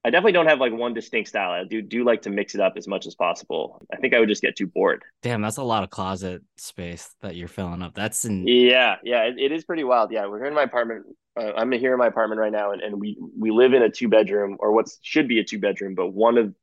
I 0.05 0.11
definitely 0.11 0.31
don't 0.31 0.47
have 0.47 0.59
like 0.59 0.71
one 0.71 0.93
distinct 0.93 1.29
style. 1.29 1.51
I 1.51 1.65
do 1.65 1.81
do 1.81 2.05
like 2.05 2.21
to 2.21 2.29
mix 2.29 2.55
it 2.55 2.61
up 2.61 2.73
as 2.77 2.87
much 2.87 3.05
as 3.05 3.15
possible. 3.15 3.85
I 3.91 3.97
think 3.97 4.13
I 4.13 4.19
would 4.19 4.29
just 4.29 4.41
get 4.41 4.55
too 4.55 4.67
bored. 4.67 5.03
damn, 5.21 5.41
that's 5.41 5.57
a 5.57 5.63
lot 5.63 5.83
of 5.83 5.89
closet 5.89 6.41
space 6.57 7.13
that 7.21 7.35
you're 7.35 7.49
filling 7.49 7.81
up. 7.81 7.95
That's 7.95 8.23
in 8.23 8.47
Yeah, 8.47 8.95
yeah, 9.03 9.23
it, 9.23 9.35
it 9.37 9.51
is 9.51 9.65
pretty 9.65 9.83
wild. 9.83 10.11
Yeah, 10.11 10.27
we're 10.27 10.37
here 10.37 10.47
in 10.47 10.53
my 10.53 10.63
apartment. 10.63 11.05
Uh, 11.37 11.51
I'm 11.55 11.71
here 11.73 11.93
in 11.93 11.99
my 11.99 12.07
apartment 12.07 12.39
right 12.39 12.51
now, 12.51 12.71
and, 12.71 12.81
and 12.81 12.99
we 12.99 13.17
we 13.37 13.51
live 13.51 13.73
in 13.73 13.83
a 13.83 13.89
two 13.89 14.07
bedroom 14.07 14.57
or 14.59 14.71
what 14.71 14.87
should 15.01 15.27
be 15.27 15.39
a 15.39 15.43
two 15.43 15.59
bedroom, 15.59 15.95
but 15.95 16.13
one 16.13 16.37
of 16.37 16.55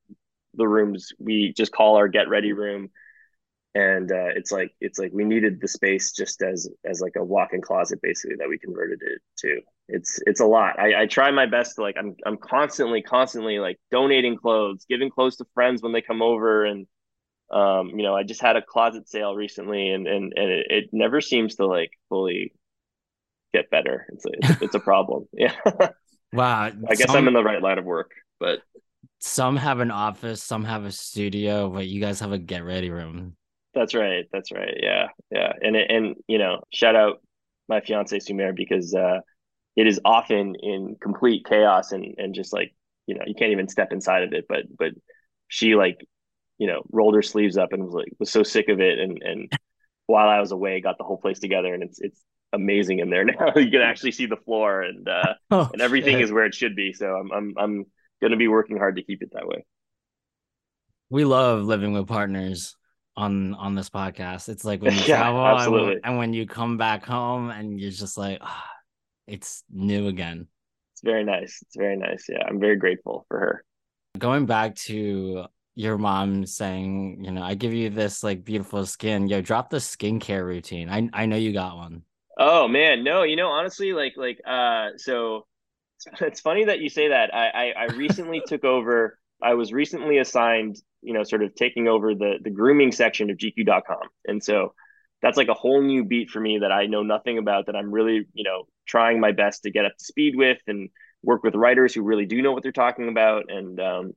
the 0.54 0.66
rooms 0.66 1.12
we 1.18 1.52
just 1.54 1.72
call 1.72 1.96
our 1.96 2.08
get 2.08 2.30
ready 2.30 2.54
room, 2.54 2.88
and 3.76 4.10
uh, 4.10 4.32
it's 4.34 4.50
like 4.50 4.74
it's 4.80 4.98
like 4.98 5.12
we 5.12 5.22
needed 5.22 5.60
the 5.60 5.68
space 5.68 6.12
just 6.12 6.40
as 6.40 6.66
as 6.86 7.02
like 7.02 7.12
a 7.16 7.22
walk-in 7.22 7.60
closet 7.60 8.00
basically 8.00 8.36
that 8.36 8.48
we 8.48 8.58
converted 8.58 9.00
it 9.02 9.20
to. 9.40 9.60
It's 9.88 10.18
it's 10.24 10.40
a 10.40 10.46
lot. 10.46 10.78
I, 10.78 11.02
I 11.02 11.06
try 11.06 11.30
my 11.30 11.44
best 11.44 11.76
to 11.76 11.82
like 11.82 11.96
I'm 11.98 12.16
I'm 12.24 12.38
constantly 12.38 13.02
constantly 13.02 13.58
like 13.58 13.78
donating 13.90 14.38
clothes, 14.38 14.86
giving 14.88 15.10
clothes 15.10 15.36
to 15.36 15.46
friends 15.52 15.82
when 15.82 15.92
they 15.92 16.00
come 16.00 16.22
over, 16.22 16.64
and 16.64 16.86
um 17.50 17.90
you 17.90 18.02
know 18.02 18.16
I 18.16 18.22
just 18.22 18.40
had 18.40 18.56
a 18.56 18.62
closet 18.62 19.10
sale 19.10 19.34
recently, 19.34 19.90
and 19.90 20.08
and 20.08 20.32
and 20.34 20.50
it, 20.50 20.66
it 20.70 20.84
never 20.92 21.20
seems 21.20 21.56
to 21.56 21.66
like 21.66 21.90
fully 22.08 22.54
get 23.52 23.68
better. 23.70 24.06
It's 24.10 24.24
a 24.24 24.30
it's, 24.32 24.62
it's 24.62 24.74
a 24.74 24.80
problem. 24.80 25.28
Yeah, 25.36 25.54
wow. 26.32 26.72
I 26.88 26.94
guess 26.94 27.08
some, 27.08 27.16
I'm 27.16 27.28
in 27.28 27.34
the 27.34 27.44
right 27.44 27.60
line 27.60 27.78
of 27.78 27.84
work, 27.84 28.12
but 28.40 28.60
some 29.20 29.56
have 29.56 29.80
an 29.80 29.90
office, 29.90 30.42
some 30.42 30.64
have 30.64 30.86
a 30.86 30.90
studio, 30.90 31.68
but 31.68 31.86
you 31.86 32.00
guys 32.00 32.20
have 32.20 32.32
a 32.32 32.38
get 32.38 32.64
ready 32.64 32.88
room. 32.88 33.36
That's 33.76 33.94
right. 33.94 34.26
That's 34.32 34.52
right. 34.52 34.74
Yeah. 34.82 35.08
Yeah. 35.30 35.52
And 35.62 35.76
and 35.76 36.16
you 36.28 36.38
know, 36.38 36.62
shout 36.74 36.96
out 36.96 37.22
my 37.68 37.80
fiance 37.82 38.18
Sumer 38.20 38.54
because 38.54 38.94
uh 38.94 39.20
it 39.76 39.86
is 39.88 40.00
often 40.04 40.56
in 40.56 40.96
complete 41.02 41.46
chaos 41.46 41.92
and 41.92 42.16
and 42.18 42.34
just 42.34 42.52
like, 42.52 42.74
you 43.06 43.16
know, 43.16 43.22
you 43.26 43.34
can't 43.36 43.52
even 43.52 43.68
step 43.68 43.92
inside 43.92 44.24
of 44.24 44.34
it, 44.34 44.46
but 44.48 44.64
but 44.78 44.92
she 45.48 45.76
like, 45.76 45.98
you 46.58 46.68
know, 46.68 46.82
rolled 46.92 47.16
her 47.16 47.22
sleeves 47.22 47.58
up 47.58 47.72
and 47.74 47.84
was 47.84 47.94
like 47.94 48.08
was 48.20 48.32
so 48.32 48.44
sick 48.44 48.68
of 48.70 48.80
it 48.80 48.98
and 49.00 49.22
and 49.22 49.52
while 50.06 50.28
I 50.28 50.40
was 50.40 50.52
away 50.52 50.80
got 50.82 50.98
the 50.98 51.04
whole 51.04 51.18
place 51.18 51.40
together 51.40 51.74
and 51.74 51.82
it's 51.84 52.00
it's 52.00 52.22
amazing 52.54 53.00
in 53.00 53.10
there 53.10 53.24
now. 53.26 53.52
you 53.56 53.70
can 53.70 53.82
actually 53.82 54.12
see 54.12 54.26
the 54.26 54.36
floor 54.36 54.82
and 54.82 55.08
uh 55.08 55.34
Oh, 55.50 55.72
and 55.72 55.82
everything 55.82 56.18
shit. 56.18 56.24
is 56.24 56.32
where 56.32 56.46
it 56.46 56.54
should 56.54 56.76
be. 56.76 56.92
So 56.94 57.06
I'm 57.08 57.32
I'm 57.32 57.54
I'm 57.58 57.86
going 58.22 58.32
to 58.32 58.38
be 58.38 58.48
working 58.48 58.78
hard 58.78 58.96
to 58.96 59.02
keep 59.04 59.22
it 59.22 59.30
that 59.34 59.46
way. 59.48 59.64
we 61.10 61.24
love 61.24 61.62
living 61.62 61.92
with 61.92 62.06
partners 62.08 62.76
on 63.16 63.54
on 63.54 63.74
this 63.74 63.90
podcast. 63.90 64.48
It's 64.48 64.64
like 64.64 64.82
when 64.82 64.94
you 64.94 65.00
Yeah, 65.08 65.18
travel 65.18 65.76
and 65.78 66.00
and 66.04 66.18
when 66.18 66.32
you 66.32 66.46
come 66.46 66.76
back 66.76 67.04
home 67.04 67.50
and 67.50 67.80
you're 67.80 67.90
just 67.90 68.18
like, 68.18 68.38
ah, 68.40 68.70
it's 69.26 69.64
new 69.70 70.08
again. 70.08 70.48
It's 70.94 71.02
very 71.02 71.24
nice. 71.24 71.60
It's 71.62 71.76
very 71.76 71.96
nice. 71.96 72.26
Yeah. 72.28 72.42
I'm 72.46 72.60
very 72.60 72.76
grateful 72.76 73.26
for 73.28 73.38
her. 73.38 73.64
Going 74.18 74.46
back 74.46 74.74
to 74.86 75.46
your 75.74 75.98
mom 75.98 76.46
saying, 76.46 77.22
you 77.22 77.30
know, 77.30 77.42
I 77.42 77.54
give 77.54 77.74
you 77.74 77.90
this 77.90 78.24
like 78.24 78.44
beautiful 78.44 78.86
skin. 78.86 79.28
Yo, 79.28 79.42
drop 79.42 79.68
the 79.68 79.76
skincare 79.76 80.44
routine. 80.44 80.88
I 80.88 81.08
I 81.12 81.26
know 81.26 81.36
you 81.36 81.52
got 81.52 81.76
one. 81.76 82.02
Oh 82.38 82.68
man, 82.68 83.02
no, 83.04 83.22
you 83.22 83.36
know, 83.36 83.48
honestly, 83.48 83.92
like 83.92 84.14
like 84.16 84.40
uh 84.46 84.90
so 84.96 85.46
it's 86.20 86.40
funny 86.40 86.64
that 86.66 86.80
you 86.80 86.88
say 86.88 87.08
that. 87.08 87.34
I 87.34 87.48
I, 87.48 87.72
I 87.82 87.84
recently 87.86 88.40
took 88.46 88.64
over 88.64 89.18
I 89.42 89.54
was 89.54 89.72
recently 89.72 90.18
assigned, 90.18 90.76
you 91.06 91.12
know, 91.12 91.22
sort 91.22 91.42
of 91.42 91.54
taking 91.54 91.86
over 91.88 92.14
the 92.14 92.38
the 92.42 92.50
grooming 92.50 92.92
section 92.92 93.30
of 93.30 93.38
GQ.com. 93.38 94.08
And 94.26 94.42
so 94.42 94.74
that's 95.22 95.36
like 95.36 95.48
a 95.48 95.54
whole 95.54 95.80
new 95.80 96.04
beat 96.04 96.30
for 96.30 96.40
me 96.40 96.58
that 96.58 96.72
I 96.72 96.86
know 96.86 97.02
nothing 97.02 97.38
about 97.38 97.66
that 97.66 97.76
I'm 97.76 97.90
really, 97.90 98.26
you 98.34 98.44
know, 98.44 98.64
trying 98.86 99.20
my 99.20 99.32
best 99.32 99.62
to 99.62 99.70
get 99.70 99.86
up 99.86 99.96
to 99.96 100.04
speed 100.04 100.34
with 100.36 100.58
and 100.66 100.90
work 101.22 101.42
with 101.42 101.54
writers 101.54 101.94
who 101.94 102.02
really 102.02 102.26
do 102.26 102.42
know 102.42 102.52
what 102.52 102.62
they're 102.62 102.72
talking 102.72 103.08
about. 103.08 103.44
And 103.48 103.80
um, 103.80 104.12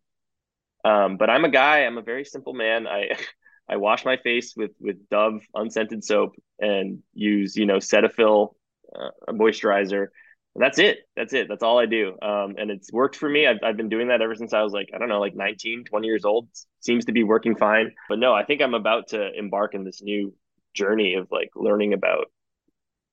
um, 0.83 1.17
but 1.17 1.29
I'm 1.29 1.45
a 1.45 1.49
guy. 1.49 1.81
I'm 1.81 1.97
a 1.97 2.01
very 2.01 2.25
simple 2.25 2.53
man. 2.53 2.87
I 2.87 3.11
I 3.69 3.77
wash 3.77 4.03
my 4.03 4.17
face 4.17 4.55
with 4.57 4.71
with 4.79 5.07
Dove 5.09 5.41
unscented 5.53 6.03
soap 6.03 6.33
and 6.59 7.03
use 7.13 7.55
you 7.55 7.67
know 7.67 7.77
Cetaphil, 7.77 8.55
uh, 8.95 9.11
moisturizer. 9.29 10.07
That's 10.55 10.79
it. 10.79 10.99
That's 11.15 11.33
it. 11.33 11.47
That's 11.47 11.63
all 11.63 11.79
I 11.79 11.85
do. 11.85 12.17
Um, 12.21 12.55
and 12.57 12.71
it's 12.71 12.91
worked 12.91 13.15
for 13.15 13.29
me. 13.29 13.47
I've, 13.47 13.59
I've 13.63 13.77
been 13.77 13.89
doing 13.89 14.09
that 14.09 14.21
ever 14.21 14.35
since 14.35 14.53
I 14.53 14.61
was 14.61 14.73
like, 14.73 14.89
I 14.93 14.97
don't 14.97 15.09
know, 15.09 15.19
like 15.19 15.35
19, 15.35 15.85
20 15.85 16.07
years 16.07 16.25
old. 16.25 16.49
Seems 16.81 17.05
to 17.05 17.11
be 17.11 17.23
working 17.23 17.55
fine. 17.55 17.93
But 18.09 18.19
no, 18.19 18.33
I 18.33 18.43
think 18.43 18.61
I'm 18.61 18.73
about 18.73 19.09
to 19.09 19.31
embark 19.37 19.75
in 19.75 19.83
this 19.83 20.01
new 20.01 20.33
journey 20.73 21.15
of 21.15 21.27
like 21.31 21.49
learning 21.55 21.93
about 21.93 22.25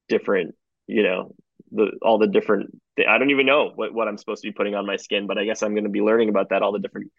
different, 0.08 0.54
you 0.86 1.02
know, 1.02 1.34
the 1.72 1.92
all 2.02 2.18
the 2.18 2.28
different 2.28 2.70
I 3.06 3.18
don't 3.18 3.30
even 3.30 3.46
know 3.46 3.72
what, 3.74 3.92
what 3.92 4.08
I'm 4.08 4.18
supposed 4.18 4.42
to 4.42 4.48
be 4.48 4.52
putting 4.52 4.74
on 4.74 4.86
my 4.86 4.96
skin, 4.96 5.26
but 5.26 5.36
I 5.38 5.44
guess 5.44 5.62
I'm 5.62 5.74
going 5.74 5.84
to 5.84 5.90
be 5.90 6.00
learning 6.00 6.28
about 6.28 6.50
that 6.50 6.62
all 6.62 6.72
the 6.72 6.78
different 6.78 7.10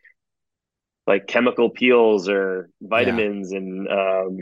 like 1.07 1.25
chemical 1.25 1.69
peels 1.69 2.27
or 2.27 2.69
vitamins 2.81 3.51
yeah. 3.51 3.57
and 3.57 3.87
um 3.87 4.37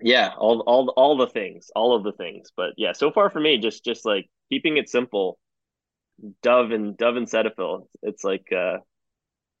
yeah 0.00 0.30
all 0.38 0.60
all 0.60 0.88
all 0.96 1.16
the 1.16 1.26
things 1.26 1.70
all 1.74 1.96
of 1.96 2.04
the 2.04 2.12
things 2.12 2.52
but 2.56 2.70
yeah 2.76 2.92
so 2.92 3.10
far 3.10 3.30
for 3.30 3.40
me 3.40 3.58
just 3.58 3.84
just 3.84 4.04
like 4.04 4.30
keeping 4.50 4.76
it 4.76 4.88
simple 4.88 5.38
dove 6.42 6.70
and 6.70 6.96
dove 6.96 7.16
and 7.16 7.26
cetaphil 7.26 7.88
it's 8.02 8.24
like 8.24 8.46
uh 8.52 8.78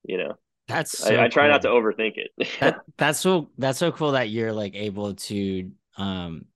you 0.04 0.16
know 0.16 0.34
that's 0.68 0.98
so 0.98 1.14
I, 1.14 1.24
I, 1.24 1.28
try 1.28 1.44
cool. 1.44 1.52
not 1.52 1.62
to 1.62 1.68
overthink 1.68 2.14
it. 2.16 2.30
That, 2.60 2.80
that's 2.96 3.20
so 3.20 3.50
that's 3.56 3.78
so 3.78 3.92
cool 3.92 4.12
that 4.12 4.30
you're 4.30 4.52
like 4.52 4.74
able 4.74 5.14
to 5.14 5.70
um 5.96 6.46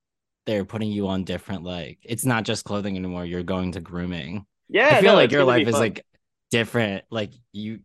they're 0.47 0.65
putting 0.65 0.91
you 0.91 1.07
on 1.07 1.23
different 1.23 1.63
like 1.63 1.99
it's 2.03 2.25
not 2.25 2.45
just 2.45 2.65
clothing 2.65 2.97
anymore 2.97 3.25
you're 3.25 3.43
going 3.43 3.73
to 3.73 3.81
grooming. 3.81 4.47
Yeah 4.69 4.97
i 4.97 5.01
feel 5.01 5.13
no, 5.13 5.15
like 5.15 5.31
your 5.31 5.45
life 5.45 5.69
is 5.69 5.75
like 5.75 6.05
different 6.51 7.05
like 7.11 7.31
you 7.53 7.81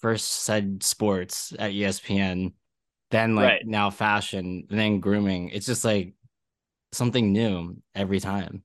first 0.00 0.30
said 0.30 0.82
sports 0.82 1.52
at 1.58 1.72
espn 1.72 2.52
then 3.10 3.36
like 3.36 3.44
right. 3.44 3.66
now 3.66 3.90
fashion 3.90 4.64
then 4.68 5.00
grooming. 5.00 5.50
It's 5.50 5.66
just 5.66 5.84
like 5.84 6.14
something 6.92 7.32
new 7.32 7.76
every 7.94 8.20
time 8.20 8.62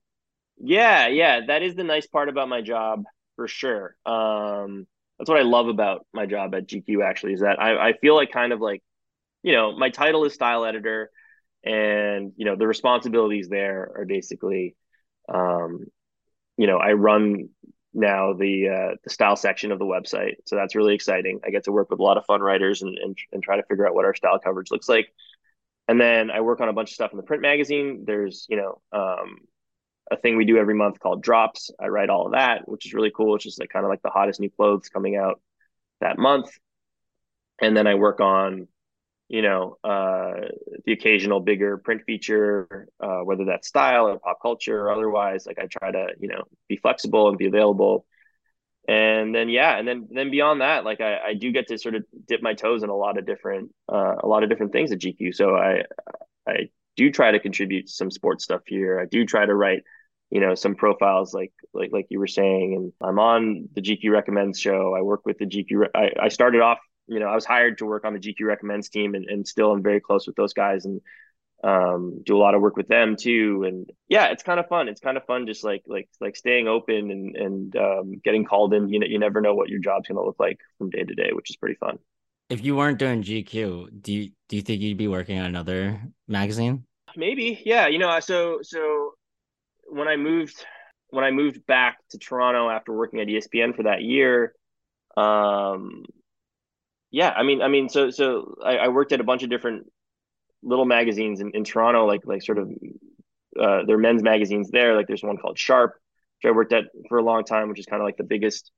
yeah 0.63 1.07
yeah 1.07 1.41
that 1.47 1.61
is 1.61 1.75
the 1.75 1.83
nice 1.83 2.07
part 2.07 2.29
about 2.29 2.49
my 2.49 2.61
job 2.61 3.03
for 3.35 3.47
sure 3.47 3.95
um 4.05 4.85
that's 5.17 5.29
what 5.29 5.39
i 5.39 5.43
love 5.43 5.67
about 5.67 6.05
my 6.13 6.25
job 6.25 6.53
at 6.55 6.67
gq 6.67 7.03
actually 7.03 7.33
is 7.33 7.41
that 7.41 7.59
i, 7.59 7.89
I 7.89 7.93
feel 7.93 8.15
like 8.15 8.31
kind 8.31 8.53
of 8.53 8.61
like 8.61 8.81
you 9.43 9.53
know 9.53 9.75
my 9.75 9.89
title 9.89 10.25
is 10.25 10.33
style 10.33 10.65
editor 10.65 11.09
and 11.63 12.33
you 12.37 12.45
know 12.45 12.55
the 12.55 12.67
responsibilities 12.67 13.49
there 13.49 13.91
are 13.95 14.05
basically 14.05 14.75
um 15.29 15.85
you 16.57 16.67
know 16.67 16.77
i 16.77 16.93
run 16.93 17.49
now 17.93 18.33
the 18.33 18.69
uh, 18.69 18.95
the 19.03 19.09
style 19.09 19.35
section 19.35 19.71
of 19.71 19.79
the 19.79 19.85
website. 19.85 20.35
So 20.45 20.55
that's 20.55 20.75
really 20.75 20.95
exciting. 20.95 21.41
I 21.45 21.49
get 21.49 21.65
to 21.65 21.71
work 21.71 21.89
with 21.89 21.99
a 21.99 22.03
lot 22.03 22.17
of 22.17 22.25
fun 22.25 22.41
writers 22.41 22.81
and, 22.81 22.97
and 22.97 23.17
and 23.31 23.43
try 23.43 23.57
to 23.57 23.63
figure 23.63 23.87
out 23.87 23.95
what 23.95 24.05
our 24.05 24.15
style 24.15 24.39
coverage 24.39 24.71
looks 24.71 24.87
like. 24.87 25.07
And 25.87 25.99
then 25.99 26.31
I 26.31 26.41
work 26.41 26.61
on 26.61 26.69
a 26.69 26.73
bunch 26.73 26.91
of 26.91 26.95
stuff 26.95 27.11
in 27.11 27.17
the 27.17 27.23
print 27.23 27.41
magazine. 27.41 28.03
There's 28.05 28.45
you 28.49 28.57
know 28.57 28.81
um, 28.93 29.39
a 30.11 30.17
thing 30.17 30.37
we 30.37 30.45
do 30.45 30.57
every 30.57 30.75
month 30.75 30.99
called 30.99 31.23
drops. 31.23 31.71
I 31.79 31.87
write 31.87 32.09
all 32.09 32.25
of 32.25 32.33
that, 32.33 32.67
which 32.67 32.85
is 32.85 32.93
really 32.93 33.11
cool. 33.15 33.35
It's 33.35 33.45
just 33.45 33.59
like 33.59 33.69
kind 33.69 33.85
of 33.85 33.89
like 33.89 34.01
the 34.01 34.09
hottest 34.09 34.39
new 34.39 34.49
clothes 34.49 34.89
coming 34.89 35.15
out 35.15 35.41
that 36.01 36.19
month. 36.19 36.51
And 37.61 37.75
then 37.75 37.87
I 37.87 37.95
work 37.95 38.19
on 38.19 38.67
you 39.31 39.41
know, 39.41 39.77
uh, 39.81 40.49
the 40.85 40.91
occasional 40.91 41.39
bigger 41.39 41.77
print 41.77 42.01
feature, 42.05 42.89
uh, 42.99 43.19
whether 43.19 43.45
that's 43.45 43.65
style 43.65 44.09
or 44.09 44.19
pop 44.19 44.39
culture 44.41 44.77
or 44.77 44.91
otherwise. 44.91 45.45
Like 45.45 45.57
I 45.57 45.67
try 45.67 45.89
to, 45.89 46.07
you 46.19 46.27
know, 46.27 46.43
be 46.67 46.75
flexible 46.75 47.29
and 47.29 47.37
be 47.37 47.45
available. 47.45 48.05
And 48.89 49.33
then 49.33 49.47
yeah, 49.47 49.77
and 49.77 49.87
then 49.87 50.09
then 50.11 50.31
beyond 50.31 50.59
that, 50.59 50.83
like 50.83 50.99
I, 50.99 51.19
I 51.27 51.33
do 51.35 51.53
get 51.53 51.67
to 51.67 51.77
sort 51.77 51.95
of 51.95 52.03
dip 52.27 52.41
my 52.41 52.55
toes 52.55 52.83
in 52.83 52.89
a 52.89 52.95
lot 52.95 53.17
of 53.17 53.25
different 53.25 53.71
uh, 53.89 54.15
a 54.21 54.27
lot 54.27 54.43
of 54.43 54.49
different 54.49 54.73
things 54.73 54.91
at 54.91 54.99
GQ. 54.99 55.33
So 55.33 55.55
I 55.55 55.83
I 56.45 56.67
do 56.97 57.09
try 57.09 57.31
to 57.31 57.39
contribute 57.39 57.87
some 57.87 58.11
sports 58.11 58.43
stuff 58.43 58.63
here. 58.65 58.99
I 58.99 59.05
do 59.05 59.25
try 59.25 59.45
to 59.45 59.55
write 59.55 59.83
you 60.31 60.39
know 60.39 60.55
some 60.55 60.75
profiles 60.75 61.33
like 61.33 61.53
like 61.73 61.91
like 61.91 62.07
you 62.09 62.19
were 62.19 62.27
saying 62.27 62.73
and 62.75 62.93
i'm 63.07 63.19
on 63.19 63.67
the 63.75 63.81
gq 63.81 64.09
recommends 64.09 64.59
show 64.59 64.95
i 64.97 65.01
work 65.01 65.25
with 65.25 65.37
the 65.37 65.45
gq 65.45 65.87
I, 65.93 66.11
I 66.19 66.29
started 66.29 66.61
off 66.61 66.79
you 67.11 67.19
know, 67.19 67.27
I 67.27 67.35
was 67.35 67.45
hired 67.45 67.77
to 67.79 67.85
work 67.85 68.05
on 68.05 68.13
the 68.13 68.19
GQ 68.19 68.45
recommends 68.45 68.87
team 68.87 69.15
and, 69.15 69.25
and 69.25 69.45
still 69.45 69.71
I'm 69.71 69.83
very 69.83 69.99
close 69.99 70.27
with 70.27 70.37
those 70.37 70.53
guys 70.53 70.85
and 70.85 71.01
um, 71.61 72.21
do 72.25 72.37
a 72.37 72.39
lot 72.39 72.55
of 72.55 72.61
work 72.61 72.77
with 72.77 72.87
them 72.87 73.17
too. 73.17 73.65
And 73.67 73.89
yeah, 74.07 74.27
it's 74.27 74.43
kind 74.43 74.61
of 74.61 74.67
fun. 74.67 74.87
It's 74.87 75.01
kind 75.01 75.17
of 75.17 75.25
fun 75.25 75.45
just 75.45 75.63
like 75.63 75.83
like 75.87 76.09
like 76.21 76.37
staying 76.37 76.69
open 76.69 77.11
and 77.11 77.35
and 77.35 77.75
um, 77.75 78.21
getting 78.23 78.45
called 78.45 78.73
in. 78.73 78.87
You 78.87 78.99
know, 78.99 79.07
you 79.07 79.19
never 79.19 79.41
know 79.41 79.53
what 79.53 79.67
your 79.67 79.79
job's 79.79 80.07
gonna 80.07 80.23
look 80.23 80.39
like 80.39 80.59
from 80.77 80.89
day 80.89 81.03
to 81.03 81.13
day, 81.13 81.31
which 81.33 81.49
is 81.49 81.57
pretty 81.57 81.75
fun. 81.75 81.99
If 82.49 82.63
you 82.63 82.77
weren't 82.77 82.97
doing 82.97 83.23
GQ, 83.23 84.01
do 84.01 84.13
you 84.13 84.31
do 84.47 84.55
you 84.55 84.61
think 84.61 84.81
you'd 84.81 84.97
be 84.97 85.09
working 85.09 85.37
on 85.37 85.45
another 85.45 86.01
magazine? 86.29 86.85
Maybe, 87.17 87.61
yeah. 87.65 87.87
You 87.87 87.99
know, 87.99 88.19
so 88.21 88.59
so 88.63 89.10
when 89.91 90.07
I 90.07 90.15
moved 90.15 90.65
when 91.09 91.25
I 91.25 91.31
moved 91.31 91.65
back 91.65 91.97
to 92.11 92.17
Toronto 92.17 92.69
after 92.69 92.93
working 92.93 93.19
at 93.19 93.27
ESPN 93.27 93.75
for 93.75 93.83
that 93.83 94.01
year, 94.01 94.53
um, 95.17 96.05
yeah, 97.11 97.29
I 97.29 97.43
mean, 97.43 97.61
I 97.61 97.67
mean, 97.67 97.89
so 97.89 98.09
so 98.09 98.55
I, 98.63 98.77
I 98.77 98.87
worked 98.87 99.11
at 99.11 99.19
a 99.19 99.25
bunch 99.25 99.43
of 99.43 99.49
different 99.49 99.91
little 100.63 100.85
magazines 100.85 101.41
in, 101.41 101.51
in 101.53 101.63
Toronto, 101.63 102.05
like 102.05 102.21
like 102.25 102.41
sort 102.41 102.57
of 102.57 102.71
uh, 103.59 103.83
their 103.85 103.97
men's 103.97 104.23
magazines 104.23 104.71
there. 104.71 104.95
Like 104.95 105.07
there's 105.07 105.23
one 105.23 105.37
called 105.37 105.59
Sharp, 105.59 105.93
which 106.41 106.49
I 106.49 106.55
worked 106.55 106.71
at 106.71 106.85
for 107.09 107.17
a 107.17 107.23
long 107.23 107.43
time, 107.43 107.67
which 107.67 107.79
is 107.79 107.85
kind 107.85 108.01
of 108.01 108.05
like 108.05 108.17
the 108.17 108.23
biggest 108.23 108.71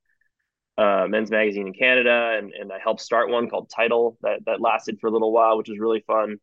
uh, 0.80 1.06
men's 1.08 1.30
magazine 1.30 1.68
in 1.68 1.74
Canada, 1.74 2.36
and 2.40 2.52
and 2.52 2.74
I 2.74 2.80
helped 2.80 3.02
start 3.02 3.30
one 3.30 3.50
called 3.50 3.70
Title 3.70 4.18
that 4.22 4.40
that 4.48 4.60
lasted 4.60 4.98
for 5.00 5.08
a 5.08 5.12
little 5.12 5.32
while, 5.32 5.58
which 5.58 5.70
was 5.70 5.78
really 5.78 6.04
fun. 6.08 6.38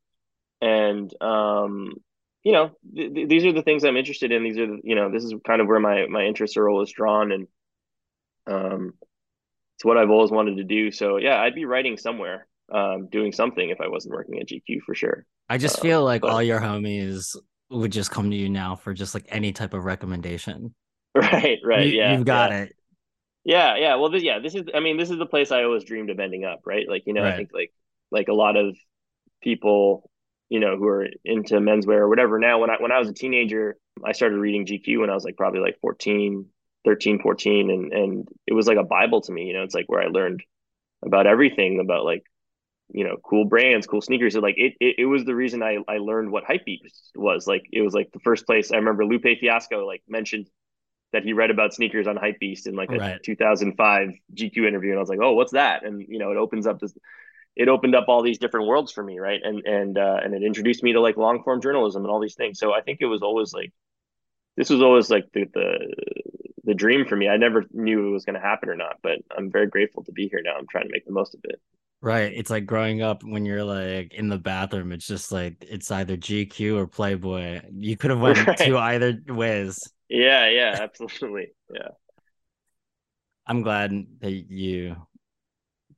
And 0.62 1.12
um, 1.20 1.94
you 2.42 2.52
know, 2.52 2.70
th- 2.94 3.14
th- 3.14 3.28
these 3.28 3.44
are 3.44 3.52
the 3.52 3.62
things 3.62 3.84
I'm 3.84 3.96
interested 3.96 4.32
in. 4.32 4.42
These 4.42 4.58
are, 4.58 4.66
the, 4.66 4.78
you 4.82 4.94
know, 4.94 5.10
this 5.10 5.24
is 5.24 5.34
kind 5.46 5.60
of 5.60 5.66
where 5.66 5.80
my 5.80 6.06
my 6.06 6.24
interests 6.24 6.56
are 6.56 6.68
always 6.68 6.90
drawn, 6.90 7.32
and 7.32 7.46
um, 8.46 8.94
it's 9.76 9.84
what 9.84 9.98
I've 9.98 10.10
always 10.10 10.30
wanted 10.30 10.56
to 10.56 10.64
do. 10.64 10.90
So 10.90 11.16
yeah, 11.16 11.40
I'd 11.40 11.54
be 11.54 11.64
writing 11.64 11.96
somewhere, 11.96 12.46
um, 12.72 13.08
doing 13.10 13.32
something 13.32 13.70
if 13.70 13.80
I 13.80 13.88
wasn't 13.88 14.14
working 14.14 14.40
at 14.40 14.48
GQ 14.48 14.80
for 14.86 14.94
sure. 14.94 15.26
I 15.48 15.58
just 15.58 15.78
uh, 15.78 15.82
feel 15.82 16.04
like 16.04 16.22
but... 16.22 16.30
all 16.30 16.42
your 16.42 16.60
homies 16.60 17.36
would 17.70 17.92
just 17.92 18.10
come 18.10 18.30
to 18.30 18.36
you 18.36 18.48
now 18.48 18.76
for 18.76 18.92
just 18.92 19.14
like 19.14 19.26
any 19.28 19.52
type 19.52 19.74
of 19.74 19.84
recommendation. 19.84 20.74
Right, 21.12 21.58
right. 21.64 21.88
You, 21.88 21.98
yeah. 21.98 22.12
You've 22.12 22.24
got 22.24 22.52
yeah. 22.52 22.58
it. 22.58 22.76
Yeah, 23.44 23.76
yeah. 23.76 23.94
Well, 23.96 24.10
this, 24.10 24.22
yeah, 24.22 24.38
this 24.38 24.54
is, 24.54 24.62
I 24.72 24.78
mean, 24.78 24.96
this 24.96 25.10
is 25.10 25.18
the 25.18 25.26
place 25.26 25.50
I 25.50 25.64
always 25.64 25.82
dreamed 25.82 26.10
of 26.10 26.20
ending 26.20 26.44
up, 26.44 26.60
right? 26.64 26.88
Like, 26.88 27.02
you 27.04 27.14
know, 27.14 27.22
right. 27.22 27.34
I 27.34 27.36
think 27.36 27.50
like, 27.52 27.72
like 28.12 28.28
a 28.28 28.32
lot 28.32 28.56
of 28.56 28.76
people, 29.42 30.09
you 30.50 30.60
know, 30.60 30.76
who 30.76 30.86
are 30.86 31.06
into 31.24 31.54
menswear 31.54 32.00
or 32.00 32.08
whatever. 32.08 32.38
Now, 32.38 32.58
when 32.58 32.68
I, 32.68 32.76
when 32.78 32.92
I 32.92 32.98
was 32.98 33.08
a 33.08 33.14
teenager, 33.14 33.78
I 34.04 34.12
started 34.12 34.36
reading 34.36 34.66
GQ 34.66 35.00
when 35.00 35.10
I 35.10 35.14
was 35.14 35.24
like 35.24 35.36
probably 35.38 35.60
like 35.60 35.78
14, 35.80 36.44
13 36.84 37.20
14 37.20 37.70
and 37.70 37.92
and 37.92 38.28
it 38.46 38.54
was 38.54 38.66
like 38.66 38.78
a 38.78 38.84
bible 38.84 39.20
to 39.20 39.32
me 39.32 39.44
you 39.44 39.52
know 39.52 39.62
it's 39.62 39.74
like 39.74 39.86
where 39.88 40.02
i 40.02 40.06
learned 40.06 40.42
about 41.04 41.26
everything 41.26 41.80
about 41.80 42.04
like 42.04 42.22
you 42.92 43.04
know 43.04 43.16
cool 43.22 43.44
brands 43.44 43.86
cool 43.86 44.00
sneakers 44.00 44.32
so 44.32 44.40
like 44.40 44.56
it, 44.56 44.74
it, 44.80 44.96
it 45.00 45.04
was 45.06 45.24
the 45.24 45.34
reason 45.34 45.62
i 45.62 45.78
i 45.88 45.98
learned 45.98 46.30
what 46.30 46.44
hypebeast 46.44 47.10
was 47.14 47.46
like 47.46 47.62
it 47.72 47.82
was 47.82 47.94
like 47.94 48.10
the 48.12 48.20
first 48.20 48.46
place 48.46 48.72
i 48.72 48.76
remember 48.76 49.04
lupe 49.04 49.38
fiasco 49.40 49.86
like 49.86 50.02
mentioned 50.08 50.48
that 51.12 51.24
he 51.24 51.32
read 51.32 51.50
about 51.50 51.74
sneakers 51.74 52.06
on 52.06 52.16
hypebeast 52.16 52.66
in 52.66 52.74
like 52.74 52.90
a 52.90 52.96
right. 52.96 53.22
2005 53.22 54.10
gq 54.34 54.56
interview 54.56 54.90
and 54.90 54.98
i 54.98 55.00
was 55.00 55.08
like 55.08 55.20
oh 55.20 55.32
what's 55.32 55.52
that 55.52 55.84
and 55.84 56.04
you 56.08 56.18
know 56.18 56.30
it 56.30 56.38
opens 56.38 56.66
up 56.66 56.80
this 56.80 56.94
it 57.56 57.68
opened 57.68 57.94
up 57.94 58.06
all 58.08 58.22
these 58.22 58.38
different 58.38 58.66
worlds 58.66 58.92
for 58.92 59.02
me 59.02 59.18
right 59.18 59.40
and 59.42 59.64
and 59.66 59.98
uh, 59.98 60.18
and 60.22 60.34
it 60.34 60.42
introduced 60.42 60.82
me 60.82 60.92
to 60.92 61.00
like 61.00 61.16
long 61.16 61.42
form 61.42 61.60
journalism 61.60 62.02
and 62.02 62.10
all 62.10 62.20
these 62.20 62.34
things 62.34 62.58
so 62.58 62.72
i 62.74 62.80
think 62.80 62.98
it 63.00 63.06
was 63.06 63.22
always 63.22 63.52
like 63.52 63.72
this 64.56 64.70
was 64.70 64.82
always 64.82 65.10
like 65.10 65.26
the 65.32 65.46
the 65.54 65.94
the 66.64 66.74
dream 66.74 67.04
for 67.06 67.16
me. 67.16 67.28
I 67.28 67.36
never 67.36 67.64
knew 67.72 68.08
it 68.08 68.10
was 68.10 68.24
going 68.24 68.34
to 68.34 68.40
happen 68.40 68.68
or 68.68 68.76
not, 68.76 68.98
but 69.02 69.18
I'm 69.36 69.50
very 69.50 69.66
grateful 69.66 70.04
to 70.04 70.12
be 70.12 70.28
here 70.28 70.40
now. 70.42 70.54
I'm 70.56 70.66
trying 70.68 70.84
to 70.84 70.92
make 70.92 71.04
the 71.04 71.12
most 71.12 71.34
of 71.34 71.40
it. 71.44 71.60
Right. 72.02 72.32
It's 72.34 72.50
like 72.50 72.64
growing 72.64 73.02
up 73.02 73.22
when 73.22 73.44
you're 73.44 73.64
like 73.64 74.14
in 74.14 74.28
the 74.28 74.38
bathroom. 74.38 74.92
It's 74.92 75.06
just 75.06 75.32
like 75.32 75.66
it's 75.68 75.90
either 75.90 76.16
GQ 76.16 76.76
or 76.76 76.86
Playboy. 76.86 77.62
You 77.72 77.96
could 77.96 78.10
have 78.10 78.20
went 78.26 78.46
right. 78.46 78.56
to 78.58 78.78
either 78.78 79.18
ways. 79.28 79.78
Yeah. 80.08 80.48
Yeah. 80.48 80.78
Absolutely. 80.80 81.48
Yeah. 81.72 81.88
I'm 83.46 83.62
glad 83.62 84.06
that 84.20 84.30
you 84.30 84.96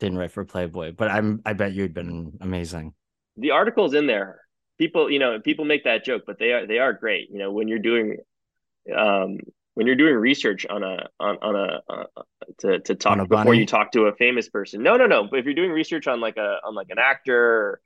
didn't 0.06 0.18
write 0.18 0.32
for 0.32 0.44
Playboy, 0.44 0.92
but 0.92 1.10
I'm 1.10 1.40
I 1.46 1.52
bet 1.52 1.72
you'd 1.72 1.94
been 1.94 2.38
amazing. 2.40 2.94
The 3.36 3.52
article's 3.52 3.94
in 3.94 4.06
there. 4.06 4.40
People, 4.78 5.10
you 5.10 5.18
know, 5.18 5.40
people 5.40 5.64
make 5.64 5.84
that 5.84 6.04
joke, 6.04 6.22
but 6.26 6.38
they 6.38 6.52
are 6.52 6.66
they 6.66 6.78
are 6.78 6.92
great. 6.92 7.30
You 7.30 7.38
know, 7.38 7.52
when 7.52 7.68
you're 7.68 7.78
doing 7.78 8.18
um 8.94 9.38
when 9.74 9.86
you're 9.86 9.96
doing 9.96 10.14
research 10.14 10.66
on 10.68 10.82
a 10.82 11.08
on, 11.20 11.38
on 11.40 11.56
a 11.56 11.80
uh, 11.88 12.04
to 12.58 12.80
to 12.80 12.94
talk 12.94 13.16
before 13.16 13.44
bunny? 13.44 13.58
you 13.58 13.66
talk 13.66 13.92
to 13.92 14.02
a 14.02 14.14
famous 14.16 14.48
person. 14.48 14.82
No, 14.82 14.96
no, 14.96 15.06
no. 15.06 15.28
But 15.30 15.38
if 15.38 15.44
you're 15.44 15.54
doing 15.54 15.70
research 15.70 16.06
on 16.06 16.20
like 16.20 16.36
a 16.36 16.58
on 16.64 16.74
like 16.74 16.90
an 16.90 16.98
actor 16.98 17.36
or, 17.36 17.80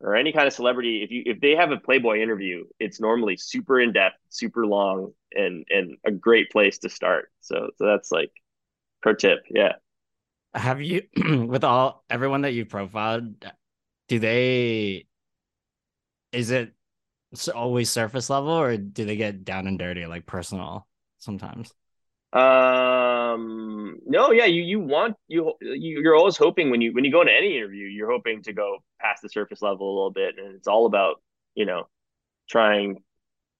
or 0.00 0.16
any 0.16 0.32
kind 0.32 0.46
of 0.46 0.52
celebrity, 0.52 1.02
if 1.02 1.10
you 1.10 1.22
if 1.26 1.40
they 1.40 1.54
have 1.54 1.70
a 1.70 1.76
Playboy 1.76 2.20
interview, 2.20 2.64
it's 2.80 3.00
normally 3.00 3.36
super 3.36 3.80
in 3.80 3.92
depth, 3.92 4.16
super 4.30 4.66
long, 4.66 5.12
and 5.32 5.64
and 5.70 5.96
a 6.04 6.10
great 6.10 6.50
place 6.50 6.78
to 6.78 6.88
start. 6.88 7.30
So 7.40 7.70
so 7.76 7.86
that's 7.86 8.10
like 8.10 8.32
Pro 9.00 9.14
tip, 9.14 9.40
yeah. 9.50 9.74
Have 10.54 10.80
you 10.82 11.02
with 11.46 11.64
all 11.64 12.04
everyone 12.10 12.42
that 12.42 12.52
you 12.52 12.64
profiled, 12.66 13.44
do 14.08 14.18
they 14.18 15.06
is 16.32 16.50
it 16.50 16.74
always 17.54 17.90
surface 17.90 18.30
level 18.30 18.50
or 18.50 18.76
do 18.76 19.04
they 19.04 19.16
get 19.16 19.44
down 19.44 19.66
and 19.66 19.78
dirty 19.78 20.06
like 20.06 20.26
personal 20.26 20.86
sometimes? 21.18 21.72
Um, 22.32 24.00
no, 24.04 24.32
yeah, 24.32 24.44
you 24.44 24.62
you 24.62 24.80
want 24.80 25.16
you 25.28 25.54
you- 25.60 26.00
you're 26.02 26.14
always 26.14 26.36
hoping 26.36 26.70
when 26.70 26.82
you 26.82 26.92
when 26.92 27.04
you 27.04 27.10
go 27.10 27.22
into 27.22 27.32
any 27.32 27.56
interview, 27.56 27.86
you're 27.86 28.10
hoping 28.10 28.42
to 28.42 28.52
go 28.52 28.78
past 29.00 29.22
the 29.22 29.30
surface 29.30 29.62
level 29.62 29.88
a 29.90 29.94
little 29.94 30.10
bit, 30.10 30.38
and 30.38 30.54
it's 30.54 30.68
all 30.68 30.84
about 30.86 31.22
you 31.54 31.64
know 31.64 31.88
trying 32.50 33.02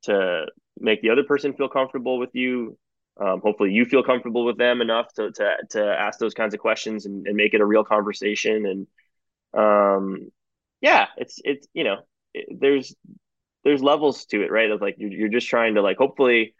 to 0.04 0.46
make 0.80 1.02
the 1.02 1.10
other 1.10 1.24
person 1.24 1.54
feel 1.54 1.68
comfortable 1.68 2.18
with 2.18 2.30
you. 2.34 2.78
Um, 3.20 3.40
hopefully, 3.42 3.72
you 3.72 3.84
feel 3.84 4.02
comfortable 4.02 4.44
with 4.44 4.58
them 4.58 4.80
enough 4.80 5.12
to 5.14 5.30
to 5.32 5.56
to 5.70 5.84
ask 5.84 6.18
those 6.18 6.34
kinds 6.34 6.54
of 6.54 6.60
questions 6.60 7.06
and, 7.06 7.26
and 7.26 7.36
make 7.36 7.54
it 7.54 7.60
a 7.60 7.66
real 7.66 7.84
conversation. 7.84 8.66
And 8.66 8.86
um, 9.54 10.30
yeah, 10.80 11.06
it's 11.16 11.40
it's 11.44 11.66
you 11.74 11.84
know 11.84 11.96
it, 12.34 12.46
there's 12.60 12.94
there's 13.64 13.82
levels 13.82 14.26
to 14.26 14.42
it, 14.42 14.50
right? 14.50 14.70
Of 14.70 14.80
like 14.80 14.96
you're 14.98 15.10
you're 15.10 15.28
just 15.28 15.48
trying 15.48 15.74
to 15.74 15.82
like 15.82 15.96
hopefully 15.96 16.54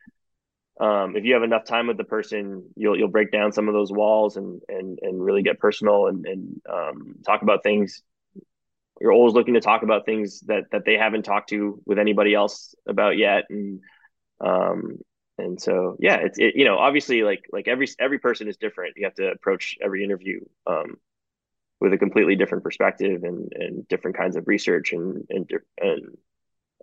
um, 0.80 1.16
if 1.16 1.24
you 1.24 1.34
have 1.34 1.42
enough 1.42 1.64
time 1.64 1.88
with 1.88 1.96
the 1.96 2.04
person, 2.04 2.64
you'll 2.76 2.96
you'll 2.96 3.08
break 3.08 3.32
down 3.32 3.52
some 3.52 3.68
of 3.68 3.74
those 3.74 3.90
walls 3.90 4.36
and 4.36 4.62
and 4.68 4.98
and 5.02 5.22
really 5.22 5.42
get 5.42 5.58
personal 5.58 6.06
and 6.06 6.24
and 6.26 6.60
um, 6.72 7.14
talk 7.26 7.42
about 7.42 7.62
things. 7.62 8.02
You're 9.00 9.12
always 9.12 9.34
looking 9.34 9.54
to 9.54 9.60
talk 9.60 9.82
about 9.82 10.06
things 10.06 10.40
that 10.42 10.64
that 10.70 10.84
they 10.84 10.96
haven't 10.96 11.24
talked 11.24 11.50
to 11.50 11.80
with 11.84 11.98
anybody 11.98 12.34
else 12.34 12.74
about 12.86 13.16
yet, 13.16 13.44
and 13.50 13.80
um, 14.40 14.98
and 15.38 15.60
so 15.60 15.96
yeah, 15.98 16.16
it's 16.16 16.38
it, 16.38 16.54
you 16.56 16.64
know 16.64 16.78
obviously 16.78 17.22
like 17.22 17.44
like 17.52 17.68
every 17.68 17.88
every 17.98 18.18
person 18.18 18.48
is 18.48 18.56
different. 18.56 18.94
You 18.96 19.06
have 19.06 19.14
to 19.14 19.30
approach 19.30 19.76
every 19.82 20.04
interview 20.04 20.40
um, 20.66 20.96
with 21.80 21.92
a 21.92 21.98
completely 21.98 22.36
different 22.36 22.64
perspective 22.64 23.22
and 23.24 23.52
and 23.54 23.88
different 23.88 24.16
kinds 24.16 24.36
of 24.36 24.48
research 24.48 24.92
and 24.92 25.24
and 25.30 25.50
and 25.78 26.18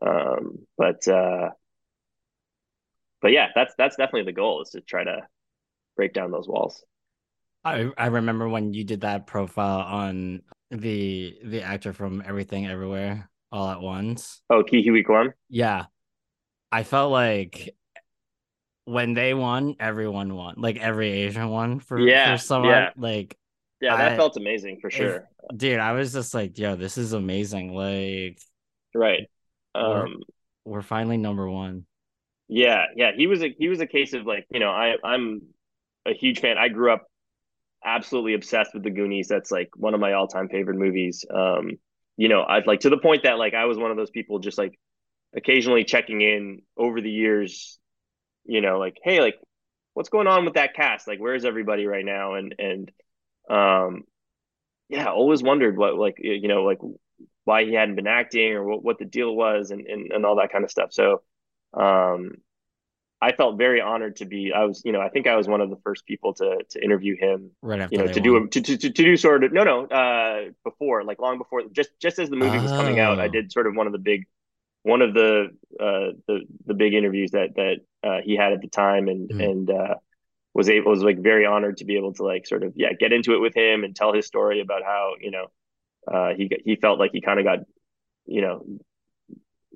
um, 0.01 0.59
but 0.77 1.07
uh, 1.07 1.49
but 3.21 3.31
yeah, 3.31 3.47
that's 3.55 3.73
that's 3.77 3.95
definitely 3.95 4.31
the 4.31 4.35
goal 4.35 4.61
is 4.61 4.69
to 4.71 4.81
try 4.81 5.03
to 5.03 5.27
break 5.95 6.13
down 6.13 6.31
those 6.31 6.47
walls. 6.47 6.83
I 7.63 7.91
I 7.97 8.07
remember 8.07 8.47
when 8.47 8.73
you 8.73 8.83
did 8.83 9.01
that 9.01 9.27
profile 9.27 9.79
on 9.79 10.43
the 10.71 11.37
the 11.43 11.61
actor 11.63 11.93
from 11.93 12.23
Everything 12.25 12.67
Everywhere 12.67 13.29
All 13.51 13.69
at 13.69 13.81
Once. 13.81 14.41
Oh, 14.49 14.63
Ke 14.63 14.83
Huy 14.85 15.03
Quan. 15.03 15.33
Yeah. 15.49 15.85
I 16.71 16.83
felt 16.83 17.11
like 17.11 17.75
when 18.85 19.13
they 19.13 19.33
won, 19.33 19.75
everyone 19.79 20.35
won. 20.35 20.55
Like 20.57 20.77
every 20.77 21.11
Asian 21.11 21.49
won 21.49 21.79
for, 21.79 21.99
Yeah, 21.99 22.35
for 22.35 22.41
someone. 22.41 22.71
yeah. 22.71 22.89
Like, 22.95 23.37
Yeah, 23.81 23.97
that 23.97 24.13
I- 24.13 24.15
felt 24.15 24.37
amazing 24.37 24.79
for 24.79 24.87
if- 24.87 24.93
sure. 24.93 25.29
dude, 25.55 25.79
I 25.79 25.91
was 25.93 26.13
just 26.13 26.33
like, 26.33 26.57
yo, 26.57 26.75
this 26.75 26.97
is 26.97 27.13
amazing. 27.13 27.73
Like, 27.73 28.39
Right. 28.93 29.27
Um, 29.73 30.21
we're 30.63 30.81
finally 30.81 31.17
number 31.17 31.49
one. 31.49 31.85
yeah, 32.47 32.85
yeah. 32.95 33.11
He 33.15 33.27
was 33.27 33.43
a 33.43 33.53
he 33.57 33.67
was 33.67 33.81
a 33.81 33.87
case 33.87 34.13
of 34.13 34.25
like, 34.25 34.45
you 34.51 34.59
know, 34.59 34.69
I 34.71 34.95
I'm 35.03 35.41
a 36.05 36.13
huge 36.13 36.39
fan. 36.39 36.57
I 36.57 36.69
grew 36.69 36.91
up 36.93 37.05
absolutely 37.83 38.33
obsessed 38.35 38.73
with 38.73 38.83
the 38.83 38.89
Goonies. 38.91 39.27
That's 39.27 39.51
like 39.51 39.69
one 39.75 39.93
of 39.93 39.99
my 39.99 40.13
all 40.13 40.27
time 40.27 40.47
favorite 40.47 40.77
movies. 40.77 41.25
Um, 41.29 41.71
you 42.17 42.29
know, 42.29 42.43
I'd 42.47 42.67
like 42.67 42.81
to 42.81 42.89
the 42.89 42.97
point 42.97 43.23
that 43.23 43.37
like 43.37 43.53
I 43.53 43.65
was 43.65 43.77
one 43.77 43.91
of 43.91 43.97
those 43.97 44.11
people 44.11 44.39
just 44.39 44.57
like 44.57 44.79
occasionally 45.35 45.83
checking 45.83 46.21
in 46.21 46.61
over 46.77 47.01
the 47.01 47.11
years, 47.11 47.77
you 48.45 48.61
know, 48.61 48.79
like, 48.79 48.97
hey, 49.03 49.21
like 49.21 49.39
what's 49.93 50.09
going 50.09 50.27
on 50.27 50.45
with 50.45 50.55
that 50.55 50.75
cast? 50.75 51.07
Like, 51.07 51.19
where's 51.19 51.45
everybody 51.45 51.85
right 51.87 52.05
now? 52.05 52.35
And 52.35 52.55
and 52.59 52.91
um 53.49 54.03
yeah, 54.89 55.07
always 55.11 55.43
wondered 55.43 55.77
what 55.77 55.95
like 55.95 56.17
you 56.19 56.47
know, 56.47 56.63
like 56.63 56.79
why 57.45 57.65
he 57.65 57.73
hadn't 57.73 57.95
been 57.95 58.07
acting 58.07 58.53
or 58.53 58.63
what, 58.63 58.83
what 58.83 58.99
the 58.99 59.05
deal 59.05 59.35
was 59.35 59.71
and, 59.71 59.87
and 59.87 60.11
and 60.11 60.25
all 60.25 60.37
that 60.37 60.51
kind 60.51 60.63
of 60.63 60.71
stuff. 60.71 60.93
So 60.93 61.21
um 61.73 62.37
I 63.21 63.31
felt 63.31 63.57
very 63.57 63.81
honored 63.81 64.17
to 64.17 64.25
be 64.25 64.51
I 64.53 64.65
was, 64.65 64.81
you 64.85 64.91
know, 64.91 65.01
I 65.01 65.09
think 65.09 65.27
I 65.27 65.35
was 65.35 65.47
one 65.47 65.61
of 65.61 65.69
the 65.69 65.77
first 65.83 66.05
people 66.05 66.33
to 66.35 66.59
to 66.71 66.83
interview 66.83 67.15
him 67.17 67.51
Right 67.61 67.79
after 67.81 67.95
you 67.95 67.99
know 67.99 68.07
to 68.07 68.19
do 68.21 68.33
won. 68.33 68.43
a 68.45 68.49
to, 68.49 68.61
to 68.61 68.77
to 68.77 68.89
do 68.89 69.17
sort 69.17 69.43
of 69.43 69.53
no 69.53 69.63
no 69.63 69.85
uh 69.87 70.51
before 70.63 71.03
like 71.03 71.19
long 71.19 71.37
before 71.37 71.63
just 71.71 71.91
just 72.01 72.19
as 72.19 72.29
the 72.29 72.35
movie 72.35 72.59
was 72.59 72.71
coming 72.73 72.99
out 72.99 73.19
I 73.19 73.27
Oh. 73.27 73.29
did 73.29 73.51
sort 73.51 73.67
of 73.67 73.75
one 73.75 73.87
of 73.87 73.93
the 73.93 73.99
big 73.99 74.25
one 74.85 75.01
of 75.03 75.13
the 75.15 75.49
uh 75.79 76.11
the 76.27 76.41
the 76.67 76.75
big 76.75 76.95
interviews 76.95 77.31
that 77.31 77.55
that 77.55 77.77
uh 78.07 78.21
he 78.23 78.35
had 78.37 78.53
at 78.53 78.61
the 78.61 78.69
time 78.69 79.09
and 79.09 79.31
Mhm. 79.31 79.39
and 79.39 79.71
uh 79.71 79.95
was 80.53 80.69
able 80.69 80.91
was 80.91 81.03
like 81.03 81.19
very 81.19 81.45
honored 81.45 81.77
to 81.77 81.85
be 81.85 81.97
able 81.97 82.13
to 82.13 82.23
like 82.23 82.47
sort 82.47 82.63
of 82.63 82.73
yeah 82.75 82.93
get 82.93 83.13
into 83.13 83.33
it 83.35 83.39
with 83.39 83.55
him 83.55 83.83
and 83.85 83.95
tell 83.95 84.13
his 84.13 84.27
story 84.27 84.61
about 84.61 84.83
how 84.83 85.13
you 85.21 85.31
know 85.31 85.47
uh 86.11 86.33
he 86.35 86.49
he 86.65 86.75
felt 86.77 86.99
like 86.99 87.11
he 87.13 87.21
kind 87.21 87.39
of 87.39 87.45
got 87.45 87.59
you 88.27 88.41
know 88.41 88.65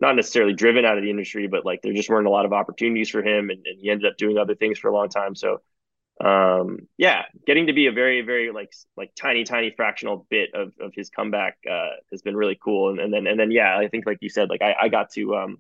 not 0.02 0.16
necessarily 0.16 0.54
driven 0.54 0.86
out 0.86 0.98
of 0.98 1.04
the 1.04 1.10
industry 1.10 1.48
but 1.48 1.66
like 1.66 1.82
there 1.82 1.94
just 1.94 2.10
weren't 2.10 2.28
a 2.28 2.32
lot 2.32 2.46
of 2.46 2.54
opportunities 2.54 3.10
for 3.10 3.22
him 3.22 3.50
and, 3.50 3.66
and 3.66 3.80
he 3.80 3.90
ended 3.90 4.10
up 4.10 4.18
doing 4.18 4.38
other 4.38 4.56
things 4.56 4.80
for 4.80 4.90
a 4.90 4.94
long 4.94 5.10
time 5.10 5.36
so 5.36 5.60
um 6.24 6.80
yeah 6.98 7.24
getting 7.48 7.68
to 7.68 7.74
be 7.74 7.88
a 7.88 7.92
very 7.94 8.22
very 8.22 8.52
like 8.52 8.74
like 8.98 9.10
tiny 9.16 9.46
tiny 9.46 9.72
fractional 9.76 10.28
bit 10.30 10.50
of 10.54 10.74
of 10.82 10.92
his 10.94 11.10
comeback 11.10 11.58
uh 11.70 11.92
has 12.12 12.22
been 12.22 12.36
really 12.36 12.60
cool. 12.62 12.90
And, 12.90 13.00
and 13.00 13.14
then 13.14 13.26
and 13.28 13.40
then 13.40 13.52
yeah 13.52 13.78
i 13.78 13.88
think 13.88 14.06
like 14.06 14.18
you 14.22 14.30
said 14.30 14.50
like 14.50 14.62
i 14.62 14.76
i 14.82 14.90
got 14.90 15.12
to 15.12 15.36
um 15.36 15.58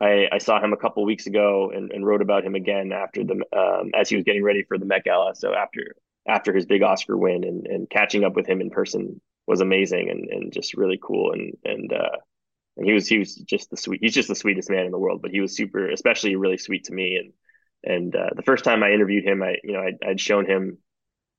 i 0.00 0.28
i 0.30 0.38
saw 0.38 0.62
him 0.62 0.72
a 0.72 0.76
couple 0.76 1.04
weeks 1.04 1.26
ago 1.26 1.70
and, 1.74 1.90
and 1.90 2.06
wrote 2.06 2.20
about 2.22 2.44
him 2.44 2.54
again 2.54 2.92
after 2.92 3.24
the 3.24 3.34
um 3.56 3.90
as 3.94 4.08
he 4.08 4.16
was 4.16 4.24
getting 4.24 4.42
ready 4.44 4.62
for 4.64 4.78
the 4.78 4.84
met 4.84 5.04
gala. 5.04 5.34
So 5.34 5.54
after 5.54 5.94
after 6.28 6.52
his 6.54 6.66
big 6.66 6.82
oscar 6.82 7.16
win 7.16 7.44
and 7.44 7.66
and 7.66 7.88
catching 7.90 8.24
up 8.24 8.34
with 8.36 8.46
him 8.46 8.60
in 8.60 8.70
person 8.70 9.20
was 9.46 9.60
amazing 9.60 10.10
and 10.10 10.28
and 10.30 10.52
just 10.52 10.74
really 10.74 10.98
cool. 11.02 11.32
And 11.32 11.56
and 11.64 11.92
uh 11.92 12.16
and 12.76 12.86
he 12.86 12.92
was 12.92 13.08
he 13.08 13.18
was 13.18 13.34
just 13.36 13.70
the 13.70 13.76
sweet 13.76 14.00
he's 14.02 14.14
just 14.14 14.28
the 14.28 14.34
sweetest 14.34 14.68
man 14.70 14.84
in 14.84 14.92
the 14.92 14.98
world 14.98 15.22
but 15.22 15.30
he 15.30 15.40
was 15.40 15.56
super 15.56 15.88
especially 15.90 16.36
really 16.36 16.58
sweet 16.58 16.84
to 16.84 16.92
me. 16.92 17.16
And 17.16 17.32
and 17.86 18.14
uh, 18.14 18.30
the 18.34 18.42
first 18.42 18.64
time 18.64 18.82
I 18.82 18.90
interviewed 18.90 19.24
him, 19.24 19.42
I 19.42 19.56
you 19.62 19.72
know 19.72 19.80
I'd, 19.80 19.98
I'd 20.06 20.20
shown 20.20 20.46
him 20.46 20.78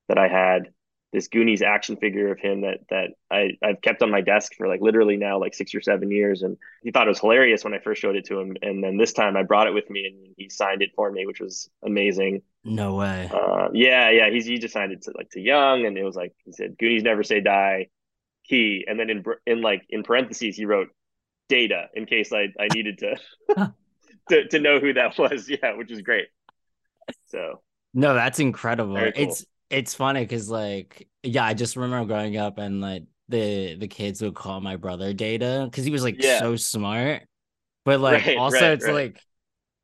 that 0.07 0.17
I 0.17 0.27
had 0.27 0.69
this 1.13 1.29
Goonies 1.29 1.61
action 1.61 1.95
figure 1.95 2.31
of 2.31 2.39
him 2.39 2.61
that 2.61 2.79
that 2.89 3.11
I 3.31 3.51
I've 3.63 3.81
kept 3.81 4.01
on 4.03 4.11
my 4.11 4.21
desk 4.21 4.53
for 4.55 4.67
like 4.67 4.81
literally 4.81 5.17
now 5.17 5.39
like 5.39 5.53
six 5.53 5.73
or 5.73 5.81
seven 5.81 6.11
years, 6.11 6.41
and 6.41 6.57
he 6.83 6.91
thought 6.91 7.07
it 7.07 7.09
was 7.09 7.19
hilarious 7.19 7.63
when 7.63 7.73
I 7.73 7.79
first 7.79 8.01
showed 8.01 8.15
it 8.15 8.25
to 8.25 8.39
him, 8.39 8.57
and 8.61 8.83
then 8.83 8.97
this 8.97 9.13
time 9.13 9.37
I 9.37 9.43
brought 9.43 9.67
it 9.67 9.73
with 9.73 9.89
me 9.89 10.05
and 10.05 10.33
he 10.37 10.49
signed 10.49 10.81
it 10.81 10.91
for 10.95 11.11
me, 11.11 11.25
which 11.25 11.39
was 11.39 11.69
amazing. 11.83 12.41
No 12.63 12.95
way. 12.95 13.29
Uh, 13.33 13.69
yeah, 13.73 14.09
yeah, 14.09 14.29
he's 14.29 14.45
he 14.45 14.57
just 14.57 14.73
signed 14.73 14.91
it 14.91 15.03
to 15.03 15.13
like 15.15 15.29
to 15.31 15.41
Yang, 15.41 15.85
and 15.85 15.97
it 15.97 16.03
was 16.03 16.15
like 16.15 16.33
he 16.45 16.51
said 16.51 16.77
Goonies 16.77 17.03
never 17.03 17.23
say 17.23 17.39
die, 17.39 17.87
Ke, 18.45 18.83
and 18.87 18.99
then 18.99 19.09
in 19.09 19.23
in 19.45 19.61
like 19.61 19.85
in 19.89 20.03
parentheses 20.03 20.57
he 20.57 20.65
wrote 20.65 20.89
data 21.47 21.87
in 21.93 22.05
case 22.05 22.33
I 22.33 22.49
I 22.59 22.67
needed 22.73 22.99
to 22.99 23.17
to 24.29 24.47
to 24.49 24.59
know 24.59 24.79
who 24.79 24.93
that 24.93 25.17
was, 25.17 25.49
yeah, 25.63 25.75
which 25.75 25.91
is 25.91 26.01
great. 26.01 26.27
So 27.25 27.61
No, 27.93 28.13
that's 28.13 28.39
incredible. 28.39 29.11
Cool. 29.15 29.15
It's 29.15 29.45
it's 29.69 29.93
funny 29.95 30.21
because 30.21 30.49
like 30.49 31.07
yeah, 31.23 31.43
I 31.45 31.53
just 31.53 31.75
remember 31.75 32.07
growing 32.07 32.37
up 32.37 32.57
and 32.57 32.81
like 32.81 33.03
the 33.29 33.75
the 33.75 33.87
kids 33.87 34.21
would 34.21 34.35
call 34.35 34.61
my 34.61 34.75
brother 34.77 35.13
Data 35.13 35.67
because 35.69 35.83
he 35.85 35.91
was 35.91 36.03
like 36.03 36.21
Yeah. 36.21 36.23
so 36.23 36.55
smart. 36.55 37.23
But 37.85 38.01
like 38.01 38.27
Right, 38.27 38.35
also 38.35 38.73
right, 38.73 38.73
it's 38.73 38.87
right. 38.87 38.87
like 38.87 39.21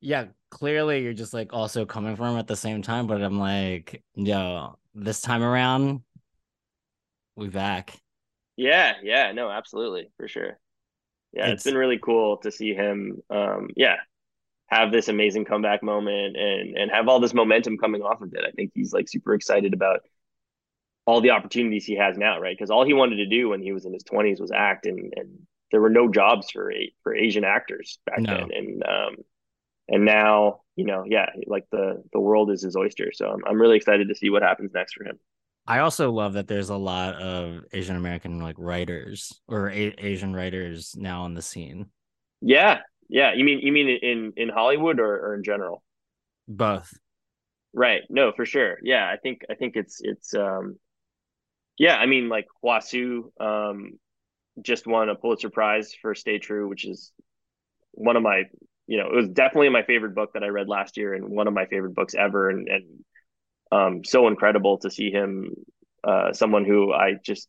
yeah, 0.01 0.27
clearly 0.51 1.03
you're 1.03 1.13
just 1.13 1.33
like 1.35 1.53
also 1.53 1.85
coming 1.85 2.15
from 2.17 2.33
him 2.35 2.39
at 2.39 2.47
the 2.47 2.57
same 2.57 2.81
time. 2.83 3.07
But 3.07 3.23
I'm 3.23 3.39
like, 3.39 4.03
yo, 4.15 4.77
this 4.95 5.21
time 5.21 5.43
around, 5.43 6.03
we 7.35 7.49
back. 7.49 7.99
Yeah, 8.55 8.95
yeah, 9.03 9.31
no, 9.31 9.49
absolutely, 9.49 10.11
for 10.17 10.27
sure. 10.27 10.59
Yeah, 11.33 11.51
It's- 11.51 11.53
it's 11.53 11.63
been 11.63 11.77
really 11.77 11.99
cool 11.99 12.37
to 12.39 12.51
see 12.51 12.73
him 12.75 13.21
um 13.31 13.69
yeah, 13.77 13.97
have 14.67 14.91
this 14.91 15.07
amazing 15.07 15.45
comeback 15.45 15.83
moment 15.83 16.35
and 16.37 16.77
and 16.77 16.91
have 16.91 17.07
all 17.07 17.19
this 17.19 17.33
momentum 17.33 17.77
coming 17.77 18.01
off 18.01 18.21
of 18.21 18.33
it. 18.33 18.43
I 18.47 18.51
think 18.51 18.71
he's 18.73 18.93
like 18.93 19.07
super 19.09 19.33
excited 19.33 19.73
about 19.73 20.01
all 21.05 21.21
the 21.21 21.31
opportunities 21.31 21.85
he 21.85 21.95
has 21.97 22.17
now, 22.17 22.39
right? 22.39 22.55
Because 22.57 22.69
all 22.71 22.85
he 22.85 22.93
wanted 22.93 23.17
to 23.17 23.25
do 23.27 23.49
when 23.49 23.61
he 23.61 23.73
was 23.73 23.85
in 23.85 23.93
his 23.93 24.03
20s 24.03 24.39
was 24.39 24.51
act 24.51 24.85
and 24.85 25.13
and 25.15 25.39
there 25.71 25.81
were 25.81 25.89
no 25.89 26.07
jobs 26.07 26.51
for 26.51 26.71
a, 26.71 26.93
for 27.03 27.15
Asian 27.15 27.43
actors 27.43 27.99
back 28.05 28.19
No. 28.19 28.37
then 28.37 28.49
and 28.53 28.83
um 28.83 29.15
and 29.89 30.05
now, 30.05 30.61
you 30.77 30.85
know, 30.85 31.03
yeah, 31.05 31.27
like 31.45 31.65
the 31.71 32.01
the 32.13 32.19
world 32.19 32.51
is 32.51 32.61
his 32.61 32.75
oyster. 32.75 33.11
So 33.13 33.29
I'm 33.29 33.43
I'm 33.45 33.61
really 33.61 33.77
excited 33.77 34.07
to 34.09 34.15
see 34.15 34.29
what 34.29 34.43
happens 34.43 34.71
next 34.73 34.93
for 34.93 35.03
him. 35.03 35.19
I 35.67 35.79
also 35.79 36.11
love 36.11 36.33
that 36.33 36.47
there's 36.47 36.69
a 36.69 36.75
lot 36.77 37.15
of 37.15 37.63
Asian 37.73 37.95
American 37.95 38.39
like 38.39 38.55
writers 38.57 39.31
or 39.47 39.69
a- 39.69 39.95
Asian 39.97 40.33
writers 40.33 40.95
now 40.97 41.23
on 41.23 41.33
the 41.33 41.41
scene. 41.41 41.87
Yeah. 42.41 42.79
Yeah, 43.13 43.33
you 43.35 43.45
mean 43.45 43.59
you 43.59 43.71
mean 43.71 43.87
in 43.89 44.33
in 44.37 44.49
Hollywood 44.49 44.99
or, 44.99 45.27
or 45.27 45.35
in 45.35 45.43
general? 45.43 45.83
Both. 46.47 46.97
Right. 47.71 48.01
No, 48.09 48.31
for 48.31 48.43
sure. 48.43 48.79
Yeah, 48.81 49.07
I 49.07 49.17
think 49.17 49.45
I 49.51 49.53
think 49.53 49.75
it's 49.75 50.01
it's 50.01 50.33
um 50.33 50.79
yeah, 51.77 51.95
I 51.95 52.07
mean 52.07 52.27
like 52.27 52.47
Hua 52.61 52.81
Hsu 52.81 53.31
um 53.39 53.99
just 54.63 54.87
won 54.87 55.09
a 55.09 55.15
Pulitzer 55.15 55.51
Prize 55.51 55.93
for 56.01 56.15
Stay 56.15 56.39
True, 56.39 56.67
which 56.67 56.85
is 56.85 57.11
one 57.91 58.15
of 58.15 58.23
my 58.23 58.45
you 58.87 58.97
know, 58.97 59.09
it 59.11 59.15
was 59.15 59.29
definitely 59.29 59.69
my 59.69 59.83
favorite 59.83 60.15
book 60.15 60.33
that 60.33 60.43
I 60.43 60.47
read 60.47 60.67
last 60.67 60.97
year 60.97 61.13
and 61.13 61.29
one 61.29 61.47
of 61.47 61.53
my 61.53 61.67
favorite 61.67 61.93
books 61.93 62.15
ever 62.15 62.49
and 62.49 62.67
and 62.67 62.85
um, 63.71 64.03
so 64.03 64.27
incredible 64.27 64.79
to 64.79 64.89
see 64.89 65.11
him, 65.11 65.53
uh, 66.03 66.33
someone 66.33 66.65
who 66.65 66.91
I 66.93 67.13
just 67.23 67.47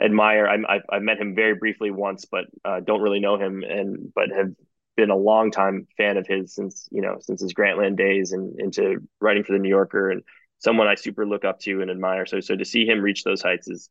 admire. 0.00 0.46
I, 0.48 0.76
I, 0.76 0.96
I 0.96 0.98
met 1.00 1.18
him 1.18 1.34
very 1.34 1.54
briefly 1.54 1.90
once, 1.90 2.24
but 2.24 2.46
uh, 2.64 2.80
don't 2.80 3.02
really 3.02 3.20
know 3.20 3.38
him, 3.38 3.62
and 3.62 4.12
but 4.14 4.30
have 4.30 4.52
been 4.96 5.10
a 5.10 5.16
long 5.16 5.50
time 5.50 5.86
fan 5.96 6.16
of 6.16 6.26
his 6.26 6.54
since 6.54 6.88
you 6.90 7.02
know 7.02 7.16
since 7.20 7.40
his 7.40 7.54
Grantland 7.54 7.96
days 7.96 8.32
and 8.32 8.58
into 8.60 8.98
writing 9.20 9.44
for 9.44 9.52
the 9.52 9.58
New 9.58 9.68
Yorker, 9.68 10.10
and 10.10 10.22
someone 10.58 10.86
I 10.86 10.94
super 10.94 11.26
look 11.26 11.44
up 11.44 11.60
to 11.60 11.82
and 11.82 11.90
admire. 11.90 12.26
So 12.26 12.40
so 12.40 12.56
to 12.56 12.64
see 12.64 12.86
him 12.86 13.00
reach 13.00 13.24
those 13.24 13.42
heights 13.42 13.68
is 13.68 13.90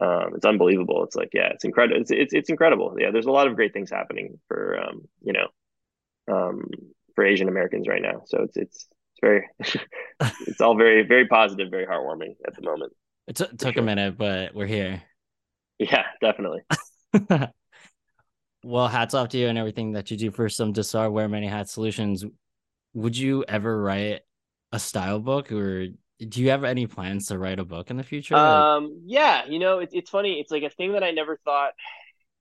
um, 0.00 0.32
it's 0.34 0.44
unbelievable. 0.44 1.04
It's 1.04 1.16
like 1.16 1.30
yeah, 1.32 1.48
it's 1.54 1.64
incredible. 1.64 2.00
It's, 2.00 2.10
it's 2.10 2.34
it's 2.34 2.50
incredible. 2.50 2.96
Yeah, 2.98 3.10
there's 3.10 3.26
a 3.26 3.32
lot 3.32 3.46
of 3.46 3.56
great 3.56 3.72
things 3.72 3.90
happening 3.90 4.38
for 4.48 4.78
um, 4.78 5.02
you 5.22 5.32
know 5.32 5.48
um, 6.32 6.68
for 7.14 7.24
Asian 7.24 7.48
Americans 7.48 7.88
right 7.88 8.02
now. 8.02 8.22
So 8.26 8.42
it's 8.42 8.56
it's 8.56 8.88
it's 9.12 9.20
very 9.20 9.48
it's 10.46 10.60
all 10.60 10.76
very 10.76 11.06
very 11.06 11.26
positive, 11.26 11.70
very 11.70 11.86
heartwarming 11.86 12.36
at 12.46 12.54
the 12.54 12.62
moment. 12.62 12.92
It 13.26 13.36
t- 13.36 13.56
took 13.56 13.74
sure. 13.74 13.82
a 13.82 13.86
minute, 13.86 14.16
but 14.16 14.54
we're 14.54 14.66
here. 14.66 15.02
Yeah, 15.78 16.04
definitely. 16.20 16.60
well, 18.66 18.88
hats 18.88 19.14
off 19.14 19.28
to 19.28 19.38
you 19.38 19.46
and 19.46 19.56
everything 19.56 19.92
that 19.92 20.10
you 20.10 20.16
do 20.16 20.32
for 20.32 20.48
some 20.48 20.72
Dahsar 20.72 21.10
Wear 21.10 21.28
Many 21.28 21.46
Hats 21.46 21.72
Solutions. 21.72 22.24
Would 22.94 23.16
you 23.16 23.44
ever 23.46 23.80
write 23.80 24.22
a 24.72 24.80
style 24.80 25.20
book 25.20 25.52
or 25.52 25.86
do 26.18 26.42
you 26.42 26.50
have 26.50 26.64
any 26.64 26.88
plans 26.88 27.26
to 27.26 27.38
write 27.38 27.60
a 27.60 27.64
book 27.64 27.90
in 27.90 27.96
the 27.96 28.02
future? 28.02 28.34
Um, 28.34 29.02
yeah, 29.04 29.46
you 29.46 29.60
know, 29.60 29.78
it's 29.78 29.94
it's 29.94 30.10
funny. 30.10 30.40
It's 30.40 30.50
like 30.50 30.64
a 30.64 30.70
thing 30.70 30.92
that 30.92 31.04
I 31.04 31.12
never 31.12 31.38
thought 31.44 31.74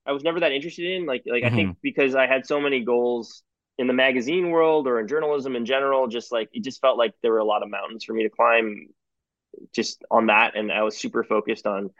I 0.05 0.13
was 0.13 0.23
never 0.23 0.39
that 0.39 0.51
interested 0.51 0.89
in. 0.95 1.05
Like 1.05 1.23
like 1.27 1.43
I 1.43 1.51
think 1.51 1.77
because 1.83 2.15
I 2.15 2.25
had 2.25 2.47
so 2.47 2.59
many 2.59 2.83
goals 2.83 3.43
in 3.77 3.85
the 3.85 3.93
magazine 3.93 4.49
world 4.49 4.87
or 4.87 4.99
in 4.99 5.07
journalism 5.07 5.55
in 5.55 5.65
general, 5.65 6.07
just 6.07 6.31
like 6.31 6.49
it 6.53 6.63
just 6.63 6.81
felt 6.81 6.97
like 6.97 7.13
there 7.21 7.33
were 7.33 7.39
a 7.39 7.45
lot 7.45 7.61
of 7.61 7.69
mountains 7.69 8.03
for 8.03 8.13
me 8.13 8.23
to 8.23 8.29
climb 8.29 8.87
just 9.75 10.03
on 10.09 10.27
that. 10.27 10.55
And 10.55 10.71
I 10.71 10.81
was 10.81 10.97
super 10.97 11.23
focused 11.23 11.67
on 11.67 11.91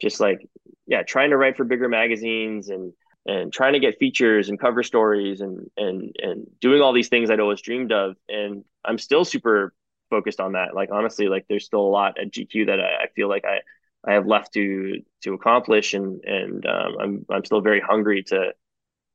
just 0.00 0.18
like, 0.18 0.48
yeah, 0.86 1.02
trying 1.02 1.30
to 1.30 1.36
write 1.36 1.56
for 1.56 1.64
bigger 1.64 1.88
magazines 1.88 2.68
and 2.68 2.92
and 3.26 3.52
trying 3.52 3.74
to 3.74 3.80
get 3.80 3.98
features 3.98 4.48
and 4.48 4.58
cover 4.58 4.82
stories 4.82 5.40
and 5.40 5.70
and 5.76 6.16
and 6.18 6.46
doing 6.60 6.80
all 6.80 6.92
these 6.92 7.08
things 7.08 7.30
I'd 7.30 7.40
always 7.40 7.60
dreamed 7.60 7.92
of. 7.92 8.16
And 8.28 8.64
I'm 8.84 8.98
still 8.98 9.24
super 9.24 9.74
focused 10.10 10.40
on 10.40 10.52
that. 10.52 10.74
Like 10.74 10.90
honestly, 10.92 11.28
like 11.28 11.46
there's 11.48 11.64
still 11.64 11.80
a 11.80 11.94
lot 11.98 12.18
at 12.20 12.30
GQ 12.30 12.66
that 12.66 12.80
I, 12.80 13.04
I 13.04 13.06
feel 13.14 13.28
like 13.28 13.44
I 13.44 13.60
I 14.06 14.14
have 14.14 14.26
left 14.26 14.52
to 14.54 15.00
to 15.22 15.34
accomplish, 15.34 15.94
and 15.94 16.22
and 16.24 16.66
um, 16.66 16.96
I'm 17.00 17.26
I'm 17.30 17.44
still 17.44 17.60
very 17.60 17.80
hungry 17.80 18.22
to 18.24 18.52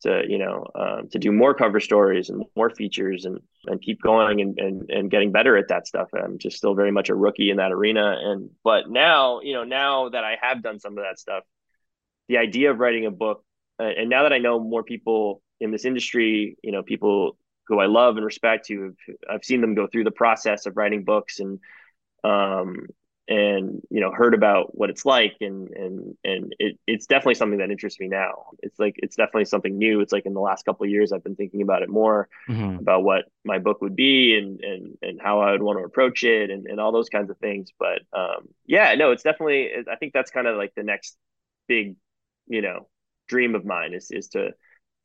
to 0.01 0.24
you 0.28 0.38
know 0.38 0.66
um, 0.76 1.10
to 1.10 1.20
do 1.20 1.32
more 1.32 1.53
cover 1.53 1.80
stories 1.80 2.30
and 2.30 2.43
more 2.55 2.70
features 2.70 3.26
and 3.26 3.39
and 3.66 3.82
keep 3.82 4.01
going 4.01 4.41
and, 4.41 4.58
and 4.60 4.89
and 4.89 5.12
getting 5.12 5.32
better 5.32 5.58
at 5.58 5.68
that 5.70 5.88
stuff. 5.88 6.08
I'm 6.14 6.38
just 6.38 6.58
still 6.58 6.76
very 6.76 6.91
much 6.91 7.10
a 7.10 7.16
rookie 7.16 7.49
in 7.49 7.58
that 7.58 7.72
arena. 7.72 8.16
And 8.20 8.49
but 8.64 8.89
now 8.89 9.41
you 9.41 9.53
know 9.53 9.64
now 9.64 10.10
that 10.10 10.24
I 10.24 10.38
have 10.41 10.64
done 10.64 10.80
some 10.80 10.97
of 10.97 11.03
that 11.03 11.20
stuff, 11.20 11.43
the 12.30 12.38
idea 12.38 12.72
of 12.72 12.80
writing 12.80 13.05
a 13.05 13.12
book, 13.12 13.43
and 13.84 14.10
now 14.10 14.24
that 14.24 14.34
I 14.34 14.38
know 14.40 14.60
more 14.60 14.84
people 14.84 15.42
in 15.60 15.72
this 15.72 15.86
industry, 15.86 16.58
you 16.64 16.72
know 16.72 16.84
people 16.84 17.38
who 17.68 17.80
I 17.80 17.86
love 17.88 18.16
and 18.18 18.26
respect 18.26 18.68
who 18.70 18.84
have, 18.84 18.96
I've 19.30 19.44
seen 19.46 19.62
them 19.62 19.76
go 19.76 19.88
through 19.88 20.06
the 20.06 20.12
process 20.12 20.66
of 20.66 20.78
writing 20.78 21.04
books 21.04 21.40
and 21.40 21.60
um 22.24 22.88
and 23.30 23.82
you 23.90 24.02
know 24.02 24.12
heard 24.12 24.34
about 24.34 24.76
what 24.78 24.90
it's 24.90 25.06
like 25.06 25.36
and 25.42 25.70
and 25.72 26.16
and 26.24 26.56
it, 26.60 26.80
it's 26.88 27.08
definitely 27.08 27.36
something 27.36 27.60
that 27.60 27.72
interests 27.72 28.00
me 28.00 28.08
now. 28.08 28.52
It's 28.64 28.80
like 28.80 28.96
it's 29.00 29.16
definitely 29.18 29.46
something 29.46 29.78
new. 29.78 30.02
It's 30.02 30.14
like 30.14 30.26
in 30.26 30.34
the 30.34 30.40
last 30.42 30.66
couple 30.66 30.86
of 30.86 30.90
years 30.92 31.12
i've 31.12 31.24
been 31.24 31.36
thinking 31.36 31.62
about 31.62 31.84
it 31.84 31.90
more 31.90 32.30
Mhm. 32.48 32.80
about 32.80 33.04
what 33.04 33.26
my 33.44 33.58
book 33.60 33.82
would 33.82 33.96
be 33.96 34.38
and 34.38 34.62
and 34.62 34.98
and 35.02 35.22
how 35.22 35.40
i 35.42 35.52
would 35.52 35.64
want 35.64 35.80
to 35.80 35.84
approach 35.86 36.24
it 36.24 36.52
and, 36.52 36.68
and 36.68 36.80
all 36.80 36.92
those 36.92 37.10
kinds 37.10 37.30
of 37.30 37.38
things. 37.40 37.72
But 37.80 38.02
um 38.14 38.48
yeah 38.66 38.94
no 38.96 39.12
it's 39.12 39.24
definitely 39.24 39.70
i 39.92 39.96
think 39.96 40.14
that's 40.14 40.32
kind 40.32 40.48
of 40.48 40.58
like 40.58 40.74
the 40.76 40.84
next 40.84 41.18
big 41.68 41.96
you 42.48 42.62
know 42.62 42.88
dream 43.28 43.56
of 43.56 43.66
mine 43.66 43.94
is 43.94 44.10
is 44.12 44.30
to 44.30 44.52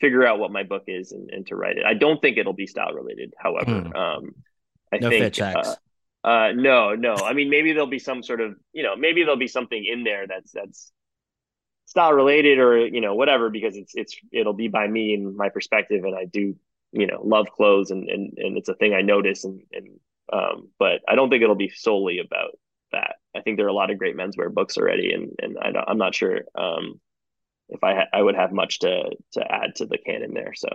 figure 0.00 0.26
out 0.26 0.38
what 0.38 0.50
my 0.52 0.62
book 0.64 0.84
is 0.88 1.12
and, 1.12 1.30
and 1.30 1.46
to 1.46 1.56
write 1.56 1.78
it 1.78 1.84
i 1.86 1.94
don't 1.94 2.20
think 2.20 2.36
it'll 2.38 2.52
be 2.52 2.66
style 2.66 2.92
related 2.92 3.34
however 3.38 3.82
Hmm. 3.82 3.92
um 3.94 4.34
i 4.92 4.98
No 4.98 5.10
think 5.10 5.34
uh, 5.54 5.74
uh, 6.24 6.52
no, 6.54 6.94
no. 6.94 7.24
I 7.24 7.32
mean, 7.32 7.50
maybe 7.50 7.72
there'll 7.72 7.88
be 7.88 7.98
some 7.98 8.22
sort 8.22 8.40
of, 8.40 8.54
you 8.72 8.84
know, 8.84 8.94
maybe 8.94 9.22
there'll 9.22 9.36
be 9.36 9.48
something 9.48 9.84
in 9.84 10.04
there 10.04 10.26
that's 10.28 10.52
that's 10.52 10.92
style 11.86 12.12
related 12.12 12.58
or 12.58 12.86
you 12.86 13.00
know 13.00 13.14
whatever 13.14 13.50
because 13.50 13.76
it's 13.76 13.92
it's 13.94 14.16
it'll 14.32 14.52
be 14.54 14.68
by 14.68 14.86
me 14.86 15.14
and 15.14 15.36
my 15.36 15.48
perspective, 15.48 16.04
and 16.04 16.16
I 16.16 16.24
do 16.26 16.56
you 16.92 17.06
know 17.06 17.20
love 17.24 17.48
clothes 17.50 17.90
and 17.90 18.08
and 18.08 18.32
and 18.38 18.56
it's 18.58 18.68
a 18.68 18.74
thing 18.74 18.94
I 18.94 19.02
notice 19.02 19.44
and 19.44 19.62
and 19.72 19.88
um, 20.32 20.68
but 20.78 21.02
I 21.08 21.14
don't 21.14 21.28
think 21.30 21.42
it'll 21.42 21.54
be 21.56 21.70
solely 21.70 22.18
about 22.18 22.58
that. 22.92 23.16
I 23.36 23.40
think 23.40 23.56
there 23.56 23.66
are 23.66 23.70
a 23.70 23.74
lot 23.74 23.90
of 23.90 23.98
great 23.98 24.16
menswear 24.16 24.52
books 24.52 24.78
already, 24.78 25.12
and 25.12 25.32
and 25.40 25.58
I 25.60 25.72
don't, 25.72 25.88
I'm 25.88 25.98
not 25.98 26.14
sure 26.14 26.42
um 26.54 27.00
if 27.72 27.82
I 27.84 27.94
ha- 27.94 28.08
I 28.12 28.22
would 28.22 28.36
have 28.36 28.52
much 28.52 28.80
to 28.80 29.10
to 29.32 29.52
add 29.52 29.76
to 29.76 29.86
the 29.86 29.98
canon 29.98 30.34
there. 30.34 30.54
So 30.54 30.68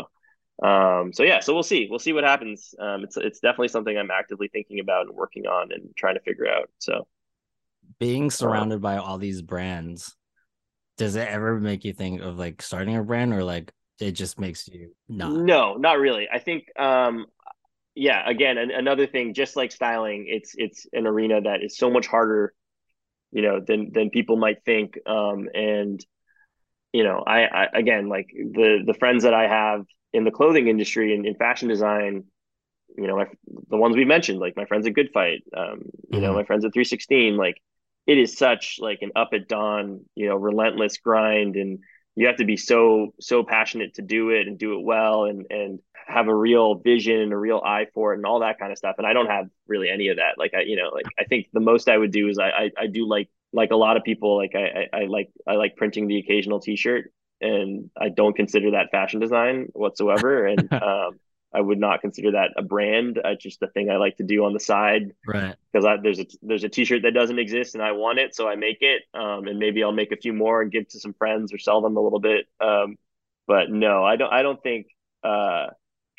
um 0.63 1.13
so 1.13 1.21
yeah 1.23 1.39
so 1.39 1.53
we'll 1.53 1.61
see 1.61 1.87
we'll 1.89 1.99
see 1.99 2.13
what 2.13 2.23
happens 2.23 2.73
um 2.79 3.03
it's 3.03 3.15
it's 3.15 3.39
definitely 3.39 3.67
something 3.67 3.95
i'm 3.95 4.09
actively 4.09 4.47
thinking 4.47 4.79
about 4.79 5.05
and 5.05 5.15
working 5.15 5.45
on 5.45 5.71
and 5.71 5.95
trying 5.95 6.15
to 6.15 6.21
figure 6.21 6.47
out 6.47 6.69
so 6.79 7.07
Being 7.99 8.31
surrounded 8.31 8.81
by 8.81 8.97
all 8.97 9.17
these 9.17 9.41
brands, 9.41 10.15
does 10.97 11.15
it 11.15 11.27
ever 11.27 11.59
make 11.59 11.85
you 11.85 11.93
think 11.93 12.21
of 12.21 12.39
like 12.39 12.61
starting 12.61 12.95
a 12.95 13.03
brand 13.03 13.33
or 13.33 13.43
like 13.43 13.71
it 13.99 14.11
just 14.11 14.39
makes 14.39 14.67
you 14.67 14.95
not? 15.07 15.45
no 15.45 15.75
not 15.75 15.99
really 15.99 16.27
i 16.31 16.39
think 16.39 16.65
um 16.79 17.25
yeah 17.95 18.27
again 18.29 18.57
an, 18.57 18.71
another 18.71 19.07
thing 19.07 19.33
just 19.33 19.55
like 19.55 19.71
styling 19.71 20.25
it's 20.27 20.53
it's 20.57 20.85
an 20.93 21.07
arena 21.07 21.41
that 21.41 21.63
is 21.63 21.77
so 21.77 21.89
much 21.89 22.07
harder 22.07 22.53
you 23.31 23.41
know 23.41 23.59
than 23.59 23.91
than 23.93 24.09
people 24.09 24.37
might 24.37 24.63
think 24.65 24.97
um 25.07 25.49
and 25.53 26.05
you 26.93 27.03
know 27.03 27.23
I, 27.25 27.43
I 27.45 27.67
again 27.73 28.09
like 28.09 28.27
the 28.33 28.83
the 28.85 28.93
friends 28.93 29.23
that 29.23 29.33
i 29.33 29.47
have 29.47 29.85
in 30.13 30.23
the 30.23 30.31
clothing 30.31 30.67
industry 30.67 31.13
and 31.15 31.25
in 31.25 31.35
fashion 31.35 31.67
design 31.67 32.25
you 32.97 33.07
know 33.07 33.17
my, 33.17 33.25
the 33.69 33.77
ones 33.77 33.95
we 33.95 34.05
mentioned 34.05 34.39
like 34.39 34.55
my 34.55 34.65
friends 34.65 34.87
at 34.87 34.93
good 34.93 35.09
fight 35.13 35.43
um 35.55 35.83
you 36.09 36.21
know 36.21 36.33
Mhm. 36.33 36.35
my 36.35 36.43
friends 36.43 36.65
at 36.65 36.73
316 36.73 37.37
like 37.37 37.57
it 38.07 38.17
is 38.17 38.37
such 38.37 38.77
like 38.81 38.99
an 39.01 39.11
up 39.15 39.29
at 39.33 39.47
dawn 39.47 40.01
you 40.15 40.27
know 40.27 40.35
relentless 40.35 40.97
grind 40.97 41.55
and 41.55 41.79
you 42.15 42.27
have 42.27 42.37
to 42.37 42.45
be 42.45 42.57
so 42.57 43.13
so 43.19 43.43
passionate 43.43 43.95
to 43.95 44.01
do 44.01 44.29
it 44.31 44.47
and 44.47 44.57
do 44.57 44.77
it 44.79 44.83
well 44.83 45.25
and 45.25 45.45
and 45.49 45.79
have 46.07 46.27
a 46.29 46.35
real 46.35 46.75
vision 46.75 47.19
and 47.19 47.33
a 47.33 47.37
real 47.37 47.61
eye 47.65 47.85
for 47.93 48.13
it 48.13 48.17
and 48.17 48.25
all 48.25 48.39
that 48.39 48.57
kind 48.59 48.71
of 48.71 48.77
stuff 48.77 48.95
and 48.97 49.05
i 49.05 49.13
don't 49.13 49.27
have 49.27 49.47
really 49.67 49.89
any 49.89 50.07
of 50.07 50.17
that 50.17 50.37
like 50.37 50.53
i 50.55 50.61
you 50.61 50.75
know 50.77 50.89
like 50.93 51.13
i 51.19 51.25
think 51.25 51.47
the 51.53 51.59
most 51.59 51.89
i 51.89 51.97
would 51.97 52.11
do 52.11 52.29
is 52.29 52.39
i 52.39 52.49
i, 52.49 52.71
I 52.79 52.87
do 52.87 53.07
like 53.07 53.29
like 53.53 53.71
a 53.71 53.75
lot 53.75 53.97
of 53.97 54.03
people 54.03 54.37
like 54.37 54.53
I, 54.55 54.87
I 54.93 55.01
i 55.01 55.05
like 55.05 55.29
i 55.47 55.53
like 55.55 55.75
printing 55.75 56.07
the 56.07 56.19
occasional 56.19 56.59
t-shirt 56.59 57.11
and 57.41 57.89
i 57.99 58.09
don't 58.09 58.35
consider 58.35 58.71
that 58.71 58.91
fashion 58.91 59.19
design 59.19 59.67
whatsoever 59.73 60.45
and 60.47 60.71
um 60.73 61.19
I 61.53 61.61
would 61.61 61.79
not 61.79 62.01
consider 62.01 62.31
that 62.31 62.51
a 62.57 62.61
brand. 62.61 63.19
It's 63.23 63.41
just 63.41 63.63
a 63.63 63.67
thing 63.67 63.89
I 63.89 63.95
like 63.97 64.17
to 64.17 64.23
do 64.23 64.45
on 64.45 64.53
the 64.53 64.59
side 64.59 65.13
Right. 65.25 65.55
because 65.71 65.87
there's 66.03 66.19
a 66.19 66.25
there's 66.41 66.65
a 66.65 66.69
T-shirt 66.69 67.03
that 67.03 67.13
doesn't 67.13 67.39
exist 67.39 67.73
and 67.73 67.83
I 67.83 67.93
want 67.93 68.19
it, 68.19 68.35
so 68.35 68.47
I 68.47 68.55
make 68.55 68.79
it. 68.81 69.03
Um, 69.13 69.47
and 69.47 69.57
maybe 69.57 69.83
I'll 69.83 69.93
make 69.93 70.11
a 70.11 70.17
few 70.17 70.33
more 70.33 70.61
and 70.61 70.71
give 70.71 70.87
to 70.89 70.99
some 70.99 71.13
friends 71.13 71.53
or 71.53 71.57
sell 71.57 71.81
them 71.81 71.95
a 71.95 72.01
little 72.01 72.19
bit. 72.19 72.47
Um, 72.59 72.97
but 73.47 73.71
no, 73.71 74.03
I 74.03 74.17
don't. 74.17 74.31
I 74.31 74.41
don't 74.41 74.61
think 74.61 74.87
uh, 75.23 75.67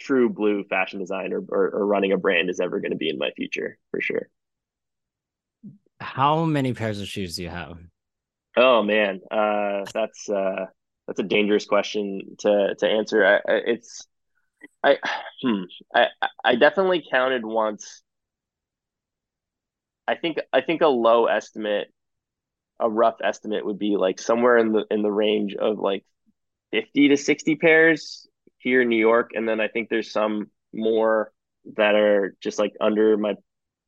true 0.00 0.30
blue 0.30 0.64
fashion 0.64 0.98
design 0.98 1.32
or, 1.32 1.44
or, 1.50 1.70
or 1.70 1.86
running 1.86 2.12
a 2.12 2.16
brand 2.16 2.48
is 2.48 2.58
ever 2.58 2.80
going 2.80 2.92
to 2.92 2.96
be 2.96 3.10
in 3.10 3.18
my 3.18 3.30
future 3.36 3.76
for 3.90 4.00
sure. 4.00 4.28
How 6.00 6.44
many 6.44 6.74
pairs 6.74 7.00
of 7.00 7.08
shoes 7.08 7.36
do 7.36 7.42
you 7.42 7.48
have? 7.48 7.78
Oh 8.56 8.82
man, 8.82 9.20
uh, 9.30 9.84
that's 9.92 10.28
uh, 10.28 10.66
that's 11.06 11.20
a 11.20 11.24
dangerous 11.24 11.64
question 11.64 12.36
to 12.40 12.74
to 12.78 12.88
answer. 12.88 13.24
I, 13.24 13.40
it's 13.66 14.06
I 14.82 14.98
hmm, 15.42 15.62
I 15.94 16.06
I 16.44 16.54
definitely 16.56 17.04
counted 17.10 17.44
once. 17.44 18.02
I 20.06 20.14
think 20.14 20.38
I 20.52 20.60
think 20.60 20.82
a 20.82 20.88
low 20.88 21.26
estimate, 21.26 21.88
a 22.80 22.88
rough 22.88 23.16
estimate 23.22 23.64
would 23.64 23.78
be 23.78 23.96
like 23.96 24.18
somewhere 24.18 24.56
in 24.58 24.72
the 24.72 24.84
in 24.90 25.02
the 25.02 25.10
range 25.10 25.54
of 25.54 25.78
like 25.78 26.04
50 26.72 27.08
to 27.08 27.16
60 27.16 27.56
pairs 27.56 28.26
here 28.58 28.82
in 28.82 28.88
New 28.88 28.96
York, 28.96 29.30
and 29.34 29.48
then 29.48 29.60
I 29.60 29.68
think 29.68 29.88
there's 29.88 30.12
some 30.12 30.50
more 30.72 31.32
that 31.76 31.94
are 31.94 32.36
just 32.40 32.58
like 32.58 32.74
under 32.80 33.16
my 33.16 33.34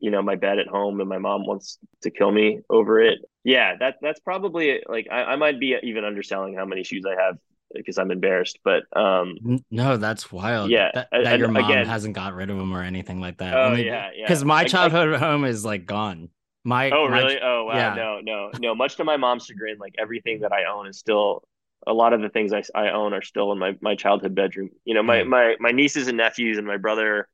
you 0.01 0.11
know 0.11 0.23
my 0.23 0.35
bed 0.37 0.59
at 0.59 0.67
home 0.67 1.01
and 1.01 1.09
my 1.09 1.19
mom 1.19 1.47
wants 1.47 1.79
to 2.03 2.11
kill 2.11 2.33
me 2.33 2.61
over 2.69 3.01
it 3.01 3.19
yeah 3.45 3.77
that 3.79 3.97
that's 4.03 4.21
probably 4.21 4.83
like 4.89 5.07
I, 5.11 5.25
I 5.25 5.37
might 5.37 5.61
be 5.61 5.77
even 5.83 6.05
underselling 6.05 6.55
how 6.57 6.65
many 6.65 6.83
shoes 6.85 7.05
i 7.07 7.21
have 7.23 7.37
because 7.75 7.99
i'm 7.99 8.11
embarrassed 8.11 8.59
but 8.65 8.83
um 8.97 9.37
No, 9.71 9.97
that's 9.97 10.33
wild. 10.33 10.71
Yeah, 10.71 10.91
that, 10.95 11.09
and- 11.13 11.27
that 11.27 11.39
your 11.39 11.49
mom 11.49 11.65
again- 11.71 11.87
hasn't 11.87 12.15
got 12.15 12.35
rid 12.35 12.51
of 12.51 12.57
them 12.57 12.73
or 12.75 12.83
anything 12.83 13.21
like 13.21 13.39
that. 13.39 13.55
Oh, 13.55 13.75
yeah, 13.75 14.11
yeah. 14.15 14.25
Because 14.27 14.45
my 14.45 14.57
I- 14.57 14.61
I- 14.63 14.65
childhood 14.65 15.19
home 15.21 15.45
is 15.45 15.65
like 15.65 15.87
gone. 15.87 16.31
My 16.65 16.91
oh 16.91 17.09
my- 17.09 17.19
really 17.19 17.39
oh 17.43 17.65
wow 17.65 17.75
yeah. 17.75 17.95
no 17.95 18.21
no 18.21 18.51
no 18.61 18.75
much 18.75 18.97
to 18.97 19.05
my 19.05 19.17
mom's 19.17 19.47
chagrin 19.47 19.79
like 19.79 19.95
everything 19.99 20.41
that 20.41 20.53
i 20.53 20.65
own 20.65 20.87
is 20.89 20.99
still 20.99 21.43
a 21.87 21.95
lot 21.95 22.13
of 22.13 22.21
the 22.21 22.29
things 22.29 22.53
i, 22.53 22.63
I 22.75 22.91
own 22.91 23.15
are 23.15 23.23
still 23.23 23.51
in 23.53 23.59
my, 23.59 23.75
my 23.81 23.95
childhood 23.95 24.35
bedroom 24.35 24.69
you 24.85 24.93
know 24.95 25.03
my, 25.03 25.19
Mm. 25.23 25.29
my 25.29 25.57
my 25.59 25.71
nieces 25.71 26.09
and 26.09 26.19
nephews 26.19 26.59
and 26.59 26.67
my 26.67 26.77
brother 26.77 27.27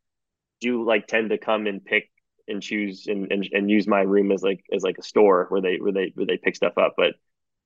do 0.60 0.84
like 0.84 1.08
tend 1.08 1.30
to 1.30 1.38
come 1.38 1.66
and 1.66 1.84
pick 1.84 2.08
and 2.48 2.62
choose 2.62 3.06
and, 3.06 3.30
and 3.30 3.48
and 3.52 3.70
use 3.70 3.86
my 3.86 4.00
room 4.00 4.32
as 4.32 4.42
like 4.42 4.64
as 4.72 4.82
like 4.82 4.98
a 4.98 5.02
store 5.02 5.46
where 5.48 5.60
they 5.60 5.76
where 5.76 5.92
they 5.92 6.12
where 6.14 6.26
they 6.26 6.36
pick 6.36 6.56
stuff 6.56 6.78
up. 6.78 6.94
But 6.96 7.14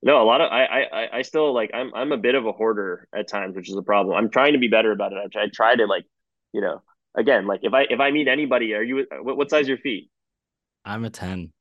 no, 0.03 0.23
a 0.23 0.25
lot 0.25 0.41
of 0.41 0.51
I 0.51 0.65
I 0.65 1.19
I 1.19 1.23
still 1.23 1.53
like 1.53 1.71
I'm 1.75 1.93
I'm 1.95 2.13
a 2.13 2.17
bit 2.17 2.35
of 2.35 2.47
a 2.47 2.53
hoarder 2.53 3.09
at 3.15 3.29
times, 3.29 3.57
which 3.57 3.69
is 3.69 3.77
a 3.77 3.83
problem. 3.83 4.17
I'm 4.17 4.31
trying 4.31 4.55
to 4.55 4.59
be 4.59 4.69
better 4.69 4.93
about 4.93 5.13
it. 5.13 5.37
I, 5.37 5.43
I 5.43 5.47
try 5.49 5.77
to 5.77 5.87
like 5.87 6.05
you 6.53 6.61
know 6.61 6.83
again 7.15 7.47
like 7.47 7.61
if 7.63 7.75
I 7.75 7.83
if 7.91 8.01
I 8.01 8.11
meet 8.11 8.29
anybody, 8.29 8.75
are 8.75 8.83
you 8.83 9.07
what, 9.23 9.37
what 9.37 9.51
size 9.51 9.69
your 9.69 9.79
feet? 9.79 10.11
I'm 10.85 11.05
a 11.05 11.11
10. 11.11 11.53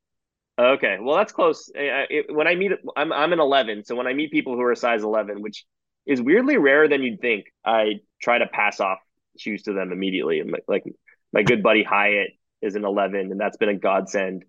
Okay, 0.58 0.98
well 1.00 1.16
that's 1.16 1.32
close. 1.32 1.70
It, 1.74 2.34
when 2.34 2.46
I 2.46 2.54
meet, 2.54 2.72
I'm 2.96 3.12
I'm 3.12 3.32
an 3.32 3.40
11. 3.40 3.84
So 3.84 3.94
when 3.94 4.06
I 4.06 4.12
meet 4.12 4.30
people 4.30 4.54
who 4.54 4.62
are 4.62 4.72
a 4.72 4.76
size 4.76 5.02
11, 5.02 5.42
which 5.42 5.64
is 6.06 6.20
weirdly 6.20 6.56
rarer 6.56 6.88
than 6.88 7.02
you'd 7.02 7.20
think, 7.20 7.46
I 7.64 8.00
try 8.20 8.38
to 8.38 8.46
pass 8.46 8.80
off 8.80 8.98
shoes 9.38 9.62
to 9.64 9.72
them 9.72 9.92
immediately. 9.92 10.40
And 10.40 10.50
like 10.50 10.64
like 10.68 10.84
my 11.32 11.42
good 11.42 11.62
buddy 11.62 11.82
Hyatt 11.82 12.30
is 12.62 12.74
an 12.76 12.84
11, 12.84 13.30
and 13.30 13.40
that's 13.40 13.56
been 13.56 13.68
a 13.68 13.76
godsend. 13.76 14.44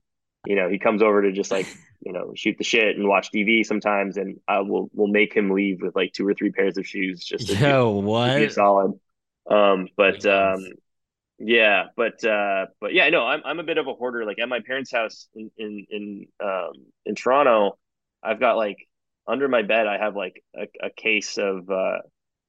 You 0.45 0.55
know, 0.55 0.69
he 0.69 0.79
comes 0.79 1.01
over 1.03 1.21
to 1.23 1.31
just 1.31 1.51
like 1.51 1.69
you 2.01 2.13
know 2.13 2.33
shoot 2.35 2.57
the 2.57 2.63
shit 2.63 2.97
and 2.97 3.07
watch 3.07 3.31
TV 3.31 3.63
sometimes, 3.63 4.17
and 4.17 4.39
I 4.47 4.61
will 4.61 4.89
will 4.93 5.07
make 5.07 5.33
him 5.33 5.51
leave 5.51 5.81
with 5.81 5.95
like 5.95 6.13
two 6.13 6.27
or 6.27 6.33
three 6.33 6.51
pairs 6.51 6.77
of 6.77 6.87
shoes 6.87 7.23
just 7.23 7.47
to 7.47 7.55
Yo, 7.55 7.89
be, 7.93 8.01
what? 8.01 8.27
to 8.27 8.31
be 8.33 8.49
solid. 8.49 8.99
Um, 9.49 9.87
but 9.97 10.25
um, 10.25 10.65
yeah, 11.39 11.85
but 11.95 12.23
uh, 12.23 12.67
but 12.79 12.93
yeah, 12.93 13.09
no, 13.09 13.25
I'm 13.25 13.41
I'm 13.45 13.59
a 13.59 13.63
bit 13.63 13.77
of 13.77 13.87
a 13.87 13.93
hoarder. 13.93 14.25
Like 14.25 14.39
at 14.39 14.49
my 14.49 14.59
parents' 14.59 14.91
house 14.91 15.27
in 15.33 15.49
in 15.57 15.87
in 15.89 16.25
um 16.43 16.73
in 17.05 17.15
Toronto, 17.15 17.77
I've 18.23 18.39
got 18.39 18.57
like 18.57 18.77
under 19.27 19.47
my 19.47 19.63
bed, 19.63 19.87
I 19.87 19.97
have 19.97 20.15
like 20.15 20.43
a, 20.55 20.67
a 20.87 20.89
case 20.91 21.37
of 21.37 21.69
uh 21.69 21.99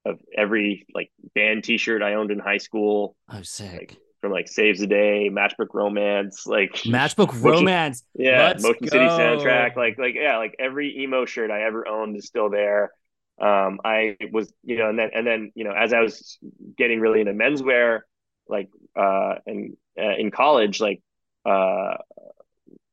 of 0.05 0.21
every 0.37 0.87
like 0.95 1.11
band 1.35 1.65
T-shirt 1.65 2.03
I 2.03 2.15
owned 2.15 2.31
in 2.31 2.39
high 2.39 2.59
school, 2.59 3.17
Oh, 3.29 3.43
sick. 3.43 3.91
like 3.91 3.99
from 4.23 4.33
like 4.33 4.49
Saves 4.49 4.81
the 4.81 4.87
Day, 4.87 5.29
Matchbook 5.31 5.75
Romance, 5.75 6.47
like 6.47 6.73
Matchbook 6.85 7.27
Motion- 7.35 7.43
Romance. 7.43 8.05
yeah, 8.15 8.47
Let's 8.49 8.63
Motion 8.63 8.89
City 8.89 9.05
soundtrack, 9.05 9.77
like 9.77 9.99
like 9.99 10.15
yeah, 10.15 10.39
like 10.39 10.55
every 10.59 10.99
emo 11.03 11.27
shirt 11.27 11.51
I 11.51 11.65
ever 11.65 11.87
owned 11.87 12.17
is 12.17 12.25
still 12.27 12.49
there. 12.49 12.93
Um, 13.41 13.81
I 13.85 14.17
was 14.33 14.51
you 14.63 14.79
know, 14.79 14.89
and 14.89 14.99
then 14.99 15.11
and 15.15 15.27
then 15.27 15.53
you 15.55 15.65
know, 15.65 15.73
as 15.73 15.93
I 15.93 16.01
was 16.01 16.39
getting 16.79 17.01
really 17.01 17.21
into 17.21 17.33
menswear, 17.33 18.01
like 18.49 18.71
uh, 18.97 19.35
and 19.47 19.77
uh, 20.01 20.15
in 20.17 20.31
college, 20.31 20.81
like 20.81 21.03
uh, 21.45 21.95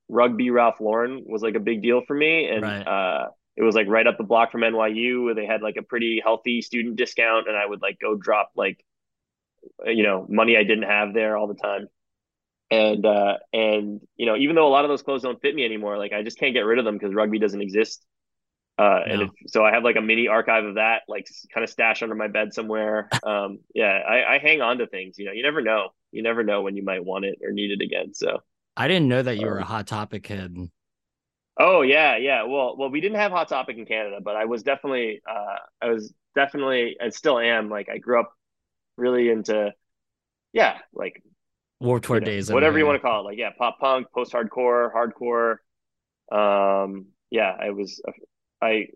rugby 0.07 0.49
Ralph 0.49 0.79
Lauren 0.81 1.23
was 1.27 1.41
like 1.41 1.55
a 1.55 1.59
big 1.59 1.81
deal 1.81 2.01
for 2.05 2.15
me, 2.15 2.47
and 2.49 2.63
Right. 2.63 2.81
uh, 2.87 3.27
it 3.55 3.63
was 3.63 3.75
like 3.75 3.87
right 3.87 4.07
up 4.07 4.17
the 4.17 4.23
block 4.23 4.51
from 4.51 4.61
NYU, 4.61 5.25
where 5.25 5.35
they 5.35 5.45
had 5.45 5.61
like 5.61 5.75
a 5.77 5.83
pretty 5.83 6.21
healthy 6.23 6.61
student 6.61 6.95
discount, 6.95 7.47
and 7.47 7.55
I 7.57 7.65
would 7.65 7.81
like 7.81 7.99
go 7.99 8.15
drop 8.15 8.51
like 8.55 8.83
you 9.85 10.03
know 10.03 10.25
money 10.29 10.57
I 10.57 10.63
didn't 10.63 10.83
have 10.85 11.13
there 11.13 11.37
all 11.37 11.47
the 11.47 11.55
time. 11.55 11.87
And 12.71 13.05
uh 13.05 13.37
and 13.53 14.01
you 14.17 14.25
know 14.27 14.37
even 14.37 14.55
though 14.55 14.67
a 14.67 14.69
lot 14.69 14.85
of 14.85 14.89
those 14.89 15.01
clothes 15.03 15.23
don't 15.23 15.41
fit 15.41 15.55
me 15.55 15.65
anymore 15.65 15.97
like 15.97 16.13
i 16.13 16.23
just 16.23 16.39
can't 16.39 16.53
get 16.53 16.61
rid 16.61 16.79
of 16.79 16.85
them 16.85 16.97
because 16.97 17.15
rugby 17.15 17.39
doesn't 17.39 17.61
exist. 17.61 18.05
Uh 18.77 19.01
and 19.09 19.23
if, 19.23 19.31
so 19.47 19.65
i 19.65 19.71
have 19.73 19.83
like 19.83 19.97
a 19.97 20.01
mini 20.01 20.27
archive 20.27 20.65
of 20.65 20.75
that 20.75 21.03
like 21.07 21.27
kind 21.53 21.63
of 21.63 21.69
stashed 21.69 22.03
under 22.03 22.15
my 22.15 22.27
bed 22.29 22.53
somewhere. 22.53 23.09
Um 23.23 23.59
yeah 23.75 23.87
I, 24.07 24.35
I 24.35 24.39
hang 24.39 24.61
on 24.61 24.79
to 24.79 24.87
things 24.87 25.19
you 25.19 25.25
know 25.25 25.33
you 25.33 25.43
never 25.43 25.61
know. 25.61 25.89
You 26.11 26.23
never 26.23 26.43
know 26.43 26.61
when 26.63 26.75
you 26.77 26.83
might 26.83 27.05
want 27.05 27.25
it 27.25 27.39
or 27.43 27.51
need 27.51 27.71
it 27.71 27.81
again 27.83 28.13
so. 28.13 28.39
I 28.75 28.87
didn't 28.87 29.09
know 29.09 29.21
that 29.21 29.37
you 29.37 29.45
were 29.47 29.59
a 29.59 29.63
Um, 29.63 29.65
Hot 29.65 29.85
Topic 29.85 30.23
kid. 30.23 30.71
oh 31.59 31.81
yeah 31.81 32.17
yeah. 32.17 32.43
Well 32.43 32.77
well 32.77 32.89
we 32.89 33.01
didn't 33.01 33.17
have 33.17 33.31
hot 33.31 33.47
topic 33.49 33.77
in 33.77 33.85
canada 33.85 34.19
but 34.23 34.35
i 34.35 34.45
was 34.45 34.63
definitely 34.63 35.21
uh 35.29 35.55
i 35.81 35.89
was 35.89 36.13
definitely 36.35 36.97
and 36.99 37.13
still 37.13 37.39
am 37.39 37.69
like 37.69 37.89
i 37.89 37.97
grew 37.97 38.19
up 38.19 38.33
really 38.99 39.29
into 39.29 39.73
yeah 40.53 40.77
like 40.93 41.23
Warp 41.79 42.03
Tour 42.03 42.17
you 42.17 42.21
know, 42.21 42.25
days. 42.25 42.51
whatever 42.51 42.77
you 42.77 42.85
want 42.85 42.97
to 42.97 42.99
call 42.99 43.21
it. 43.21 43.23
Like, 43.23 43.37
yeah, 43.37 43.51
pop 43.57 43.79
punk, 43.79 44.07
post 44.13 44.33
hardcore, 44.33 44.91
hardcore. 44.93 45.57
Um, 46.31 47.07
yeah, 47.29 47.55
I 47.59 47.69
was, 47.69 48.01
I, 48.61 48.87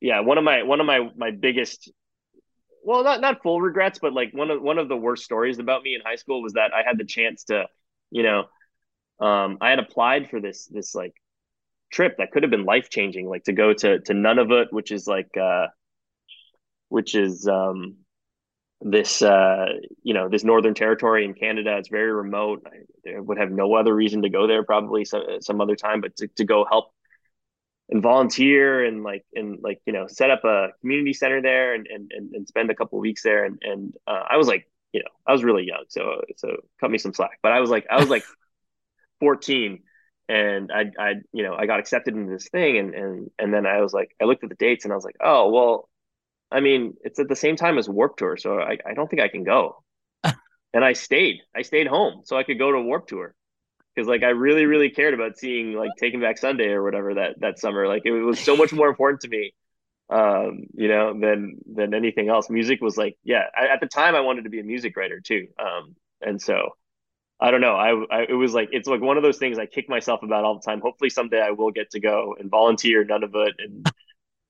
yeah, 0.00 0.20
one 0.20 0.38
of 0.38 0.44
my 0.44 0.62
one 0.62 0.80
of 0.80 0.86
my 0.86 1.10
my 1.14 1.30
biggest, 1.30 1.92
well, 2.82 3.04
not 3.04 3.20
not 3.20 3.42
full 3.42 3.60
regrets, 3.60 3.98
but 4.00 4.12
like 4.12 4.32
one 4.32 4.50
of 4.50 4.62
one 4.62 4.78
of 4.78 4.88
the 4.88 4.96
worst 4.96 5.24
stories 5.24 5.58
about 5.58 5.82
me 5.82 5.94
in 5.94 6.00
high 6.00 6.16
school 6.16 6.42
was 6.42 6.54
that 6.54 6.72
I 6.74 6.82
had 6.86 6.98
the 6.98 7.04
chance 7.04 7.44
to, 7.44 7.66
you 8.10 8.22
know, 8.22 8.44
um, 9.20 9.58
I 9.60 9.70
had 9.70 9.78
applied 9.78 10.30
for 10.30 10.40
this 10.40 10.66
this 10.66 10.94
like 10.94 11.14
trip 11.92 12.16
that 12.16 12.32
could 12.32 12.42
have 12.44 12.50
been 12.50 12.64
life 12.64 12.88
changing, 12.88 13.28
like 13.28 13.44
to 13.44 13.52
go 13.52 13.74
to 13.74 14.00
to 14.00 14.12
Nunavut, 14.14 14.68
which 14.70 14.90
is 14.90 15.06
like, 15.06 15.36
uh, 15.36 15.66
which 16.88 17.14
is 17.14 17.46
um 17.46 17.96
this 18.84 19.22
uh 19.22 19.66
you 20.02 20.12
know 20.12 20.28
this 20.28 20.42
northern 20.42 20.74
territory 20.74 21.24
in 21.24 21.34
canada 21.34 21.76
it's 21.76 21.88
very 21.88 22.12
remote. 22.12 22.66
I, 22.66 23.20
would 23.20 23.38
have 23.38 23.50
no 23.50 23.74
other 23.74 23.94
reason 23.94 24.22
to 24.22 24.28
go 24.28 24.46
there 24.46 24.64
probably 24.64 25.04
some, 25.04 25.22
some 25.40 25.60
other 25.60 25.76
time 25.76 26.00
but 26.00 26.16
to, 26.16 26.28
to 26.28 26.44
go 26.44 26.64
help 26.68 26.92
and 27.90 28.02
volunteer 28.02 28.84
and 28.84 29.02
like 29.02 29.24
and 29.34 29.58
like 29.62 29.80
you 29.86 29.92
know 29.92 30.06
set 30.08 30.30
up 30.30 30.44
a 30.44 30.68
community 30.80 31.12
center 31.12 31.40
there 31.40 31.74
and 31.74 31.86
and, 31.88 32.10
and, 32.12 32.48
spend 32.48 32.70
a 32.70 32.74
couple 32.74 32.98
weeks 32.98 33.22
there. 33.22 33.44
And 33.44 33.58
and 33.62 33.94
uh, 34.06 34.22
i 34.28 34.36
was 34.36 34.46
like 34.46 34.68
you 34.92 35.00
know 35.00 35.10
i 35.26 35.32
was 35.32 35.44
really 35.44 35.64
young 35.64 35.84
so 35.88 36.22
so 36.36 36.56
cut 36.80 36.90
me 36.90 36.98
some 36.98 37.12
slack. 37.12 37.38
But 37.42 37.52
i 37.52 37.60
was 37.60 37.70
like 37.70 37.86
i 37.90 37.98
was 37.98 38.08
like 38.08 38.24
14 39.20 39.82
and 40.28 40.70
I, 40.72 40.90
I, 40.98 41.14
you 41.32 41.42
know, 41.42 41.54
I 41.54 41.66
got 41.66 41.80
accepted 41.80 42.14
into 42.14 42.32
this 42.32 42.48
thing, 42.48 42.78
and 42.78 42.94
and 42.94 43.30
and 43.38 43.52
then 43.52 43.66
I 43.66 43.82
was 43.82 43.92
like, 43.92 44.14
I 44.20 44.24
looked 44.24 44.44
at 44.44 44.50
the 44.50 44.56
dates, 44.56 44.84
and 44.84 44.92
I 44.92 44.96
was 44.96 45.04
like, 45.04 45.16
oh 45.20 45.50
well, 45.50 45.88
I 46.52 46.60
mean, 46.60 46.94
it's 47.02 47.18
at 47.18 47.28
the 47.28 47.36
same 47.36 47.56
time 47.56 47.78
as 47.78 47.88
Warp 47.88 48.16
Tour, 48.16 48.36
so 48.36 48.58
I, 48.60 48.78
I 48.86 48.94
don't 48.94 49.08
think 49.08 49.22
I 49.22 49.28
can 49.28 49.44
go. 49.44 49.82
and 50.24 50.84
I 50.84 50.92
stayed. 50.92 51.40
I 51.54 51.62
stayed 51.62 51.86
home 51.86 52.22
so 52.24 52.36
I 52.36 52.42
could 52.42 52.58
go 52.58 52.70
to 52.72 52.80
Warp 52.80 53.06
Tour 53.06 53.34
because 53.94 54.08
like 54.08 54.22
I 54.22 54.30
really, 54.30 54.66
really 54.66 54.90
cared 54.90 55.14
about 55.14 55.38
seeing 55.38 55.72
like 55.74 55.90
Taking 55.98 56.20
Back 56.20 56.38
Sunday 56.38 56.68
or 56.68 56.82
whatever 56.82 57.14
that 57.14 57.40
that 57.40 57.58
summer. 57.58 57.88
Like 57.88 58.02
it 58.04 58.12
was 58.12 58.38
so 58.38 58.56
much 58.56 58.72
more 58.72 58.88
important 58.88 59.22
to 59.22 59.28
me, 59.28 59.54
um, 60.10 60.64
you 60.74 60.88
know, 60.88 61.18
than 61.18 61.58
than 61.72 61.94
anything 61.94 62.28
else. 62.28 62.50
Music 62.50 62.80
was 62.80 62.96
like, 62.96 63.16
yeah. 63.24 63.44
I, 63.56 63.68
at 63.68 63.80
the 63.80 63.86
time, 63.86 64.14
I 64.14 64.20
wanted 64.20 64.44
to 64.44 64.50
be 64.50 64.60
a 64.60 64.64
music 64.64 64.96
writer 64.96 65.20
too, 65.20 65.48
um, 65.58 65.96
and 66.20 66.40
so. 66.40 66.70
I 67.40 67.50
don't 67.50 67.60
know. 67.60 67.74
I, 67.74 68.18
I 68.18 68.26
it 68.28 68.34
was 68.34 68.54
like 68.54 68.68
it's 68.70 68.86
like 68.86 69.00
one 69.00 69.16
of 69.16 69.24
those 69.24 69.38
things 69.38 69.58
I 69.58 69.66
kick 69.66 69.88
myself 69.88 70.22
about 70.22 70.44
all 70.44 70.54
the 70.54 70.60
time. 70.60 70.80
Hopefully 70.80 71.10
someday 71.10 71.40
I 71.40 71.50
will 71.50 71.72
get 71.72 71.90
to 71.90 71.98
go 71.98 72.36
and 72.38 72.48
volunteer 72.48 73.04
Nunavut 73.04 73.54
and 73.58 73.84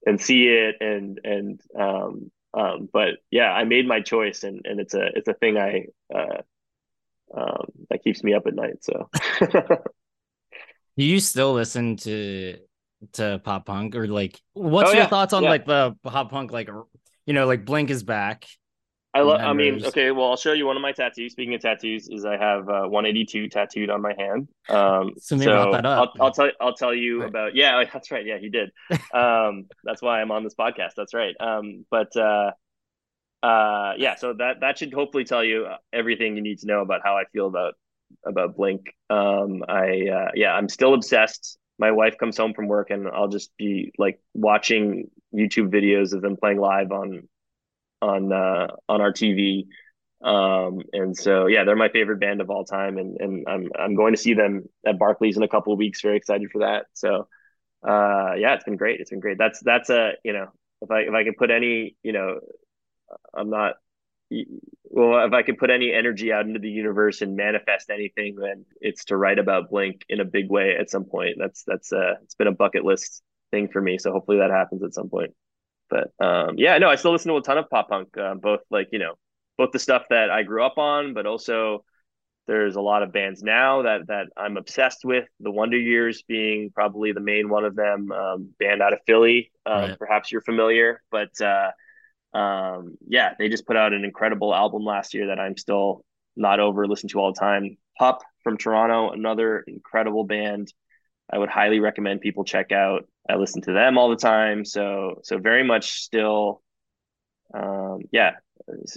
and 0.07 0.20
see 0.20 0.46
it 0.48 0.76
and 0.80 1.20
and 1.24 1.61
um 1.78 2.30
um 2.55 2.88
but 2.92 3.16
yeah 3.30 3.50
i 3.53 3.64
made 3.64 3.86
my 3.86 4.00
choice 4.00 4.42
and 4.44 4.62
and 4.64 4.80
it's 4.80 4.94
a 4.94 5.07
it's 5.16 5.28
a 5.28 5.34
thing 5.34 5.57
i 5.59 5.86
uh 6.14 6.42
um 7.34 7.66
that 7.90 8.03
keeps 8.03 8.22
me 8.22 8.34
up 8.34 8.46
at 8.46 8.55
night 8.55 8.82
so 8.82 9.09
Do 10.96 11.05
you 11.05 11.20
still 11.20 11.55
listen 11.55 11.96
to 11.98 12.59
to 13.14 13.40
pop 13.42 13.66
punk 13.66 13.96
or 13.96 14.07
like 14.07 14.40
what's 14.53 14.90
Oh, 14.90 14.94
your 14.94 15.03
yeah, 15.03 15.07
thoughts 15.07 15.32
on 15.32 15.42
yeah. 15.42 15.50
like 15.50 15.64
the 15.64 15.96
pop 16.05 16.30
punk 16.30 16.53
like 16.53 16.68
you 17.26 17.34
know 17.34 17.46
like 17.46 17.64
Blink 17.64 17.90
is 17.90 18.03
back? 18.03 18.46
I 19.14 19.20
love 19.20 19.40
i 19.42 19.52
mean 19.52 19.84
okay 19.84 20.10
well 20.10 20.30
i'll 20.30 20.36
show 20.36 20.52
you 20.52 20.66
one 20.66 20.76
of 20.76 20.82
my 20.82 20.92
tattoos. 20.92 21.32
Speaking 21.32 21.54
of 21.54 21.60
tattoos 21.60 22.08
is 22.08 22.24
i 22.24 22.36
have 22.36 22.68
uh 22.68 22.82
182 22.88 23.48
tattooed 23.48 23.90
on 23.90 24.00
my 24.00 24.14
hand. 24.18 24.48
Um 24.68 25.12
So 25.18 25.36
maybe 25.36 25.50
brought 25.52 25.72
that 25.72 25.86
up. 25.86 26.12
I'll, 26.18 26.26
I'll 26.26 26.32
tell 26.32 26.50
i'll 26.60 26.74
tell 26.74 26.94
you 26.94 27.20
Right. 27.20 27.28
about 27.28 27.54
yeah 27.54 27.84
that's 27.92 28.10
right 28.10 28.24
yeah 28.24 28.38
he 28.38 28.48
did. 28.48 28.70
Um 29.14 29.66
that's 29.84 30.00
why 30.02 30.20
i'm 30.22 30.30
on 30.30 30.44
this 30.44 30.54
podcast 30.54 30.92
that's 30.96 31.14
right. 31.14 31.34
Um 31.40 31.84
but 31.90 32.14
uh 32.16 32.52
uh 33.42 33.94
yeah 33.98 34.14
so 34.14 34.32
that 34.34 34.60
that 34.60 34.78
should 34.78 34.92
hopefully 34.94 35.24
tell 35.24 35.44
you 35.44 35.66
everything 35.92 36.36
you 36.36 36.42
need 36.42 36.58
to 36.60 36.66
know 36.66 36.80
about 36.80 37.00
how 37.04 37.16
i 37.16 37.24
feel 37.32 37.46
about 37.48 37.74
about 38.24 38.56
blink. 38.56 38.94
Um 39.10 39.62
i 39.68 40.06
uh 40.08 40.30
yeah 40.34 40.52
i'm 40.54 40.68
still 40.68 40.94
obsessed. 40.94 41.58
My 41.78 41.90
wife 41.90 42.16
comes 42.18 42.36
home 42.36 42.54
from 42.54 42.68
work 42.68 42.90
and 42.90 43.08
i'll 43.08 43.28
just 43.28 43.50
be 43.56 43.92
like 43.98 44.20
watching 44.34 45.10
youtube 45.34 45.70
videos 45.72 46.12
of 46.12 46.22
them 46.22 46.36
playing 46.36 46.58
live 46.60 46.92
on 46.92 47.28
on 48.03 48.32
uh 48.32 48.66
on 48.88 49.00
our 49.00 49.12
tv 49.12 49.66
um 50.24 50.80
and 50.92 51.16
so 51.16 51.46
yeah 51.46 51.64
they're 51.64 51.76
my 51.76 51.88
favorite 51.88 52.20
band 52.20 52.40
of 52.40 52.50
all 52.50 52.64
time 52.64 52.98
and 52.98 53.16
and 53.20 53.46
i'm 53.48 53.68
i'm 53.78 53.94
going 53.94 54.14
to 54.14 54.20
see 54.20 54.34
them 54.34 54.64
at 54.86 54.98
barclays 54.98 55.36
in 55.36 55.42
a 55.42 55.48
couple 55.48 55.72
of 55.72 55.78
weeks. 55.78 56.03
Very 56.03 56.16
excited 56.16 56.50
for 56.53 56.61
that. 56.61 56.86
So 56.94 57.28
uh 57.86 58.34
yeah 58.38 58.55
it's 58.55 58.64
been 58.64 58.76
great. 58.76 59.00
It's 59.00 59.11
been 59.11 59.20
great. 59.20 59.38
That's 59.38 59.61
that's 59.64 59.90
a 59.90 60.12
you 60.24 60.32
know 60.32 60.48
if 60.82 60.90
i 60.90 61.00
if 61.00 61.14
i 61.14 61.24
could 61.24 61.36
put 61.36 61.50
any 61.50 61.96
you 62.03 62.12
know 62.12 62.40
i'm 63.34 63.50
not 63.50 63.74
well 64.84 65.24
if 65.26 65.32
i 65.32 65.42
could 65.42 65.59
put 65.59 65.70
any 65.70 65.92
energy 65.92 66.32
out 66.32 66.46
into 66.46 66.59
the 66.61 66.68
universe 66.68 67.22
and 67.22 67.36
manifest 67.36 67.90
anything 67.90 68.36
then 68.36 68.64
it's 68.80 69.07
to 69.07 69.16
write 69.16 69.38
about 69.38 69.70
blink 69.70 70.05
in 70.09 70.20
a 70.20 70.24
big 70.24 70.50
way 70.50 70.76
at 70.78 70.90
some 70.90 71.05
point. 71.05 71.36
That's 71.38 71.64
that's 71.66 71.92
uh 71.92 72.14
it's 72.22 72.34
been 72.34 72.48
a 72.48 72.53
bucket 72.53 72.84
list 72.84 73.22
thing 73.50 73.68
for 73.68 73.80
me. 73.80 73.98
So 73.98 74.12
hopefully 74.12 74.38
that 74.38 74.50
happens 74.50 74.82
at 74.82 74.94
some 74.94 75.09
point 75.11 75.32
but 75.93 76.24
um 76.26 76.55
yeah 76.57 76.78
no 76.78 76.88
i 76.88 76.97
still 76.97 77.12
listen 77.12 77.30
to 77.30 77.36
a 77.36 77.43
ton 77.43 77.59
of 77.59 77.68
pop 77.70 77.88
punk 77.88 78.09
uh, 78.16 78.34
both 78.34 78.61
like 78.70 78.88
you 78.93 78.99
know 78.99 79.14
both 79.59 79.70
the 79.72 79.78
stuff 79.78 80.05
that 80.11 80.30
i 80.30 80.43
grew 80.43 80.64
up 80.64 80.78
on 80.78 81.14
but 81.14 81.26
also 81.26 81.84
there's 82.47 82.76
a 82.76 82.80
lot 82.80 83.03
of 83.03 83.12
bands 83.12 83.43
now 83.43 83.82
that 83.82 84.07
that 84.09 84.26
i'm 84.36 84.57
obsessed 84.57 85.05
with 85.05 85.26
the 85.40 85.51
wonder 85.51 85.78
years 85.78 86.22
being 86.26 86.70
probably 86.74 87.12
the 87.12 87.20
main 87.20 87.49
one 87.49 87.64
of 87.64 87.76
them 87.76 88.11
um, 88.12 88.49
band 88.59 88.82
out 88.82 88.93
of 88.93 88.99
philly 89.07 89.53
um, 89.66 89.80
Right. 89.82 89.99
perhaps 89.99 90.32
you're 90.32 90.43
familiar 90.43 91.03
but 91.11 91.30
uh 91.40 91.70
um 92.36 92.97
yeah 93.07 93.34
they 93.38 93.49
just 93.49 93.66
put 93.66 93.76
out 93.76 93.93
an 93.93 94.05
incredible 94.05 94.55
album 94.55 94.84
last 94.84 95.12
year 95.14 95.26
that 95.26 95.38
i'm 95.38 95.57
still 95.57 96.05
not 96.34 96.61
over 96.61 96.88
listen 96.88 97.09
to 97.11 97.18
all 97.20 97.32
the 97.32 97.38
time 97.38 97.76
pup 97.99 98.22
from 98.43 98.57
Toronto, 98.57 99.11
another 99.11 99.61
incredible 99.66 100.24
band. 100.24 100.72
I 101.32 101.38
would 101.38 101.48
highly 101.48 101.80
recommend 101.80 102.20
people 102.20 102.44
check 102.44 102.72
out. 102.72 103.08
I 103.28 103.36
listen 103.36 103.62
to 103.62 103.72
them 103.72 103.98
all 103.98 104.10
the 104.10 104.16
time, 104.16 104.64
so 104.64 105.20
so 105.22 105.38
very 105.38 105.64
much 105.64 106.02
still, 106.02 106.62
um, 107.54 108.00
yeah, 108.12 108.32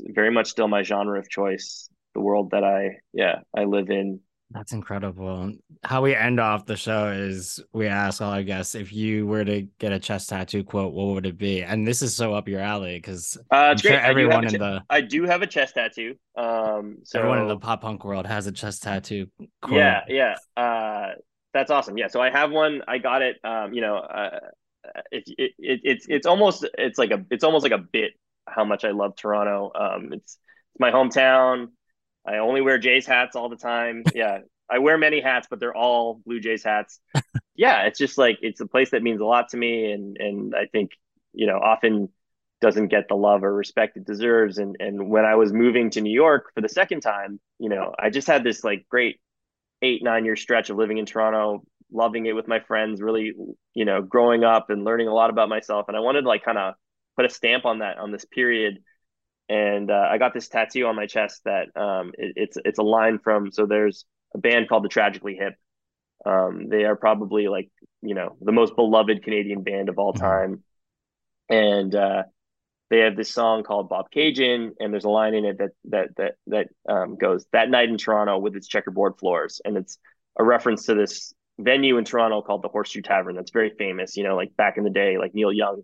very 0.02 0.32
much 0.32 0.48
still 0.50 0.68
my 0.68 0.84
genre 0.84 1.20
of 1.20 1.30
choice. 1.30 1.90
The 2.14 2.22
world 2.22 2.52
that 2.52 2.64
I 2.64 3.00
yeah 3.14 3.42
I 3.56 3.66
live 3.66 3.90
in 3.90 4.22
That's 4.52 4.72
incredible. 4.72 5.52
How 5.84 6.02
we 6.02 6.16
end 6.16 6.40
off 6.40 6.66
the 6.66 6.78
show 6.78 7.12
is 7.12 7.60
we 7.74 7.88
ask 7.88 8.22
all 8.22 8.32
our 8.32 8.44
guests 8.44 8.76
if 8.76 8.94
you 8.94 9.28
were 9.28 9.44
to 9.44 9.64
get 9.80 9.92
a 9.92 10.00
chest 10.00 10.30
tattoo 10.30 10.64
quote, 10.64 10.94
what 10.94 11.08
would 11.14 11.26
it 11.26 11.38
be? 11.38 11.64
And 11.64 11.86
this 11.86 12.02
is 12.02 12.16
so 12.16 12.34
up 12.34 12.48
your 12.48 12.62
alley 12.62 12.96
because 12.98 13.38
Uh, 13.52 13.72
it's 13.74 13.82
sure 13.82 13.92
great. 13.92 14.16
Do 14.16 14.30
have 14.30 14.44
everyone 14.44 14.44
in 14.46 14.50
che- 14.52 14.58
the 14.58 14.84
I 14.90 15.02
do 15.02 15.24
have 15.26 15.42
a 15.42 15.48
chest 15.48 15.76
tattoo. 15.76 16.16
Um, 16.38 17.00
so 17.04 17.20
everyone 17.20 17.40
in 17.40 17.48
the 17.48 17.58
pop 17.58 17.82
punk 17.82 18.06
world 18.06 18.28
has 18.28 18.48
a 18.48 18.52
chest 18.52 18.84
tattoo. 18.84 19.28
Quote. 19.62 19.78
yeah, 19.80 20.02
yeah. 20.08 20.36
Uh, 20.56 21.16
that's 21.56 21.72
awesome. 21.72 21.98
Yeah. 21.98 22.10
So 22.10 22.22
I 22.22 22.30
have 22.30 22.52
one. 22.52 22.82
I 22.86 22.98
got 22.98 23.22
it. 23.22 23.38
Um, 23.44 23.74
you 23.74 23.80
know, 23.80 23.96
uh, 23.96 24.40
it, 25.10 25.24
it, 25.38 25.52
it, 25.58 25.80
it's 25.84 26.06
it's 26.10 26.28
almost 26.28 26.68
it's 26.78 27.00
like 27.00 27.12
a 27.12 27.26
it's 27.32 27.46
almost 27.46 27.64
like 27.64 27.72
a 27.72 27.78
bit 27.78 28.12
how 28.46 28.66
much 28.66 28.84
I 28.84 28.92
love 28.92 29.16
Toronto. 29.16 29.72
Um, 29.74 30.12
it's 30.12 30.38
it's 30.74 30.80
my 30.80 30.92
hometown. 30.92 31.68
I 32.28 32.38
only 32.40 32.60
wear 32.60 32.78
Jays 32.78 33.06
hats 33.06 33.38
all 33.38 33.50
the 33.50 33.56
time. 33.56 34.04
Yeah, 34.14 34.40
I 34.70 34.80
wear 34.80 34.98
many 34.98 35.22
hats, 35.22 35.48
but 35.50 35.62
they're 35.62 35.76
all 35.76 36.22
Blue 36.26 36.42
Jays 36.42 36.64
hats. 36.64 37.00
yeah, 37.56 37.84
it's 37.84 37.98
just 37.98 38.18
like 38.18 38.38
it's 38.42 38.60
a 38.60 38.68
place 38.68 38.92
that 38.92 39.02
means 39.02 39.22
a 39.22 39.26
lot 39.26 39.50
to 39.50 39.58
me, 39.58 39.94
and 39.94 40.18
and 40.20 40.54
I 40.54 40.66
think 40.66 40.92
you 41.34 41.48
know 41.48 41.58
often 41.58 42.10
doesn't 42.60 42.88
get 42.88 43.08
the 43.08 43.16
love 43.16 43.46
or 43.46 43.54
respect 43.54 43.96
it 43.96 44.06
deserves. 44.06 44.58
And 44.58 44.76
and 44.82 45.10
when 45.10 45.24
I 45.24 45.36
was 45.36 45.54
moving 45.54 45.90
to 45.92 46.02
New 46.02 46.14
York 46.14 46.52
for 46.54 46.60
the 46.60 46.70
second 46.70 47.00
time, 47.00 47.40
you 47.60 47.70
know, 47.70 47.96
I 47.98 48.10
just 48.10 48.28
had 48.28 48.44
this 48.44 48.62
like 48.62 48.88
great 48.90 49.22
eight 49.86 50.04
nine 50.04 50.26
year 50.26 50.36
stretch 50.36 50.70
of 50.70 50.78
living 50.78 50.98
in 50.98 51.06
Toronto, 51.06 51.64
loving 51.92 52.26
it 52.26 52.34
with 52.36 52.48
my 52.48 52.60
friends, 52.62 53.02
really 53.02 53.34
you 53.74 53.86
know 53.86 54.02
growing 54.02 54.44
up 54.44 54.70
and 54.70 54.84
learning 54.84 55.08
a 55.08 55.14
lot 55.14 55.30
about 55.30 55.50
myself. 55.50 55.86
And 55.88 55.98
I 55.98 56.02
wanted 56.02 56.24
to 56.24 56.28
like 56.28 56.44
kind 56.46 56.58
of 56.58 56.76
put 57.16 57.26
a 57.26 57.30
stamp 57.30 57.66
on 57.66 57.80
that 57.80 57.98
on 57.98 58.12
this 58.12 58.26
period. 58.26 58.80
And 59.50 59.92
uh, 59.92 60.08
I 60.12 60.18
got 60.18 60.34
this 60.34 60.50
tattoo 60.50 60.88
on 60.88 60.96
my 60.96 61.08
chest 61.08 61.42
that 61.46 61.68
um, 61.76 62.14
it, 62.18 62.34
it's 62.36 62.58
it's 62.66 62.80
a 62.80 62.84
line 62.84 63.20
from 63.24 63.52
so 63.52 63.66
there's 63.68 64.06
a 64.34 64.40
band 64.40 64.70
called 64.70 64.84
the 64.84 64.90
Tragically 64.90 65.36
Hip. 65.36 65.56
Um, 66.26 66.70
they 66.70 66.86
are 66.86 66.96
probably 66.96 67.48
like 67.48 67.70
you 68.02 68.16
know 68.16 68.38
the 68.42 68.52
most 68.54 68.76
beloved 68.76 69.24
Canadian 69.24 69.64
band 69.64 69.90
of 69.90 70.00
all 70.00 70.14
Mhm. 70.14 70.16
time, 70.16 70.64
and 71.50 71.96
uh, 71.96 72.24
they 72.90 73.00
have 73.00 73.16
this 73.16 73.34
song 73.34 73.64
called 73.64 73.90
Bobcaygeon, 73.90 74.72
and 74.80 74.94
there's 74.94 75.06
a 75.06 75.10
line 75.10 75.34
in 75.34 75.46
it 75.46 75.58
that 75.58 75.72
that 75.86 76.10
that 76.18 76.36
that 76.48 76.68
um, 76.88 77.16
goes 77.16 77.46
that 77.52 77.70
night 77.70 77.90
in 77.90 77.98
Toronto 77.98 78.38
with 78.38 78.56
its 78.56 78.68
checkerboard 78.68 79.14
floors, 79.20 79.60
and 79.66 79.76
it's 79.78 79.98
a 80.38 80.44
reference 80.44 80.86
to 80.86 80.94
this 80.94 81.34
venue 81.58 81.98
in 81.98 82.06
Toronto 82.06 82.42
called 82.42 82.62
the 82.62 82.68
Horseshoe 82.68 83.02
Tavern 83.02 83.36
that's 83.36 83.52
very 83.52 83.72
famous. 83.78 84.16
You 84.18 84.24
know, 84.24 84.36
like 84.36 84.56
back 84.56 84.78
in 84.78 84.84
the 84.84 84.92
day, 84.92 85.18
like 85.18 85.34
Neil 85.34 85.52
Young 85.52 85.82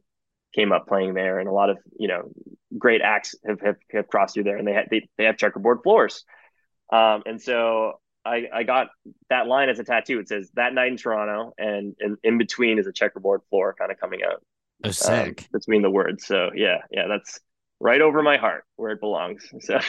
came 0.54 0.72
up 0.72 0.88
playing 0.88 1.16
there, 1.16 1.40
and 1.40 1.50
a 1.50 1.52
lot 1.52 1.72
of 1.72 1.80
you 1.98 2.08
know 2.08 2.32
great 2.78 3.02
acts 3.02 3.34
have 3.46 3.62
have, 3.62 3.78
have 3.92 4.08
crossed 4.08 4.36
through 4.36 4.44
there, 4.44 4.58
and 4.58 4.68
they 4.68 4.74
had 4.74 4.88
they, 4.92 5.10
they 5.18 5.24
have 5.24 5.38
checkerboard 5.38 5.80
floors, 5.84 6.24
um, 6.92 7.24
and 7.26 7.42
so. 7.42 7.94
I, 8.24 8.44
I 8.54 8.62
got 8.62 8.90
that 9.32 9.48
line 9.48 9.70
as 9.70 9.80
a 9.80 9.84
tattoo. 9.84 10.20
It 10.20 10.28
says 10.28 10.52
that 10.54 10.76
night 10.76 10.92
in 10.92 10.98
Toronto, 10.98 11.54
and, 11.58 11.96
and 12.00 12.18
in 12.24 12.38
between 12.38 12.78
is 12.78 12.86
a 12.86 12.94
checkerboard 12.94 13.42
floor 13.50 13.74
kind 13.76 13.92
of 13.92 14.00
coming 14.00 14.20
out 14.24 14.44
Oh, 14.84 15.06
um, 15.06 15.36
between 15.54 15.82
the 15.82 15.90
words. 15.90 16.26
So 16.26 16.52
yeah, 16.56 16.80
yeah, 16.92 17.08
that's 17.08 17.40
right 17.80 18.02
over 18.02 18.22
my 18.22 18.38
heart 18.38 18.64
where 18.76 18.92
it 18.92 19.00
belongs. 19.00 19.44
So 19.62 19.80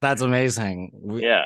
That's 0.00 0.22
amazing. 0.22 0.90
We- 0.94 1.22
yeah, 1.24 1.44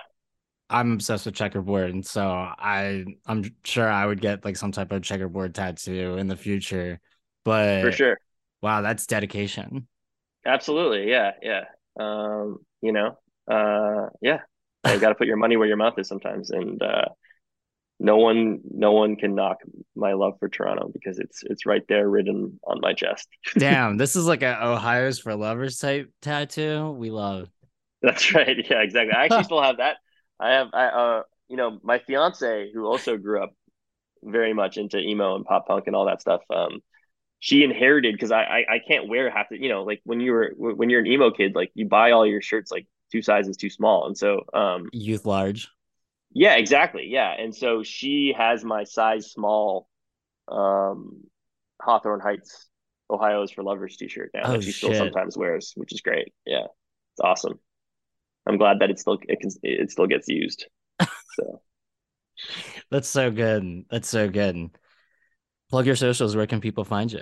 I'm 0.71 0.93
obsessed 0.93 1.27
with 1.27 1.35
checkerboard, 1.35 1.91
and 1.91 2.07
so 2.07 2.27
I 2.29 3.05
I'm 3.27 3.45
sure 3.65 3.89
I 3.89 4.07
would 4.07 4.21
get 4.21 4.45
like 4.45 4.57
some 4.57 4.73
type 4.73 4.93
of 4.93 5.03
checkerboard 5.03 5.55
tattoo 5.55 6.17
in 6.17 6.29
the 6.29 6.37
future. 6.37 7.01
But 7.45 7.83
for 7.83 7.93
sure, 7.93 8.19
wow, 8.63 8.83
that's 8.83 9.07
dedication. 9.07 9.89
absolutely, 10.45 11.11
yeah, 11.11 11.33
yeah. 11.43 11.65
Um, 11.99 12.59
you 12.81 12.93
know, 12.93 13.19
uh, 13.51 14.09
yeah, 14.21 14.41
you 14.87 14.99
got 14.99 15.11
to 15.11 15.15
put 15.15 15.27
your 15.27 15.37
money 15.37 15.57
where 15.57 15.69
your 15.69 15.77
mouth 15.77 15.99
is 15.99 16.09
sometimes, 16.09 16.51
and 16.51 16.81
uh, 16.83 17.07
no 18.03 18.17
one, 18.17 18.61
no 18.69 18.91
one 18.91 19.15
can 19.15 19.37
knock 19.37 19.59
my 19.95 20.13
love 20.15 20.35
for 20.41 20.49
Toronto 20.49 20.91
because 20.93 21.21
it's 21.21 21.45
it's 21.45 21.67
right 21.67 21.87
there 21.89 22.09
written 22.09 22.59
on 22.65 22.81
my 22.81 22.93
chest. 22.93 23.29
Damn, 23.57 23.97
this 23.97 24.17
is 24.17 24.27
like 24.27 24.43
a 24.43 24.67
Ohio's 24.67 25.21
for 25.21 25.37
lovers 25.37 25.79
type 25.79 26.11
tattoo. 26.21 26.91
We 26.91 27.11
love. 27.11 27.49
That's 28.03 28.35
right. 28.35 28.57
Yeah, 28.69 28.83
exactly. 28.83 29.13
I 29.15 29.25
actually 29.27 29.45
still 29.45 29.63
have 29.63 29.77
that. 29.77 29.99
I 30.41 30.51
have, 30.51 30.69
I, 30.73 30.87
uh, 30.87 31.23
you 31.49 31.57
know, 31.57 31.79
my 31.85 32.01
fiance 32.01 32.73
who 32.75 32.87
also 32.87 33.17
grew 33.17 33.41
up 33.41 33.55
very 34.25 34.53
much 34.53 34.79
into 34.79 34.99
emo 34.99 35.37
and 35.37 35.45
pop 35.45 35.69
punk 35.69 35.87
and 35.87 35.95
all 35.95 36.07
that 36.07 36.21
stuff. 36.21 36.41
Um, 36.53 36.81
she 37.39 37.63
inherited 37.63 38.15
because 38.15 38.33
I, 38.33 38.43
I 38.43 38.65
I 38.75 38.79
can't 38.87 39.09
wear 39.09 39.31
half 39.31 39.49
the, 39.49 39.63
you 39.63 39.69
know, 39.69 39.85
like 39.85 40.01
when 40.03 40.19
you 40.19 40.33
were 40.33 40.53
when 40.57 40.91
you're 40.91 41.01
an 41.01 41.07
emo 41.07 41.31
kid, 41.31 41.55
like 41.55 41.71
you 41.75 41.87
buy 41.87 42.11
all 42.11 42.27
your 42.27 42.43
shirts 42.43 42.73
like 42.73 42.89
two 43.13 43.23
sizes 43.23 43.57
too 43.57 43.71
small, 43.71 44.07
and 44.09 44.19
so 44.19 44.41
um, 44.53 44.89
Youth 44.93 45.25
large. 45.25 45.69
Yeah, 46.35 46.55
exactly, 46.57 47.07
yeah, 47.09 47.31
and 47.39 47.55
so 47.55 47.83
she 47.83 48.35
has 48.37 48.65
my 48.65 48.85
size 48.85 49.31
small, 49.31 49.89
um, 50.49 51.25
Hawthorne 51.83 52.21
Heights, 52.21 52.69
Ohio's 53.11 53.53
for 53.53 53.63
lovers 53.65 53.97
T-shirt 53.97 54.31
now 54.35 54.49
Oh, 54.49 54.53
that 54.53 54.63
she 54.63 54.73
still 54.73 54.95
sometimes 54.95 55.37
wears, 55.37 55.73
which 55.77 55.93
is 55.93 56.03
great. 56.03 56.33
Yeah, 56.47 56.65
it's 56.67 57.21
awesome. 57.23 57.61
I'm 58.47 58.59
glad 58.59 58.81
that 58.81 58.91
it 58.91 58.99
still 59.01 59.19
it 59.29 59.41
can 59.41 59.51
it 59.63 59.91
still 59.93 60.07
gets 60.09 60.29
used. 60.29 60.67
So 61.29 61.63
That's 62.91 63.09
so 63.09 63.31
good. 63.31 63.85
That's 63.91 64.09
so 64.09 64.29
good. 64.29 64.71
Plug 65.71 65.87
your 65.87 65.97
socials. 65.97 66.37
Where 66.37 66.47
can 66.47 66.61
people 66.61 66.85
find 66.85 67.13
you? 67.13 67.21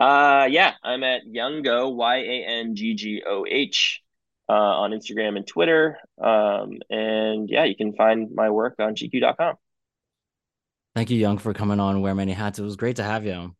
uh 0.00 0.46
yeah, 0.50 0.74
I'm 0.82 1.04
at 1.04 1.22
Yanggoh 1.26 1.94
Y 1.94 2.16
A 2.16 2.44
N 2.46 2.74
G 2.74 2.94
G 2.94 3.22
O 3.26 3.44
H 3.48 4.02
uh 4.48 4.52
on 4.52 4.90
Instagram 4.92 5.36
and 5.36 5.46
Twitter. 5.46 5.98
Um 6.22 6.78
and 6.90 7.48
yeah, 7.48 7.64
you 7.64 7.76
can 7.76 7.94
find 7.94 8.34
my 8.34 8.50
work 8.50 8.74
on 8.78 8.94
gq.com. 8.94 9.56
Thank 10.94 11.10
you, 11.10 11.16
Young, 11.16 11.38
for 11.38 11.52
coming 11.52 11.80
on 11.80 12.02
Wear 12.02 12.14
Many 12.14 12.32
Hats. 12.32 12.58
It 12.58 12.62
was 12.62 12.76
great 12.76 12.96
to 12.96 13.02
have 13.02 13.24
you. 13.24 13.54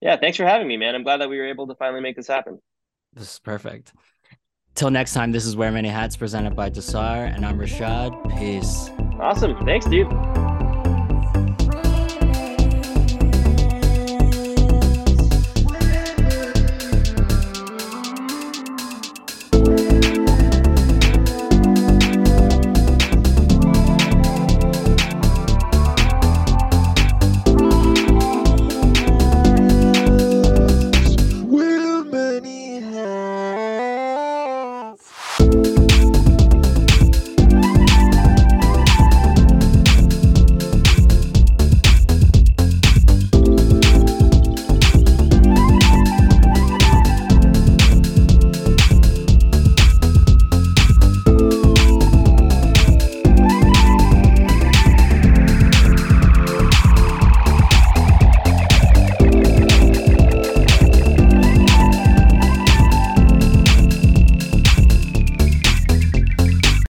Yeah, 0.00 0.16
thanks 0.16 0.36
for 0.36 0.44
having 0.44 0.66
me, 0.66 0.76
man. 0.76 0.96
I'm 0.96 1.04
glad 1.04 1.20
that 1.20 1.30
we 1.30 1.38
were 1.38 1.46
able 1.46 1.68
to 1.68 1.76
finally 1.76 2.00
make 2.00 2.16
this 2.16 2.26
happen. 2.26 2.60
This 3.12 3.34
is 3.34 3.38
perfect. 3.38 3.92
Till 4.74 4.90
next 4.90 5.12
time, 5.12 5.30
this 5.30 5.44
is 5.46 5.54
Wear 5.54 5.70
Many 5.70 5.88
Hats 5.88 6.16
presented 6.16 6.56
by 6.56 6.70
Dahsar, 6.70 7.32
and 7.32 7.46
I'm 7.46 7.58
Rashad. 7.58 8.36
Peace. 8.38 8.90
Awesome. 9.20 9.64
Thanks, 9.64 9.86
dude. 9.86 10.08